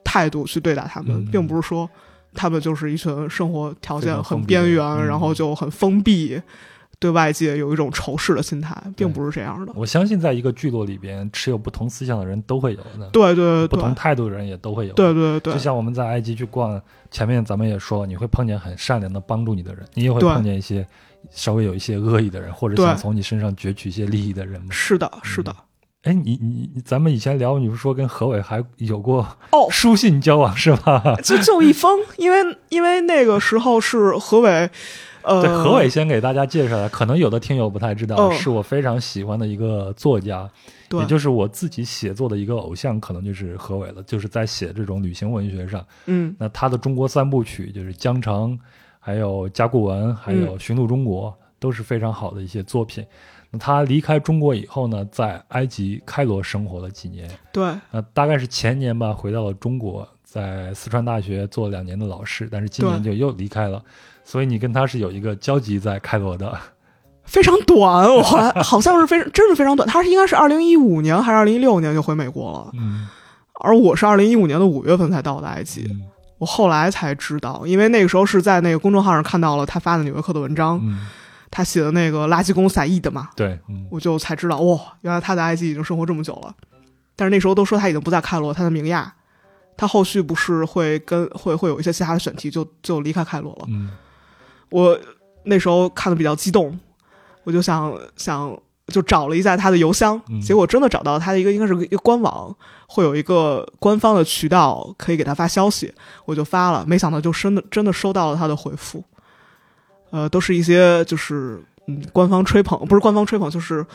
[0.03, 1.89] 态度去对待他们，嗯并不是说
[2.33, 6.41] 他们就是一群生活条件很边缘，嗯然后就很封闭。
[7.01, 9.71] 对外界有一种仇视的心态，并不是这样的。
[9.73, 14.93] 我相信在一个聚落里边，持有不同思想的人都会有的，对对对不同态度的人也都会有。
[14.95, 20.85] 对对对就，像我们在埃及去逛，前面咱们也说了，你会碰见很善良的帮助你的人，你也会碰见一些
[21.31, 24.67] 稍微有一些恶意的人，或者想从你身上攫取一些利益的人嘛。
[24.71, 25.55] 是的，是的。
[26.03, 29.19] 哎，你你你，咱们以前聊，你不是说跟何伟还有过
[29.51, 31.15] 哦，书信交往是吧？
[31.21, 34.69] 就就一封，因为因为那个时候是何伟，
[35.23, 40.49] 呃，对，何伟先给大家介绍一下，可能有的听友不太知道，嗯是我非常喜欢的一个作家，
[40.91, 45.85] 也就是我自己写作的一个偶像，可能就是何伟了，就是在写这种旅行文学上。
[46.05, 48.57] 嗯那他的中国三部曲就是《江城》，
[49.09, 53.03] 还有《甲骨文》，还有《寻路中国》，都是非常好的一些作品。
[53.49, 57.73] 那他离开中国以后呢，在埃及开罗生活了几年，对。
[57.89, 63.83] 那大概是前年吧，回到了中国，在四川大学做了两年的老师，但是今年就又离开了。
[64.23, 66.55] 所以你跟他是有一个交集在开罗的，
[67.23, 73.07] 非常短，我还 好像是非常真是非常短，他是应该是二零一五年还是二零一六年就回美国了，嗯。
[73.55, 76.03] 而我是二零一五年的五月份才到的埃及，嗯
[76.39, 81.05] 我后来才知道，因为那个时候是在那个公众号上看到了他发的《纽约客》的文章，嗯，
[81.51, 86.55] 他写的那个垃圾工撒意的嘛，对，嗯我就才知道，哇，原来他在埃及已经生活这么久了。
[87.15, 89.13] 但是那时候都说他已经不在开罗，他在明亚。
[89.77, 93.65] 他后续不是会跟会会有一些其他的选题，就就离开开罗了。
[93.69, 93.91] 嗯
[94.69, 94.99] 我
[95.45, 96.77] 那时候看的比较激动，
[97.45, 98.57] 我就想想
[98.89, 100.41] 就找了一下他的邮箱，嗯。
[100.41, 102.55] 结果真的找到他的一个应该是一个官网，
[102.87, 105.93] 会有一个官方的渠道可以给他发消息，
[106.25, 109.03] 我就发了，没想到就真的真的收到了他的回复，
[110.09, 113.85] 呃，都是一些就是嗯官方吹捧，不是官方吹捧，就是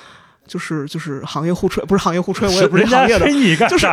[0.47, 3.87] 就是就是行业互吹，不是行业互吹，我也不是行业的，你干就是？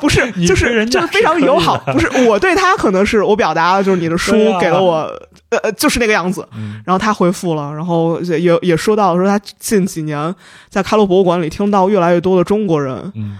[0.00, 5.10] 不是，就是人就是非常友好，不是我对他可能是我表达了，就是你的书给了我，
[5.50, 6.46] 呃呃，就是那个样子。
[6.54, 10.34] 嗯然后他回复了，然后也也也说到说他近几年
[10.68, 13.38] 在开罗博物馆里听到越来越多的中国人，嗯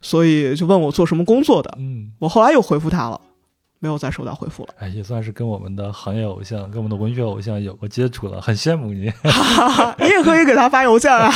[0.00, 1.74] 所以就问我做什么工作的。
[1.78, 3.20] 嗯，我后来又回复他了，
[3.80, 4.74] 没有再收到回复了。
[4.78, 9.02] 哎，也算是跟我们的行业偶像、跟我们的文学偶像有过接触了，很羡慕你，
[9.98, 11.30] 你也可以给他发邮件啊。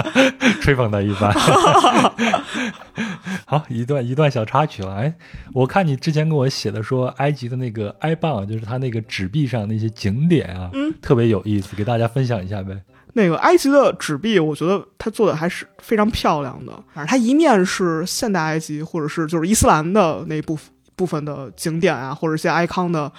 [0.60, 1.32] 吹捧他一番。
[3.46, 4.94] 好，一段一段小插曲了。
[4.94, 5.14] 哎，
[5.54, 12.78] 我看你之前跟我写的说，埃及的那个埃镑，就是它那个纸币上那些景点啊，嗯，特别有意思，给大家分享一下呗。
[13.14, 16.72] 那个埃及的纸币，我觉得他做的还是非常漂亮的。
[16.92, 23.10] 反正它一面是现代埃及，或者是就是伊斯兰的那部分部分的景点啊，或者一些埃康的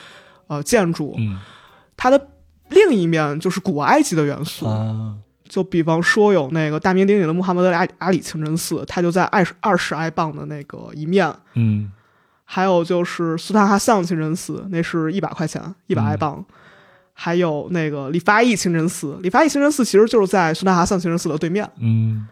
[0.47, 1.39] 呃建筑，嗯
[1.97, 2.27] 它的
[2.69, 4.67] 另一面就是古埃及的元素。
[4.67, 5.15] 啊，
[5.47, 11.33] 就比方说有那个大名鼎鼎的穆罕默德阿阿里清真寺，它就在二十二十埃镑的那个一面。
[11.55, 11.91] 嗯
[12.51, 16.43] 还有就是苏坦哈桑清真寺，那是一百块钱，一百埃镑。
[17.13, 21.69] 还有那个里法意清真寺，里法意清真寺其实就是在苏坦哈桑清真寺的对面。
[21.79, 22.27] 嗯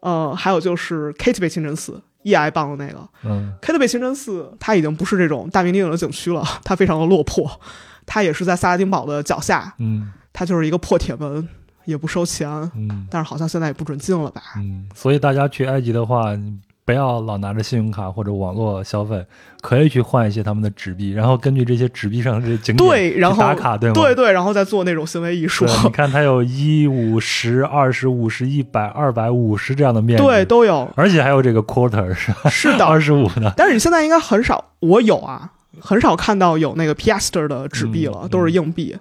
[0.00, 3.08] 呃，还有就是 Katebe 清真寺，一挨棒的那个。
[3.22, 7.60] 嗯 K 特贝清真寺，它已经不是这种大名鼎鼎的景区了，它非常的落魄。
[8.04, 11.48] 它也是在萨拉丁堡的脚下，嗯它就是一个破铁门，
[11.84, 14.42] 也不收钱，嗯但是好像现在也不准进了吧？
[14.56, 19.26] 嗯，所以大家去埃及的话，你不要老拿着信用卡或者网络消费，
[19.60, 23.94] 可以去换一些他们的纸币，然后根据这些纸币上的这些景点对，然后去打卡，对吗？
[23.94, 32.48] 对对，然后再做那种行为艺术，你看它有一、五十、二十、五十、一百、二百、五十这样的面值，对，都有，而且还有这个 quarter 是吧？
[32.48, 32.86] 是的。
[32.86, 35.50] 二十五的，但是你现在应该很少，我有啊，
[35.80, 38.96] 很少看到有那个 piaster 的纸币了，嗯都是硬币。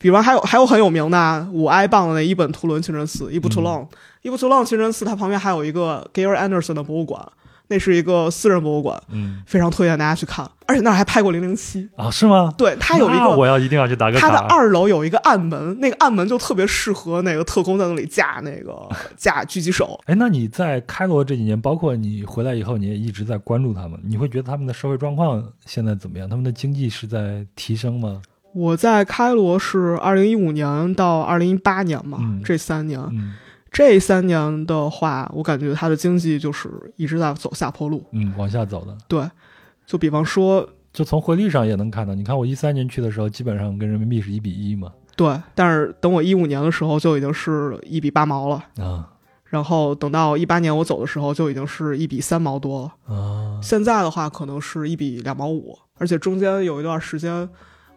[0.00, 3.86] 比方还有还有很有名的啊五埃镑的那伊本图伦清真寺，伊布图隆，
[4.22, 7.20] 伊布图隆清真寺，它旁边还有一个 Gary Anderson 的博物馆，
[7.68, 10.50] 那是一个私人博物馆，嗯非常推荐大家去看。
[10.66, 12.54] 而且那儿还拍过零零七，啊，是吗？
[12.56, 14.38] 对，它有一个我要一定要去打个卡它的。
[14.46, 20.00] 二楼有一个暗门，那个暗门就特别适合那个特工在那里架那个 架狙击手。
[20.06, 26.26] 哎，那你在开罗这几年，包括你回来以后，你也一直在关注他们，你会觉得他们的社会状况现在怎么样？
[26.30, 28.22] 他们的经济是在提升吗？
[28.54, 33.34] 我在开罗是二零一五年到二零一八年嘛，嗯这三年，嗯
[33.70, 38.04] 这三年的话，我感觉它的经济就是一直在走下坡路。
[38.12, 38.96] 嗯，往下走的。
[39.06, 39.28] 对，
[39.86, 44.90] 就比方说，就从汇率上也能看到，你看我一三年去的时候，基本上跟人民币是一比一嘛。
[45.16, 49.06] 对，但是等我一五年的时候就已经是一比八毛了，啊
[49.44, 53.14] 然后等到一八年我走的时候就已经是一比三毛多了。
[53.14, 57.48] 啊，现在的话可能是一比两毛五，而且中间有一段时间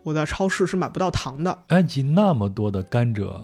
[0.04, 1.58] 我在超市是买不到糖的。
[1.68, 3.42] 埃及那么多的甘蔗，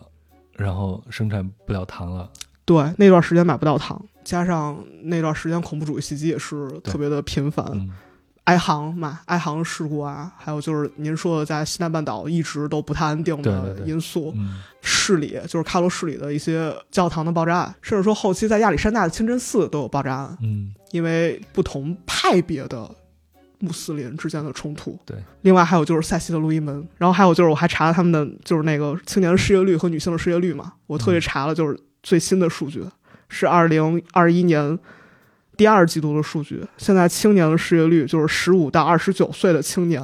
[0.54, 2.30] 然后生产不了糖了。
[2.66, 7.90] 对，那段时间买不到糖，加上那段时间恐怖主义袭击也是特别的频繁，嗯
[8.46, 22.90] 埃航嘛，埃航事故啊，还有就是您说的在西南半岛一直都不太安定的对对对因素，嗯市里就是开罗市里的一些教堂的爆炸案，甚至说后期在亚历山大的清真寺都有爆炸案，嗯因为不同派别的
[23.60, 24.98] 穆斯林之间的冲突。
[25.06, 32.84] 对，另外还有就是塞西的路易门，然后还有就是我还查了他们的就是那个青年的失业率和女性的失业率嘛，我特意查了就是最新的数据
[33.28, 34.78] 是二零二一年
[35.58, 40.02] 第二季度的数据，现在青年的失业率就是十五到二十九岁的青年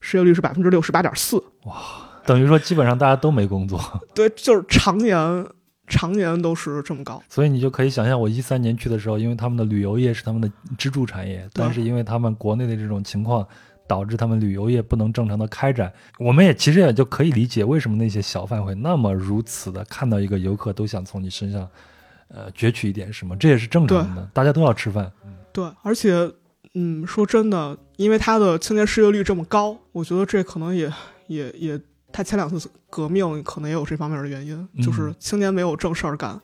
[0.00, 1.74] 失业率是百分之六十八点四，哇
[2.24, 3.80] 等于说基本上大家都没工作，
[4.14, 5.46] 对，就是常年
[5.92, 7.22] 常年都是这么高。
[7.28, 13.46] 所以你就可以想象，我一三年去的时候，因为他们的旅游业是他们的支柱产业，但是因为他们国内的这种情况，
[13.86, 15.92] 导致他们旅游业不能正常的开展。
[16.18, 21.68] 我们也其实也就可以理解为什么那些小贩会那么如此的看到一个游客都想从你身上，
[22.28, 25.12] 呃，攫取一点什么，这也是正常的，大家都要吃饭。
[25.52, 26.32] 对，而且，
[26.74, 30.90] 嗯，说真的，因为他的青年失业率这么高，我觉得这可能也
[31.26, 31.78] 也也，
[32.12, 36.38] 他前两次革命可能也有这方面的原因，嗯就是青年没有正事儿干，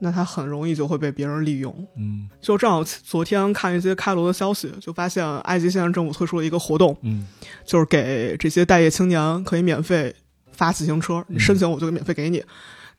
[0.00, 1.72] 那他很容易就会被别人利用。
[1.96, 7.26] 嗯就正好昨天看一些开罗的消息，就发现埃及现在政府推出了一个活动，嗯
[7.64, 10.14] 就是给这些待业青年可以免费
[10.52, 12.44] 发自行车，你申请我就免费给你。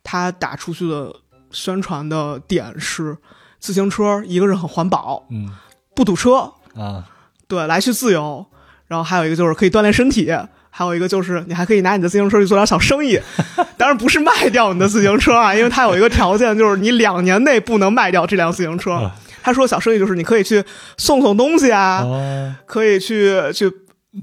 [0.03, 1.13] 他打出去的
[1.51, 3.17] 宣传的点是，
[3.59, 5.49] 自行车一个是很环保，嗯
[5.95, 7.09] 不堵车，啊，
[7.47, 8.45] 对，来去自由。
[8.87, 10.31] 然后还有一个就是可以锻炼身体，
[10.77, 13.17] 还有一个就是你还可以拿你的自行车去做点小生意，
[13.77, 18.91] 当然不是卖掉你的自行车啊，因为它有一个条件，就是你两年内不能卖掉这辆自行车。
[18.91, 20.63] 啊他说小生意就是你可以去
[20.97, 23.71] 送送东西啊，啊，可以去去。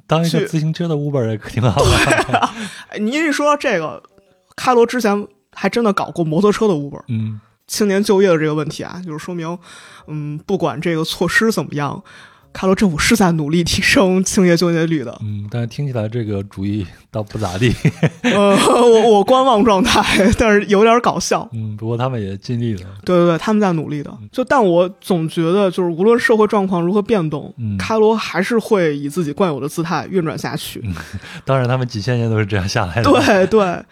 [0.06, 2.50] 当一个自行车的 Uber 也挺好的。
[2.88, 4.02] 哎你 一说这个，
[4.56, 9.56] 开罗之前还真的搞过摩托车的 Uber，嗯青年就业的这个问题啊，就是说明，
[10.08, 12.02] 嗯，不管这个措施怎么样，
[12.52, 15.18] 开罗政府是在努力提升青年就业率的。
[15.22, 17.74] 嗯，但是听起来这个主意倒不咋地。
[18.22, 21.48] 呃，我我观望状态，但是有点搞笑。
[21.52, 22.86] 嗯，不过他们也尽力了。
[23.04, 24.12] 对对对，他们在努力的。
[24.30, 30.82] 就但我总觉得，就是无论社会状况如何变动，嗯开罗还是会以自己惯有的姿态运转下去。
[31.44, 33.10] 当然，他们几千年都是这样下来的。
[33.10, 33.82] 对对。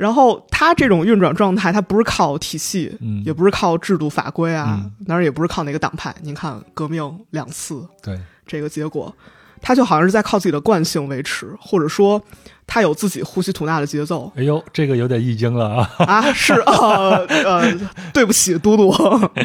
[0.00, 6.14] 然后他这种运转状态，他不是靠体系，嗯也不是靠制度法规啊嗯，当然也不是靠哪个党派。
[6.22, 9.14] 您看，革命两次，对，这个结果，
[9.60, 12.22] 他就好像是在靠自己的惯性维持，或者说
[12.66, 15.90] 他有自己呼吸吐纳的节奏哎呦，这个有点易经了啊。
[16.06, 16.32] 啊。
[16.32, 17.78] 是呃呃，
[18.14, 18.90] 对不起，嘟嘟。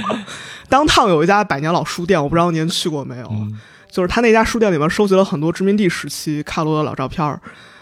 [0.70, 3.60] 当趟有一家百年老书店，我不知道您去过没有，嗯
[3.92, 7.40] 就是他那家书店里面收集了很多殖民地时期开罗的老照片儿，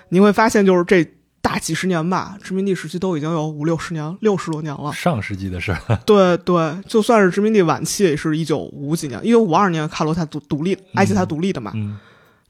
[0.09, 1.03] 你会发现，就是这
[1.43, 4.93] 大几十年吧，殖民地时期都已经有五六十年、六十多年了。
[4.93, 5.77] 上世纪的事儿。
[6.07, 11.73] 对对，就算是殖民地晚期，也是一九五几年，一九五二年卡罗才独独立，埃及才独立的嘛。
[11.75, 11.99] 嗯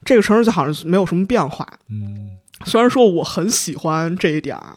[0.04, 1.66] 这个城市就好像是没有什么变化。
[1.88, 2.30] 嗯
[2.64, 4.76] 虽然说我很喜欢这一点啊，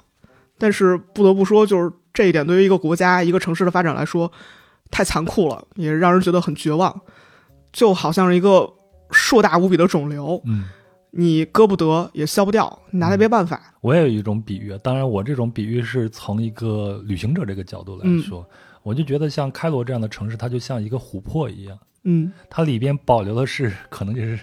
[0.58, 4.32] 但是不得不说，就是这一点对于一个国家、一个城市的发展来说，
[4.90, 7.02] 太残酷了，也让人觉得很绝望，
[7.72, 8.74] 就好像是一个
[9.12, 10.66] 硕大无比的肿瘤，嗯，
[11.12, 13.74] 你割不得也消不掉，拿它没办法。
[13.82, 18.48] 我也有一种比喻，当然我这种比喻是从一个旅行者这个角度来说，
[18.84, 24.40] 我就觉得像开罗这样的城市，它就像一个琥珀一样，嗯，它里边保留的是可能就是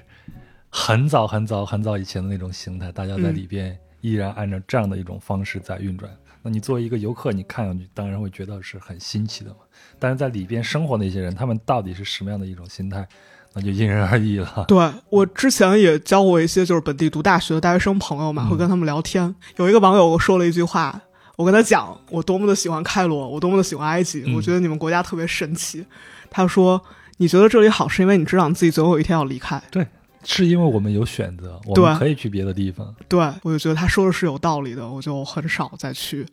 [0.69, 6.11] 很早很早很早以前的那种形态，大家在里边依然按照这样的一种方式在运转。
[6.43, 9.57] 那你作为一个游客，你看上去当然会觉得是很新奇的嘛。
[9.99, 13.09] 但是在里边生活那些人，他们到底是什么样的一种心态，
[13.55, 14.65] 那就因人而异了。
[14.69, 19.35] 对我之前也教过一些就是本地读大学的大学生朋友嘛，会跟他们聊天。
[19.57, 21.01] 有一个网友说了一句话，
[21.37, 25.85] 我跟他讲我多么的喜欢开罗，我多么的喜欢埃及，我觉得你们国家特别神奇。
[26.31, 26.83] 他说
[27.19, 29.87] ：“你觉得这里好，是因为你知道你自己总有一天要离开。”对。
[30.27, 32.95] 是因为我们有选择，我们可以去别的地方。
[33.09, 36.25] 对，我就觉得他说的是有道理的，我就很少再去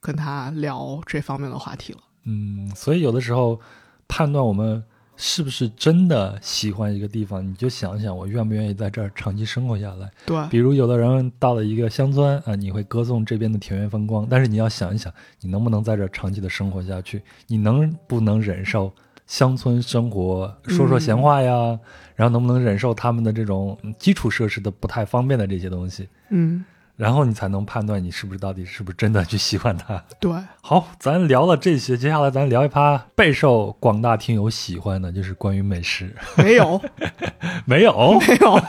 [0.00, 2.00] 跟他聊这方面的话题了。
[2.24, 3.60] 嗯，所以有的时候
[4.08, 4.82] 判断我们
[5.16, 10.10] 是不是真的喜欢一个地方，你就想想我愿不愿意在这儿长期生活下来。
[10.24, 17.22] 对，比如有的人到了一个乡村啊，你会歌颂这边的田园风光，但是你要想一想，你能不能在这儿长期的生活下去？
[17.46, 18.92] 你能不能忍受？
[19.26, 21.76] 乡村生活，说说闲话呀，
[22.14, 26.08] 然后能不能忍受他们的这种基础设施的不太方便的这些东西？
[26.28, 26.64] 嗯，
[26.96, 30.02] 然后你才能判断你是不是到底是不是真的去喜欢他。
[30.18, 30.32] 对，
[30.62, 36.14] 好，咱聊了这些，接下来咱聊一趴备受广大听友喜欢的，就是关于美食。
[36.36, 36.80] 没有，
[37.66, 38.60] 没有，没有，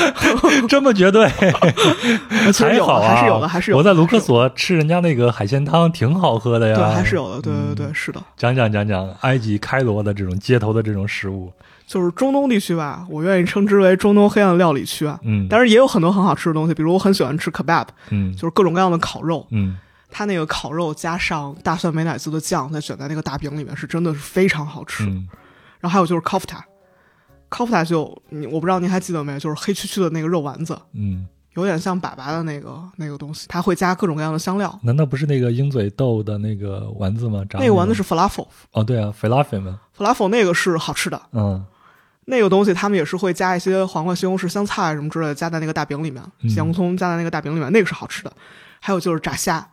[0.66, 1.28] 这么绝对？
[1.28, 3.76] 还好啊，还是有的，还是有。
[3.76, 6.74] 我在卢克索吃人家那个海鲜汤，挺好喝的呀。
[6.74, 8.20] 对，还是有的，对对对，是的。
[8.36, 11.52] 讲讲讲讲埃及开罗的这种街头的这种食物，
[11.88, 15.18] 就是中东地区吧，我愿意称之为中东黑暗料理区啊。
[15.22, 19.78] 嗯，但是也有很多很好吃的东西，比如我很喜欢吃 kebab，嗯，就是各种各样的烤肉，嗯，
[20.10, 25.04] 它那个烤肉加上大蒜美乃滋的酱，再卷在那个大饼里面，是真的是非常好吃。
[25.80, 31.26] 然后还有就是 kofta，kofta 就你我不知道您还记得没，就是黑黢黢的那个肉丸子，嗯。
[31.54, 34.78] 有点像粑粑的那个那个东西，它会加各种各样的香料。
[34.84, 37.42] 难道不是那个鹰嘴豆的那个丸子吗？
[37.54, 38.46] 那个丸子是 falafel。
[38.70, 41.20] 哦，对啊，falafel 吗？falafel 那个是好吃的。
[41.32, 41.64] 嗯，
[42.30, 46.22] 那个东西他们也是会加一些黄瓜、西红柿、香菜什么之类的，加在那个大饼里面，
[46.56, 48.32] 洋葱加在那个大饼里面，那个是好吃的。
[48.80, 49.66] 还有就是炸虾，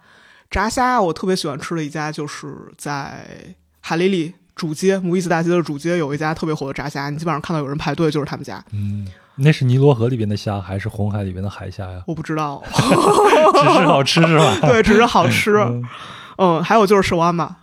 [0.49, 3.25] 炸虾我特别喜欢吃的一家就是在
[3.81, 8.63] 海利利主街，母伊斯大街的主街有一家特别火的炸虾，你基本上看到有人排队就是他们家。
[8.71, 9.07] 嗯。
[9.37, 12.01] 那是尼罗河里边的虾，还是红海里边的海虾呀？
[12.07, 14.57] 我不知道， 只是好吃是吧？
[14.63, 15.57] 对，只是好吃。
[16.39, 17.57] 嗯，还有就是寿安嘛，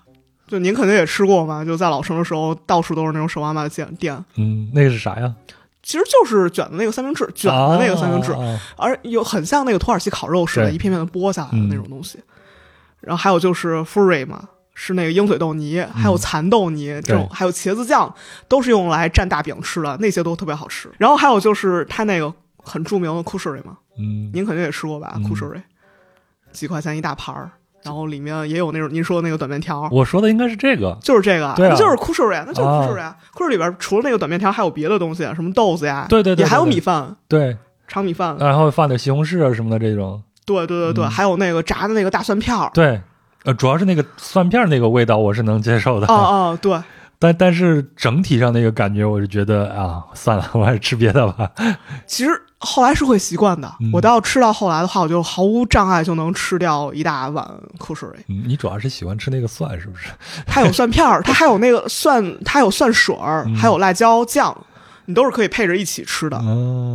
[0.52, 4.22] 就您肯定也吃过嘛，就在老城的时候，到处都是那种手妈妈的店店。
[4.34, 5.34] 嗯，那个是啥呀？
[5.82, 8.36] 其实就是卷的那个三明治，卷的那个三明治，
[8.76, 12.18] 而有很像那个土耳其烤肉似的，一片片的剥下来的那种东西。
[13.00, 14.50] 然后还有就是 furry 嘛。
[14.74, 18.12] 是那个鹰嘴豆泥，还有蚕豆泥，这种还有茄子酱，
[18.48, 20.90] 都是用来蘸大饼吃的，那些都特别好吃。
[20.96, 25.62] 然后还有就是它那个很著名的 k u s h r y 嘛，嗯，您肯定也吃过吧 k u s h r y
[26.52, 27.50] 几块钱一大盘儿，
[27.84, 29.88] 然后里面也有那种您说的那个短面条。
[29.90, 37.56] 我说的应该是这个，就是这个，对，就是 r y 那就是 r y 啊 r y 里边除了那个短面条，还有别的东西，什么豆子呀，对对对，也还有米饭，对，
[37.88, 40.22] 长米饭，然后放点西红柿啊什么的这种。
[40.44, 43.00] 对对对对，还有那个炸的那个大蒜片儿，对。
[43.44, 46.06] 呃，主要是那个蒜片那个味道，我是能接受的。
[46.06, 46.80] 哦哦，对。
[47.18, 51.50] 但但是整体上那个感觉，我是觉得啊，算了，我还是吃别的吧。
[52.06, 52.30] 其实
[52.62, 53.72] 后来是会习惯的。
[53.92, 57.46] 我到吃到后来的话，我就毫无障碍就能吃掉一大碗
[57.78, 58.08] 苦水。
[58.26, 60.08] 你主要是喜欢吃那个蒜，是不是？
[60.46, 64.56] 它有蒜片儿，它还有那个蒜，它有蒜水儿，还有辣椒酱。
[65.06, 66.40] 你都是可以配着一起吃的，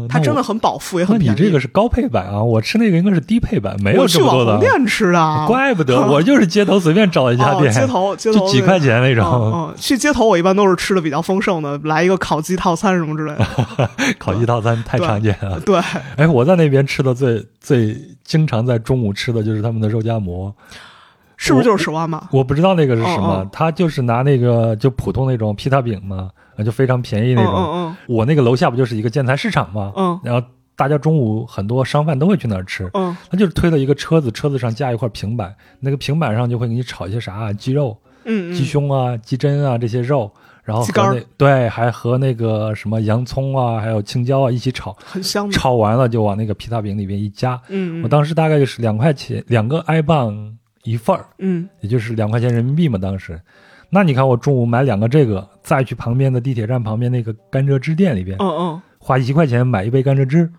[0.08, 1.36] 它真的很饱腹，也很便宜。
[1.36, 4.54] 你这个是高配版啊，我吃那个应该是低配版，没有这么多的。
[4.54, 9.26] 我去网红店吃的，怪不得 我就是街头随便找一家店，街头街头几块钱那种。
[9.26, 13.90] 嗯，去街头我一般都是吃的比较丰盛的，来一个烤鸡套餐什么之类的。
[14.18, 15.60] 烤鸡套餐太常见了。
[15.60, 15.80] 对，
[16.16, 20.54] 哎，我在那边吃的最最经常在中午吃的就是他们的肉夹馍，
[21.38, 22.28] 是不是就是手挖嘛？
[22.32, 26.30] 我不知道那个是什么，他就是拿那个就普通那种披萨饼嘛。
[26.60, 27.96] 那就非常便宜那种。
[28.08, 29.94] 我那个楼下不就是一个建材市场吗？
[29.96, 30.20] 嗯。
[30.24, 30.44] 然后
[30.76, 32.90] 大家中午很多商贩都会去那儿吃。
[32.96, 33.16] 嗯。
[33.30, 37.96] 他就是推了一个车子，车子上架一块平板，那个平板上就会给你炒一些啥鸡肉，
[38.26, 40.32] 嗯鸡胸啊、鸡胗啊这些肉，
[40.64, 45.52] 然后和那对，还和那个什么洋葱啊，还有青椒啊一起炒，很香。
[45.52, 47.62] 炒完了就往那个披萨饼里边一夹。
[47.70, 48.02] 嗯。
[48.02, 50.58] 我当时大概就是两块钱，两个埃镑
[50.88, 51.26] 一份儿。
[51.40, 51.68] 嗯。
[51.82, 53.40] 也就是两块钱人民币嘛，当时。
[53.90, 60.52] 那你看，我中午买两个这个，再去旁边的地铁站旁边那个甘蔗汁店里边，嗯嗯，花一块钱买一杯甘蔗汁，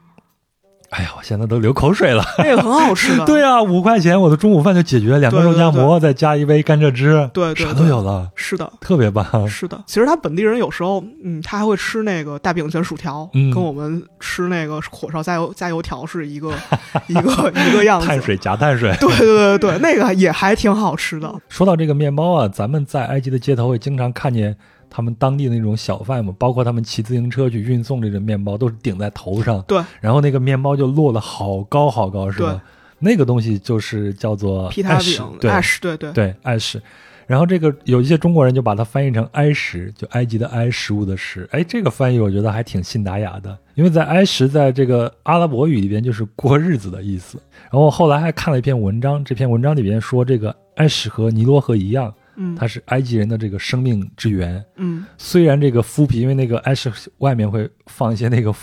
[0.90, 2.24] 哎呀，我现在都流口水了。
[2.38, 3.24] 那个很好吃的。
[3.26, 8.28] 对啊，五块钱我的中午饭就解决，两个肉夹馍再加一杯甘蔗汁，对，啥都有了。
[8.34, 9.46] 是的，特别棒。
[9.46, 16.52] 是的，其实他本地人有时候，嗯，他还会吃那个大饼卷薯条，跟我们吃那个火烧加油加油条是一个
[17.08, 18.06] 一个一个样子。
[18.06, 18.96] 碳水夹碳水。
[18.98, 21.30] 对对对对，那个也还挺好吃的。
[21.50, 24.56] 说到这个面包啊，咱们在埃及的街头会经常看见。
[24.90, 29.62] 他们当地的那种小贩嘛，包括他们骑自行车去运送这个面包，都是顶在头上。
[29.68, 32.62] 对，然后那个面包就落得好高好高，是吧？
[32.98, 35.50] 那个东西就是叫做皮塔饼，对，
[35.80, 36.80] 对对对，艾什。
[37.28, 41.46] 然后这个有一些中国人就把它翻译成埃什，就埃及的埃，食物的食。
[41.52, 47.38] 哎，这个翻译我觉得还挺信达雅的，因为在埃什在这个阿拉伯语里边就是过日子的意思。
[47.70, 52.12] 然后后来还看了一篇文章，这篇文章里边说这个埃什和尼罗河一样。
[52.40, 54.64] 嗯，它是埃及人的这个生命之源。
[54.76, 58.54] 嗯，虽然这个麸皮，因为那个埃是外面会放一些那个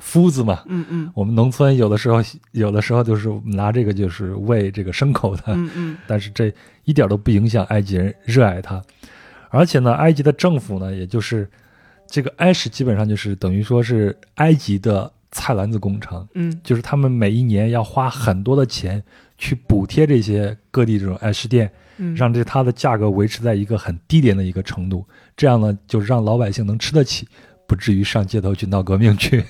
[0.00, 0.62] 麸子嘛。
[0.66, 5.42] 嗯嗯，我们农村有的时候有的时候就是拿这个就是喂这个牲口的。
[5.48, 6.54] 嗯嗯，但是这
[6.84, 8.80] 一点都不影响埃及人热爱它，
[9.50, 11.50] 而且呢，埃及的政府呢，也就是
[12.06, 16.24] 这个埃什基本上就是等于说是埃及的菜篮子工程。
[16.34, 19.02] 嗯，就是他们每一年要花很多的钱
[19.36, 21.68] 去补贴这些各地这种埃什店。
[22.16, 25.06] 让这它的价格维持在一个很低廉的一个程度，
[25.36, 27.26] 这样呢，就让老百姓能吃得起，
[27.66, 29.44] 不至于上街头去闹革命去。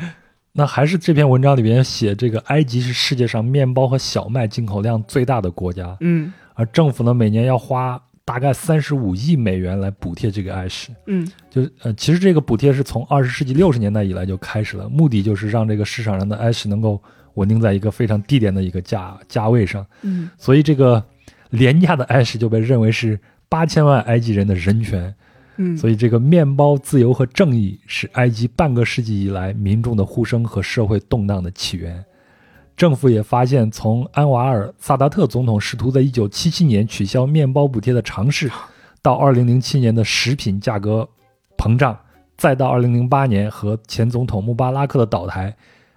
[0.52, 5.94] 那还是这篇文章里边写，这个埃及是世界上面包和小麦进口量最大的国家。
[6.00, 10.90] 嗯，而政府呢，每年要花大概三十五亿美元来补贴这个埃什。
[11.06, 17.02] 嗯，就呃，其实这个补贴是从二十世纪六十年代以来就开始了，目的就是让这个市场上的埃什能够
[17.34, 19.86] 稳定在一个非常低廉的一个价价位上。
[20.02, 21.02] 嗯，所以这个。
[21.56, 23.18] 廉价的埃什就被认为是
[23.48, 25.14] 八千万埃及人的人权，
[25.56, 32.04] 嗯，所以这个面包自由和正义是埃及半个世纪以来民众的呼声和社会动荡的起源。
[32.76, 38.50] 政府也发现，从安瓦尔·萨达特总统试图在一九七七年取消面包补贴的尝试，
[39.00, 41.08] 到二零零七年的食品价格
[41.56, 41.98] 膨胀，
[42.36, 45.56] 再到二零零八年和前总统穆巴拉克的倒台。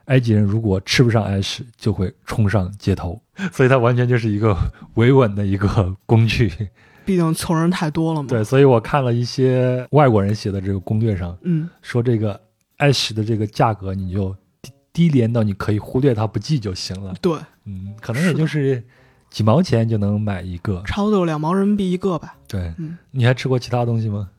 [0.10, 3.20] 埃及人如果吃不上埃什，就会冲上街头，
[3.52, 4.56] 所以它完全就是一个
[4.96, 6.52] 维稳的一个工具。
[7.06, 8.28] 毕竟穷人太多了嘛。
[8.28, 12.40] 对，所以我看了一些外国人写的这个攻略上，嗯，说这个
[12.78, 17.14] 埃什的这个价格，你就低低廉到你可以忽略它不计就行了。
[17.22, 18.84] 对，嗯，可能也就是
[19.30, 22.36] 几毛钱就能买一个，差不多两毛人民币一个吧。
[22.48, 24.30] 对，嗯，你还吃过其他东西吗？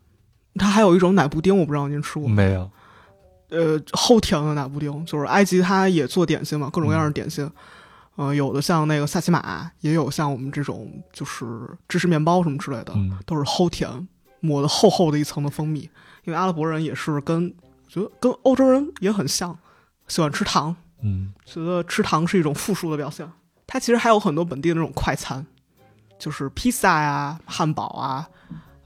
[0.56, 2.68] 它还有一种奶布丁，我不知道您吃过没有。
[3.50, 7.50] 呃，齁甜的奶布丁，就是埃及它也做点心嘛，各种各样的点心，
[8.16, 11.44] 呃，有的像那个萨琪玛，也有像我们这种就是
[11.88, 12.94] 芝士面包什么之类的，
[13.26, 14.08] 都是齁甜，
[14.40, 15.80] 抹的厚厚的一层的蜂蜜。
[16.24, 17.52] 因为阿拉伯人也是跟，
[17.88, 19.58] 觉得跟欧洲人也很像，
[20.06, 23.30] 喜欢吃糖，嗯，觉得吃糖是一种富庶的表现。
[23.66, 25.44] 它其实还有很多本地的那种快餐，
[26.18, 28.28] 就是披萨呀、汉堡啊。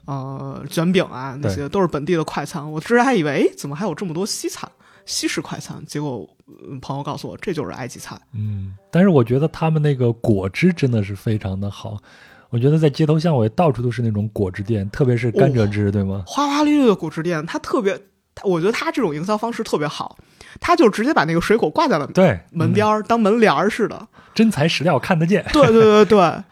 [0.05, 2.71] 呃，卷饼啊，那些都是本地的快餐。
[2.71, 4.69] 我之前还以为，怎么还有这么多西餐、
[5.05, 5.83] 西式快餐？
[5.85, 6.27] 结果
[6.81, 8.15] 朋友告诉我，这就是埃及菜。
[8.33, 11.97] 嗯，但是我觉得他们那个果汁真的是非常的好。
[12.51, 16.23] 我觉得在街头巷尾到处都是那种果汁店，特别是甘蔗汁，对吗？
[16.27, 17.99] 花花绿绿的果汁店，它特别，
[18.43, 20.17] 我觉得它这种营销方式特别好，
[20.61, 25.43] 它就直接把那个水果挂在了对门边儿，当门帘儿似的，真材实料，看得见。
[25.51, 26.43] 对对对对。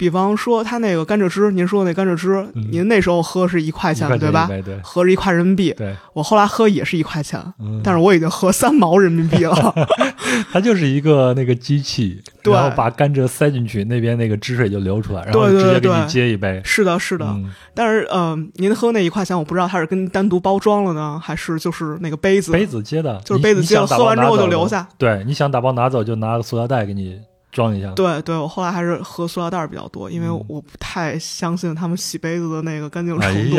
[0.00, 4.48] 比方说，他那个甘蔗汁，您说那甘蔗汁，您那时候喝是一块钱，对吧？
[4.64, 5.74] 对，合着一块人民币。
[5.76, 7.38] 对，我后来喝也是一块钱，
[7.84, 9.74] 但是我已经喝三毛人民币了。
[10.50, 16.62] 它就是一个那个机器， 然后把甘蔗塞进去，那边那个汁水就流出来，然后直接给你接一杯。
[16.64, 17.36] 是的，是的。
[17.74, 22.50] 但是，嗯，您喝那一块钱，我不知道它是跟单独包装了呢，还是就是那个杯子？
[22.52, 24.88] 杯子接的，就是杯子接了，喝完之后就留下。
[24.96, 27.20] 对，你想打包拿走，就拿个塑料袋给你。
[27.52, 33.56] 装一下，对对，我后来还是喝塑料袋比较多，因为我不太相信他们洗杯子的那个干净程度。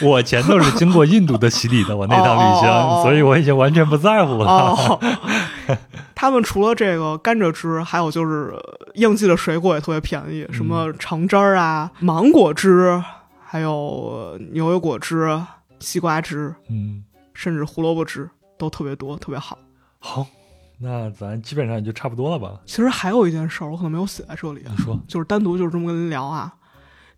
[0.06, 4.46] 我前头是经过印度的洗礼的，我那趟旅行，所以我已经完全不在乎了。
[4.46, 4.98] 哦
[6.14, 8.54] 他们除了这个甘蔗汁，还有就是
[8.94, 13.02] 应季的水果也特别便宜，什么橙汁儿啊、芒果汁，
[13.42, 15.40] 还有牛油果汁、
[15.78, 18.28] 西瓜汁，嗯，甚至胡萝卜汁
[18.58, 19.56] 都特别多，特别好。
[19.98, 20.26] 好。
[20.82, 22.58] 那咱基本上也就差不多了吧。
[22.64, 24.64] 其实还有一件事儿，我可能没有写在这里。
[24.66, 26.54] 你说，就是单独就是这么跟您聊啊，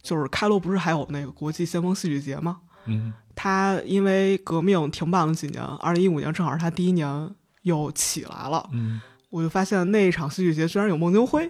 [0.02, 2.58] 就是开罗不是还有那个国际先锋戏剧节吗？
[2.86, 7.30] 嗯，他因为革命停办了几年，二零一五年正好是他第一年
[7.62, 8.68] 又起来了。
[8.72, 11.48] 嗯，我就发现那一场戏剧节居然有孟京辉，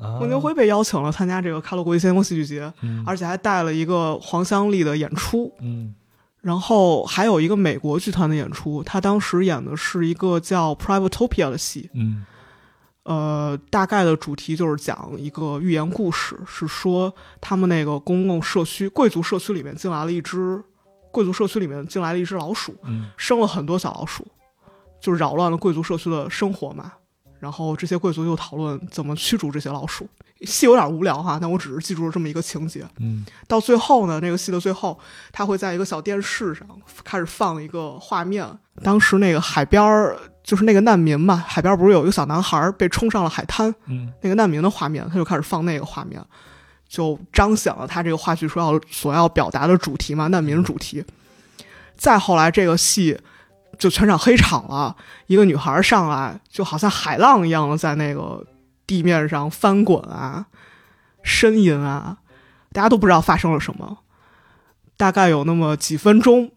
[0.00, 2.72] 孟京辉被邀请了参加这个开罗国际先锋戏剧节，
[3.06, 5.54] 而且还带了一个黄香丽的演出。
[5.60, 5.94] 嗯，
[6.42, 12.26] 然后还有一个美国剧团的演出，他当时演的是一个叫《Privatopia》的戏，嗯
[13.04, 20.62] 呃，大概的主题就是讲一个寓言故事，是说他们那个公共社区、贵族社区里面进来了一只
[21.10, 24.26] 贵族社区里面进来了一只老鼠，嗯生了很多小老鼠，
[25.00, 26.92] 就扰乱了贵族社区的生活嘛。
[27.38, 30.08] 然后这些贵族就讨论怎么驱逐这些老鼠。
[30.44, 32.84] 戏有点无聊哈，但我只是记住了这么一个情节。
[32.98, 34.98] 嗯到最后呢，那个戏的最后，
[35.30, 36.66] 他会在一个小电视上
[37.04, 38.46] 开始放一个画面。
[38.82, 46.20] 当时那个海边儿，就是那个难民嘛，海边不是有一个小男孩被冲上了海滩，嗯那个难民的画面，他就开始放那个画面，
[46.88, 51.04] 就彰显了他这个话剧说要所要表达的主题嘛，难民主题。
[51.96, 53.20] 再后来，这个戏
[53.78, 54.96] 就全场黑场了，
[55.26, 58.44] 一个女孩上来，就好像海浪一样的在那个
[58.92, 60.48] 地面上翻滚啊、
[61.24, 62.18] 呻吟啊，
[62.74, 64.00] 大家都不知道发生了什么。
[64.98, 66.52] 大概有那么几分钟，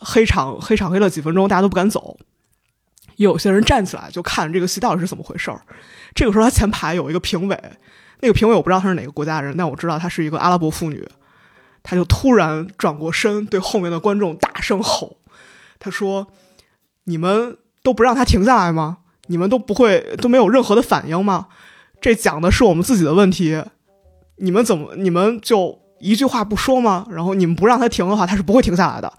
[0.00, 2.18] 黑场黑场黑了几分钟，大家都不敢走。
[3.16, 5.62] 有些人站起来就看这个戏到底是怎么回事儿。
[6.14, 7.60] 这个时候，他前排有一个评委，
[8.20, 11.04] 那个评委我不知道他是哪个国家人，但我知道她是一个阿拉伯妇女。
[11.82, 15.16] 她就突然转过身，对后面的观众大声吼
[15.80, 16.28] ：“她说，
[17.04, 18.98] 你们都不让他停下来吗？
[19.30, 21.46] 你们都不会都没有任何的反应吗？
[22.00, 23.62] 这讲的是我们自己的问题，
[24.38, 27.06] 你们怎么你们就一句话不说吗？
[27.10, 29.12] 然后你们不让他停的话，他是不会停下来的。”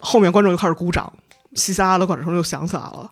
[0.00, 1.12] 后面观众就开始鼓掌，
[1.54, 3.10] 稀稀拉拉的管声就响起来了。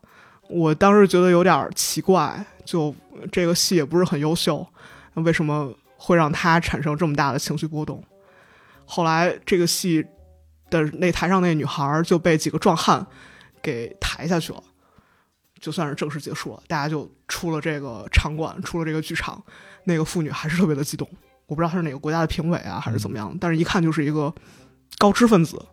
[0.48, 2.94] 我当时觉得有点奇怪，就
[3.30, 4.66] 这个戏也不是很优秀，
[5.14, 8.02] 为什么会让他产生这么大的情绪波动？
[8.86, 10.04] 后来这个戏
[10.70, 13.06] 的那台上那女孩就被几个壮汉
[13.62, 14.62] 给抬下去了，
[15.64, 19.42] 就算是正式结束了，大家就出了这个场馆，出了这个剧场。
[19.84, 21.08] 那个妇女还是特别的激动，
[21.46, 24.34] 我不知道她是哪个国家的评委啊，还是怎么样，但是一看就是一个
[24.98, 25.64] 高知分子。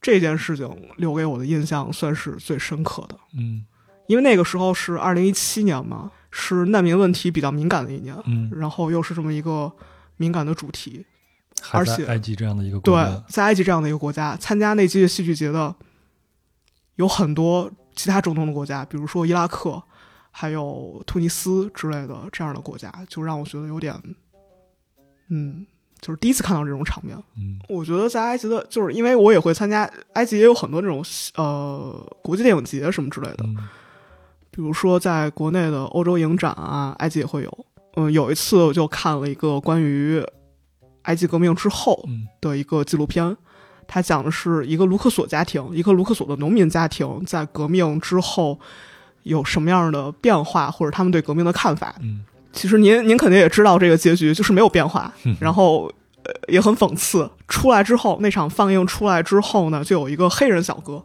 [0.00, 3.66] 这件事情留给我的印象算是最深刻的，嗯
[4.06, 9.70] 因为那个时候是二零一七年嘛，是难民问题比较敏感的一年，嗯，然后又是这么一个
[10.16, 11.04] 敏感的主题，
[11.72, 15.74] 而且埃及这样的一个国对，，在埃及这样的一个国家，参加那届戏剧节的
[16.96, 19.82] 有很多其他中东的国家，比如说伊拉克，
[20.30, 23.92] 还有突尼斯之类的这样的国家，就让我觉得有点，
[25.30, 25.66] 嗯，
[26.00, 27.18] 就是第一次看到这种场面。
[27.36, 27.58] 嗯。
[27.68, 31.04] 我觉得在埃及的，就是因为我也会参加，埃及也有很多这种
[31.34, 33.56] 呃国际电影节什么之类的，嗯。
[34.52, 37.66] 比如说在国内的欧洲影展啊，埃及也会有。
[37.96, 40.24] 嗯，有一次我就看了一个关于
[41.02, 42.28] 埃及革命之后嗯。
[42.40, 43.36] 的一个纪录片，
[43.88, 48.60] 它讲的是一个卢克索家庭，一个卢克索的农民家庭在革命之后
[49.24, 51.94] 有什么样的变化，或者他们对革命的看法。
[52.00, 55.84] 嗯其实您您肯定也知道这个结局就是没有变化嗯，然后
[56.24, 57.30] 呃也很讽刺。
[57.46, 61.04] 出来之后，那场放映出来之后呢，就有一个黑人小哥，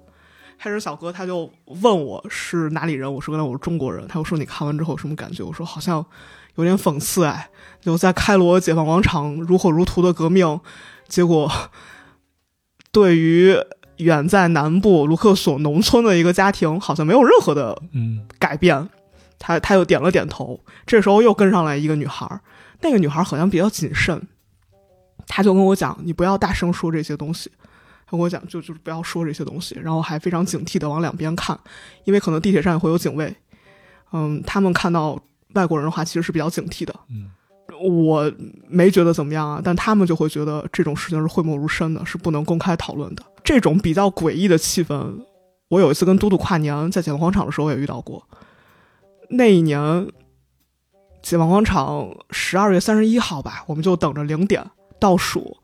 [0.57, 5.43] 黑人小哥他就问我是哪里人，我说跟他我是中国人，他又说你看完之后有什么感觉？
[5.43, 6.03] 我说好像
[6.55, 7.49] 有点讽刺哎，
[7.81, 10.59] 就在开罗解放广场如火如荼的革命，
[11.07, 11.51] 结果
[12.93, 13.53] 对于
[13.97, 18.87] 远在南部卢克索农村的一个家庭，好像没有任何的嗯改变。
[19.39, 22.39] 他他又点了点头，这时候又跟上来一个女孩儿，
[22.79, 24.25] 那个女孩儿好像比较谨慎，
[25.27, 27.51] 她就跟我讲：“你不要大声说这些东西。”
[28.07, 31.59] 她跟我讲，就就是不要说这些东西，然后还非常警惕的往两边看，
[32.05, 33.35] 因为可能地铁站会有警卫。
[34.13, 35.21] 嗯，他们看到
[35.55, 36.95] 外国人的话，其实是比较警惕的。
[37.09, 37.29] 嗯
[37.81, 38.31] 我
[38.67, 43.23] 没觉得怎么样啊，但他们就会觉得这种事情是讳莫如深的，是不能公开讨论的。
[43.43, 45.25] 这种比较诡异的气氛，
[45.69, 48.27] 我有一次跟嘟嘟跨年在解放广场的时候也遇到过。
[49.29, 50.07] 那一年，
[51.21, 54.63] 解放广场十二月三十一号吧，我们就等着零点
[54.99, 55.57] 倒数，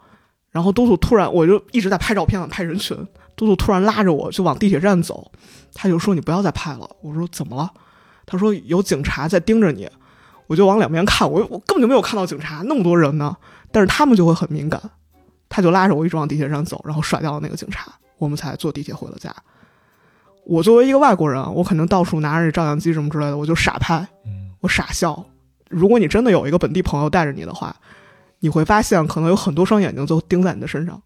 [0.50, 2.98] 然后嘟嘟突然，我就一直在拍照片拍人群，
[3.36, 5.32] 嘟嘟突然拉着我就往地铁站走，
[5.74, 7.72] 他就说：“你不要再拍了。”我说：“怎么了？”
[8.26, 9.88] 他说：“有警察在盯着你。”
[10.50, 13.38] 我就往两边看，我我根本就没有看到警察，那么多人呢，
[13.72, 14.82] 但是他们就会很敏感，
[15.48, 19.32] 他就拉着我一直往地铁站走，然后甩掉了那个警察，我们才坐地铁回了家。
[20.46, 25.24] 我作为一个外国人，我肯定到处拿着照相机什么之类的，我就傻拍，嗯我傻笑。
[25.70, 27.76] 如果你真的有一个本地朋友带着你的话，
[28.40, 31.00] 你会发现可能有很多双眼睛都盯在你的身上。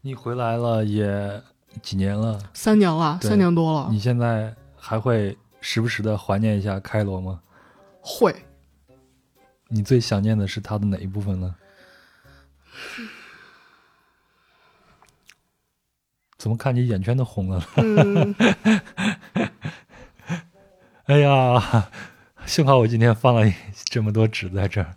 [0.00, 1.42] 你回来了也
[1.82, 7.40] 几年了，三年了，三年多了，你现在还会时不时的怀念一下开罗吗？
[8.00, 8.34] 会。
[9.72, 11.54] 你最想念的是他的哪一部分呢？
[16.36, 17.64] 怎么看你眼圈都红了？
[17.76, 18.34] 嗯，
[21.04, 21.88] 哎呀，
[22.46, 23.42] 幸好我今天放了
[23.84, 24.96] 这么多纸在这儿。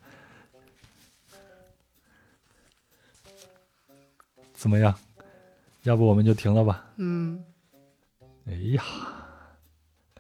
[4.54, 4.98] 怎么样？
[5.84, 6.86] 要不我们就停了吧。
[6.96, 7.44] 嗯，
[8.48, 8.84] 哎呀，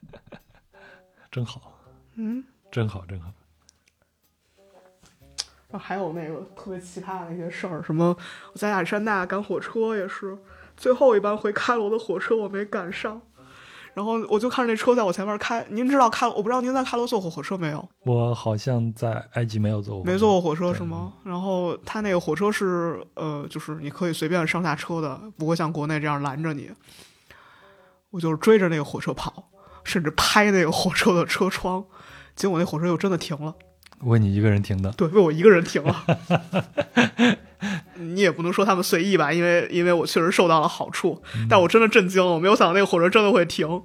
[1.31, 1.79] 真好，
[2.15, 3.33] 嗯，真好，真好。
[5.73, 8.15] 然后还有那个特别奇葩的那些事儿，什么
[8.53, 10.37] 我在亚历山大赶火车也是，
[10.77, 13.19] 最后一班回开罗的火车我没赶上。
[13.95, 17.89] 然后我就看着那车在我前面开，您知道开，我不知道您在开罗坐过火车没有？
[18.05, 21.13] 我好像在埃及没有坐过，没坐过火车是吗？
[21.23, 26.69] 然后他那个火车是呃，就是你可以随便上下车的，不会像国内这样拦着你。
[28.11, 29.49] 我就是追着那个火车跑，
[29.83, 31.83] 甚至拍那个火车的车窗，
[32.35, 33.55] 结果那火车又真的停了。
[34.05, 34.91] 为你一个人停的？
[34.93, 36.03] 对，为我一个人停了。
[37.95, 43.81] 你也不能说他们随意吧，因为因为我确实受到了好处，但我真的震惊了，我没有想到那个火车真的会停。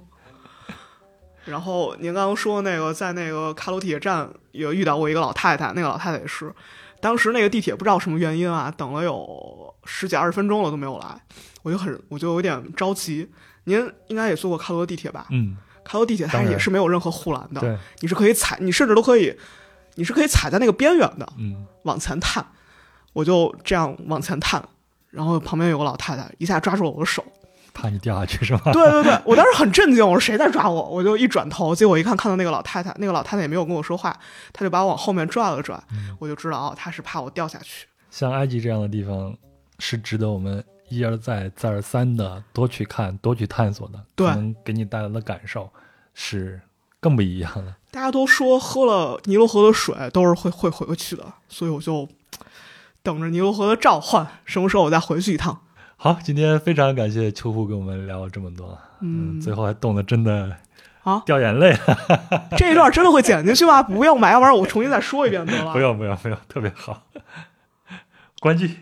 [1.45, 6.53] 然后您刚刚说那个在那个卡罗地铁站有遇到过一个老太太，那个老太太也是，
[6.99, 11.21] 当时那个地铁不知道什么原因啊，等了有十几二十分钟了都没有来，
[11.63, 13.29] 我就很我就有点着急。
[13.63, 15.27] 您应该也坐过卡罗地铁吧？
[15.31, 19.35] 嗯，卡罗地铁它也是没有任何护栏的，对，你是可以踩，你甚至都可以，
[19.99, 22.43] 你是可以踩在那个边缘的，嗯，往前探。
[23.11, 24.63] 我就这样往前探，
[25.09, 27.21] 然后旁边有个老太太一下抓住了我的手，
[27.73, 28.71] 怕你掉下去是吧？
[28.71, 30.89] 对对对，我当时很震惊，我说谁在抓我？
[30.89, 34.17] 我就一转头，结果一看看到那个老太太，那个老太太也没有跟我说话，
[34.53, 35.77] 她就把我往后面拽了拽，
[36.19, 37.87] 我就知道哦，她是怕我掉下去。
[38.11, 39.35] 像埃及这样的地方，
[39.79, 45.67] 是值得我们一而再、再而三的多去看、多去探索的，对，能给你带来的感受
[46.13, 46.61] 是
[46.99, 47.77] 更不一样了。
[47.91, 52.07] 大家都说喝了尼罗河的水都是会会回不去的，所以我就。
[53.01, 55.57] 等着尼罗河的召唤，什么时候我再回去一趟？
[55.95, 60.57] 好，今天非常感谢秋富跟我们聊了这么多，嗯，最后还冻得真的
[61.03, 62.49] 啊掉眼泪了。
[62.57, 63.81] 这一段真的会剪进去吗？
[63.81, 65.71] 不用吧，要不然我重新再说一遍得了。
[65.73, 67.03] 不用不用不用，特别好。
[68.41, 68.77] 关机。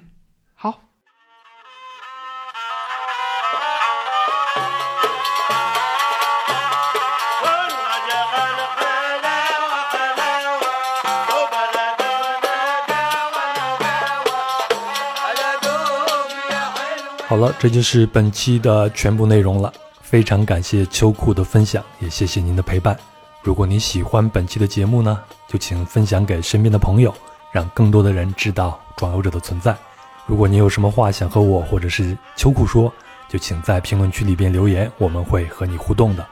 [17.38, 19.72] 好了，这就是本期的全部内容了。
[20.02, 22.98] 非常感谢秋裤的分享，也谢谢您的陪伴。
[23.44, 27.14] 如果您喜欢本期的节目呢，就请分享给身边的朋友，
[27.52, 29.78] 让更多的人知道壮游者的存在。
[30.26, 32.92] 如果您有什么话想和我或者是秋裤说，
[33.30, 36.26] 就请在评论区里边留言，我们会和你互动的。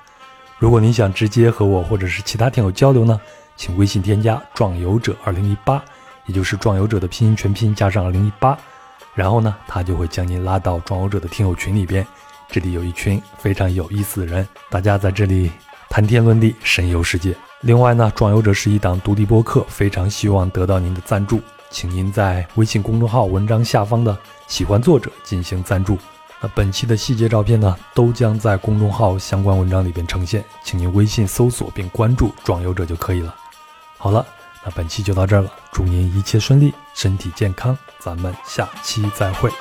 [0.58, 3.22] 如果你想直接和我或者是其他听友交流呢，
[3.56, 5.80] 请微信添加“壮游者二零一八”，
[6.26, 8.58] 也就是“壮游者”的拼音全拼加上二零一八。
[9.16, 12.06] 然后呢，他就会将您拉到壮游者的听友群里边，
[12.50, 15.50] 这里有一群非常有意思的人，大家在这里
[15.90, 17.34] 谈天论地，神游世界。
[17.62, 21.40] 另外呢，壮游者是一档独立播客，非常希望得到您的赞助，
[21.70, 24.16] 请您在微信公众号文章下方的
[24.48, 25.98] 喜欢作者进行赞助。
[26.42, 33.34] 那本期的细节照片呢，都将在公众号相关文章里边呈现，请您微信搜索并关注壮游者就可以了。
[33.98, 34.26] 好了。
[34.66, 39.52] 那本期就到这儿了，祝您一切顺利，身体健康，咱们下期再会。